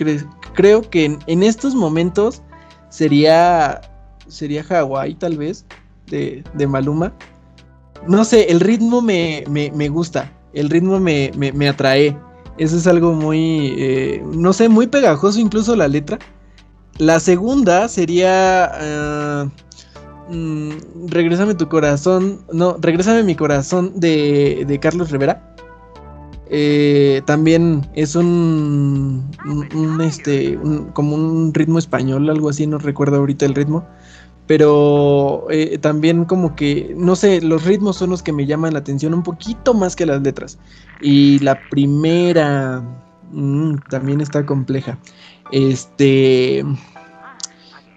creo 0.54 0.82
que 0.90 1.18
en, 1.28 1.44
estos 1.44 1.76
momentos 1.76 2.42
sería, 2.90 3.82
sería 4.28 4.64
Hawái 4.64 5.16
tal 5.16 5.38
vez, 5.38 5.66
de, 6.08 6.68
Maluma. 6.68 7.14
No 8.08 8.24
sé, 8.24 8.50
el 8.50 8.60
ritmo 8.60 9.02
me, 9.02 9.44
gusta, 9.90 10.32
el 10.54 10.70
ritmo 10.70 11.00
me, 11.00 11.68
atrae. 11.68 12.18
Eso 12.58 12.78
es 12.78 12.88
algo 12.88 13.14
muy, 13.14 13.76
eh, 13.78 14.24
no 14.34 14.52
sé, 14.52 14.68
muy 14.68 14.88
pegajoso 14.88 15.40
incluso 15.40 15.76
la 15.76 15.88
letra. 15.88 16.18
La 16.98 17.20
segunda 17.20 17.88
sería. 17.88 19.50
Uh, 20.30 20.72
Regrésame 21.08 21.56
tu 21.56 21.70
corazón. 21.70 22.42
No, 22.52 22.78
Regrésame 22.80 23.24
mi 23.24 23.36
corazón 23.36 23.94
de, 23.96 24.80
Carlos 24.82 25.12
Rivera. 25.12 25.56
Eh, 26.50 27.22
también 27.26 27.86
es 27.94 28.16
un, 28.16 29.30
un, 29.46 30.02
este 30.02 30.58
como 30.94 31.14
un 31.14 31.54
ritmo 31.54 31.78
español 31.78 32.30
algo 32.30 32.48
así 32.48 32.66
no 32.66 32.78
recuerdo 32.78 33.18
ahorita 33.18 33.46
el 33.46 33.54
ritmo 33.54 33.86
pero 34.48 35.46
eh, 35.50 35.78
también 35.78 36.24
como 36.24 36.56
que 36.56 36.96
no 36.98 37.18
sé 37.18 37.42
los 37.42 37.66
ritmos 37.66 37.98
son 37.98 38.12
los 38.12 38.24
que 38.24 38.32
me 38.32 38.46
llaman 38.46 38.72
la 38.72 38.80
atención 38.80 39.14
un 39.14 39.24
poquito 39.24 39.74
más 39.74 39.94
que 39.98 40.06
las 40.06 40.22
letras 40.22 40.58
y 41.02 41.40
la 41.40 41.60
primera 41.70 42.82
mm, 43.34 43.76
también 43.90 44.22
está 44.22 44.46
compleja 44.46 44.98
este. 45.52 46.64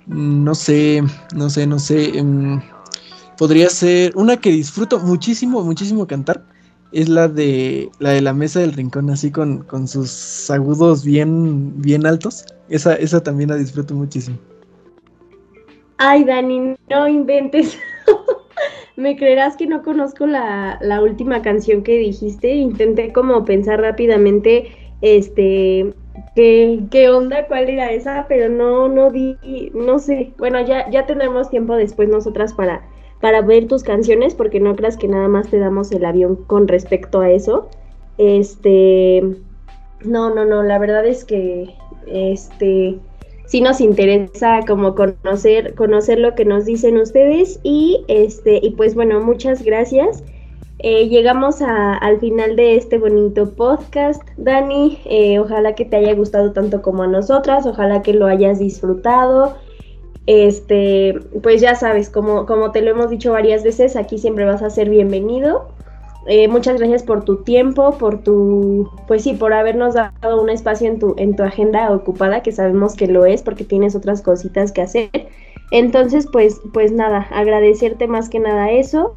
No 0.07 0.55
sé, 0.55 1.03
no 1.35 1.51
sé, 1.51 1.67
no 1.67 1.79
sé. 1.79 2.19
Em, 2.19 2.61
podría 3.39 3.69
ser. 3.69 4.13
Una 4.17 4.37
que 4.37 4.51
disfruto 4.51 4.99
muchísimo, 5.01 5.63
muchísimo 5.63 6.07
cantar. 6.07 6.45
Es 6.93 7.09
la 7.09 7.29
de 7.29 7.89
la 8.01 8.11
de 8.11 8.21
la 8.21 8.35
mesa 8.35 8.61
del 8.61 8.73
rincón, 8.73 9.11
así 9.11 9.31
con, 9.31 9.63
con 9.63 9.87
sus 9.87 10.51
agudos 10.51 11.05
bien, 11.05 11.81
bien 11.81 12.07
altos. 12.07 12.45
Esa, 12.69 12.95
esa 12.95 13.23
también 13.23 13.51
la 13.51 13.57
disfruto 13.57 13.95
muchísimo. 13.95 14.39
Ay, 15.99 16.25
Dani, 16.25 16.77
no 16.89 17.09
inventes. 17.09 17.79
Me 18.97 19.17
creerás 19.17 19.57
que 19.57 19.67
no 19.67 19.83
conozco 19.83 20.27
la, 20.27 20.79
la, 20.81 21.03
última 21.03 21.43
canción 21.43 21.83
que 21.83 21.99
dijiste. 21.99 22.55
Intenté 22.55 23.13
como 23.13 23.45
pensar 23.45 23.81
rápidamente 23.81 24.73
este 25.03 25.95
qué, 26.35 26.81
qué 26.91 27.11
onda, 27.11 27.47
cuál 27.47 27.69
era 27.69 27.91
esa, 27.93 28.27
pero 28.29 28.49
no, 28.49 28.89
no 28.89 29.11
di, 29.11 29.37
no 29.75 29.99
sé. 29.99 30.33
Bueno, 30.39 30.61
ya, 30.61 30.89
ya 30.91 31.07
tendremos 31.07 31.51
tiempo 31.51 31.77
después 31.77 32.09
nosotras 32.09 32.55
para, 32.55 32.83
para 33.21 33.43
ver 33.43 33.67
tus 33.69 33.83
canciones, 33.83 34.35
porque 34.35 34.61
no 34.61 34.77
creas 34.77 34.97
que 34.97 35.09
nada 35.09 35.29
más 35.29 35.49
te 35.49 35.59
damos 35.59 35.93
el 35.93 36.05
avión 36.05 36.37
con 36.47 36.69
respecto 36.69 37.21
a 37.21 37.31
eso. 37.31 37.69
Este, 38.19 39.23
no, 40.05 40.35
no, 40.35 40.45
no, 40.45 40.63
la 40.63 40.79
verdad 40.79 41.07
es 41.07 41.25
que, 41.25 41.75
este, 42.07 42.99
sí 43.47 43.61
nos 43.61 43.81
interesa 43.81 44.61
como 44.67 44.95
conocer, 44.95 45.75
conocer 45.75 46.19
lo 46.19 46.35
que 46.35 46.45
nos 46.45 46.65
dicen 46.65 46.99
ustedes 46.99 47.61
y, 47.63 48.05
este, 48.09 48.61
y 48.63 48.71
pues 48.71 48.95
bueno, 48.95 49.21
muchas 49.21 49.63
gracias. 49.63 50.23
Eh, 50.83 51.09
llegamos 51.09 51.61
al 51.61 52.21
final 52.21 52.57
de 52.57 52.77
este 52.77 52.97
bonito 52.99 53.51
podcast, 53.51 54.23
Dani. 54.39 54.99
Eh, 55.05 55.39
ojalá 55.39 55.75
que 55.75 55.85
te 55.85 55.97
haya 55.97 56.15
gustado 56.15 56.53
tanto 56.53 56.81
como 56.81 57.03
a 57.03 57.07
nosotras, 57.07 57.67
ojalá 57.67 58.01
que 58.03 58.15
lo 58.15 58.27
hayas 58.27 58.59
disfrutado. 58.59 59.57
Este, 60.27 61.19
pues 61.43 61.61
ya 61.61 61.75
sabes, 61.75 62.09
como, 62.09 62.47
como 62.47 62.71
te 62.73 62.81
lo 62.81 62.91
hemos 62.93 63.11
dicho 63.11 63.33
varias 63.33 63.63
veces, 63.63 63.95
aquí 63.97 64.17
siempre 64.19 64.45
vas 64.47 64.63
a 64.63 64.71
ser 64.71 64.89
bienvenido. 64.89 65.69
eh, 66.29 66.49
muchas 66.49 66.79
gracias 66.79 67.03
por 67.03 67.25
tu 67.25 67.43
tiempo, 67.43 67.99
por 67.99 68.23
tu, 68.23 68.91
pues 69.07 69.23
sí, 69.25 69.35
por 69.35 69.53
habernos 69.53 69.95
dado 69.95 70.41
un 70.41 70.51
espacio 70.51 70.89
en 70.89 70.99
tu, 70.99 71.15
en 71.19 71.37
tu 71.37 71.43
agenda 71.43 71.93
ocupada, 71.93 72.43
que 72.43 72.53
sabemos 72.53 72.95
que 72.95 73.07
lo 73.07 73.27
es 73.27 73.43
porque 73.43 73.65
tienes 73.65 73.95
otras 73.97 74.23
cositas 74.23 74.73
que 74.73 74.83
hacer. 74.83 75.11
Entonces, 75.73 76.27
pues, 76.33 76.61
pues 76.73 76.93
nada, 76.93 77.27
agradecerte 77.31 78.07
más 78.07 78.29
que 78.29 78.41
nada 78.41 78.71
eso. 78.71 79.17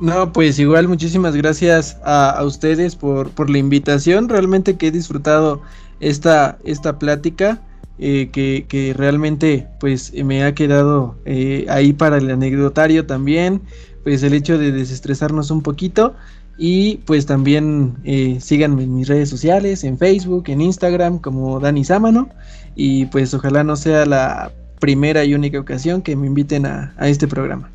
No, 0.00 0.32
pues 0.32 0.58
igual 0.58 0.88
muchísimas 0.88 1.36
gracias 1.36 1.98
a, 2.02 2.42
ustedes 2.42 2.96
por, 2.96 3.30
por, 3.30 3.50
la 3.50 3.58
invitación. 3.58 4.30
Realmente 4.30 4.76
que 4.76 4.86
he 4.86 4.90
disfrutado 4.90 5.60
esta, 6.00 6.58
esta 6.64 6.98
plática. 6.98 7.60
Eh, 8.02 8.30
que, 8.32 8.64
que, 8.66 8.94
realmente 8.94 9.66
pues 9.78 10.14
me 10.24 10.42
ha 10.42 10.54
quedado 10.54 11.16
eh, 11.26 11.66
ahí 11.68 11.92
para 11.92 12.16
el 12.16 12.30
anecdotario 12.30 13.04
también 13.04 13.60
pues 14.04 14.22
el 14.22 14.32
hecho 14.32 14.56
de 14.56 14.72
desestresarnos 14.72 15.50
un 15.50 15.60
poquito 15.60 16.14
y 16.56 16.96
pues 17.04 17.26
también 17.26 17.98
eh, 18.04 18.38
síganme 18.40 18.84
en 18.84 18.94
mis 18.94 19.06
redes 19.06 19.28
sociales, 19.28 19.84
en 19.84 19.98
Facebook, 19.98 20.44
en 20.46 20.62
Instagram 20.62 21.18
como 21.18 21.60
Dani 21.60 21.84
Sámano 21.84 22.30
y 22.74 23.04
pues 23.06 23.34
ojalá 23.34 23.64
no 23.64 23.76
sea 23.76 24.06
la 24.06 24.50
primera 24.78 25.22
y 25.26 25.34
única 25.34 25.60
ocasión 25.60 26.00
que 26.00 26.16
me 26.16 26.26
inviten 26.26 26.64
a, 26.64 26.94
a 26.96 27.06
este 27.06 27.28
programa. 27.28 27.70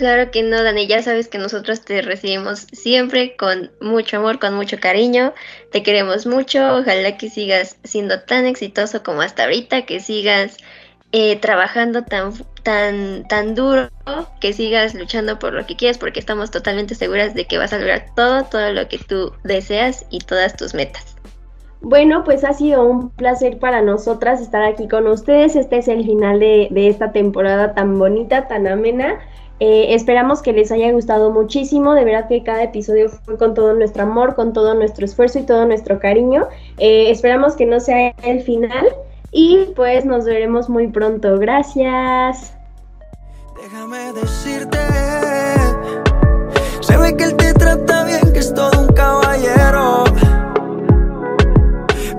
Claro 0.00 0.30
que 0.30 0.42
no, 0.42 0.62
Dani, 0.62 0.86
ya 0.86 1.02
sabes 1.02 1.28
que 1.28 1.36
nosotros 1.36 1.82
te 1.82 2.00
recibimos 2.00 2.60
siempre 2.72 3.36
con 3.36 3.70
mucho 3.82 4.16
amor, 4.16 4.38
con 4.38 4.54
mucho 4.54 4.78
cariño, 4.80 5.34
te 5.72 5.82
queremos 5.82 6.24
mucho, 6.24 6.78
ojalá 6.78 7.18
que 7.18 7.28
sigas 7.28 7.76
siendo 7.84 8.18
tan 8.22 8.46
exitoso 8.46 9.02
como 9.02 9.20
hasta 9.20 9.42
ahorita, 9.42 9.84
que 9.84 10.00
sigas 10.00 10.56
eh, 11.12 11.36
trabajando 11.36 12.02
tan, 12.02 12.32
tan, 12.62 13.28
tan 13.28 13.54
duro, 13.54 13.90
que 14.40 14.54
sigas 14.54 14.94
luchando 14.94 15.38
por 15.38 15.52
lo 15.52 15.66
que 15.66 15.76
quieres, 15.76 15.98
porque 15.98 16.18
estamos 16.18 16.50
totalmente 16.50 16.94
seguras 16.94 17.34
de 17.34 17.44
que 17.44 17.58
vas 17.58 17.74
a 17.74 17.78
lograr 17.78 18.06
todo, 18.16 18.44
todo 18.44 18.72
lo 18.72 18.88
que 18.88 18.96
tú 18.96 19.34
deseas 19.44 20.06
y 20.08 20.20
todas 20.20 20.56
tus 20.56 20.72
metas. 20.72 21.14
Bueno, 21.82 22.24
pues 22.24 22.42
ha 22.44 22.54
sido 22.54 22.84
un 22.84 23.10
placer 23.10 23.58
para 23.58 23.82
nosotras 23.82 24.40
estar 24.40 24.62
aquí 24.62 24.88
con 24.88 25.06
ustedes. 25.06 25.56
Este 25.56 25.76
es 25.76 25.88
el 25.88 26.06
final 26.06 26.40
de, 26.40 26.70
esta 26.88 27.12
temporada 27.12 27.74
tan 27.74 27.98
bonita, 27.98 28.48
tan 28.48 28.66
amena. 28.66 29.18
Eh, 29.60 29.94
esperamos 29.94 30.40
que 30.40 30.54
les 30.54 30.72
haya 30.72 30.90
gustado 30.90 31.30
muchísimo. 31.30 31.94
De 31.94 32.04
verdad 32.04 32.28
que 32.28 32.42
cada 32.42 32.62
episodio 32.62 33.10
fue 33.10 33.36
con 33.36 33.54
todo 33.54 33.74
nuestro 33.74 34.04
amor, 34.04 34.34
con 34.34 34.54
todo 34.54 34.74
nuestro 34.74 35.04
esfuerzo 35.04 35.38
y 35.38 35.42
todo 35.42 35.66
nuestro 35.66 35.98
cariño. 35.98 36.48
Eh, 36.78 37.10
esperamos 37.10 37.54
que 37.56 37.66
no 37.66 37.78
sea 37.78 38.14
el 38.24 38.40
final. 38.42 38.88
Y 39.32 39.66
pues 39.76 40.04
nos 40.06 40.24
veremos 40.24 40.68
muy 40.68 40.88
pronto. 40.88 41.38
Gracias. 41.38 42.54
Déjame 43.62 44.12
decirte, 44.14 44.78
se 46.80 46.96
ve 46.96 47.14
que 47.14 47.24
él 47.24 47.36
te 47.36 47.52
trata 47.52 48.04
bien, 48.04 48.32
que 48.32 48.38
es 48.38 48.52
todo 48.54 48.80
un 48.80 48.88
caballero. 48.94 50.04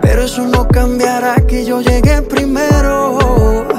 Pero 0.01 0.21
eso 0.21 0.43
no 0.47 0.67
cambiará 0.67 1.35
que 1.47 1.65
yo 1.65 1.81
llegué 1.81 2.21
primero. 2.21 3.70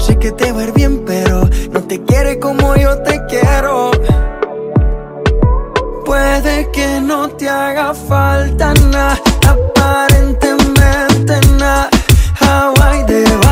Sé 0.00 0.18
que 0.18 0.32
te 0.32 0.50
va 0.50 0.60
a 0.60 0.64
ir 0.64 0.72
bien, 0.72 1.04
pero 1.04 1.48
no 1.72 1.82
te 1.82 2.02
quiere 2.02 2.38
como 2.40 2.74
yo 2.74 2.98
te 3.02 3.20
quiero. 3.28 3.90
Puede 6.06 6.70
que 6.72 7.00
no 7.02 7.28
te 7.28 7.48
haga 7.48 7.92
falta 7.94 8.72
nada, 8.90 9.20
aparentemente 9.46 11.38
nada. 11.58 11.90
Hawaii 12.40 13.04
de 13.04 13.49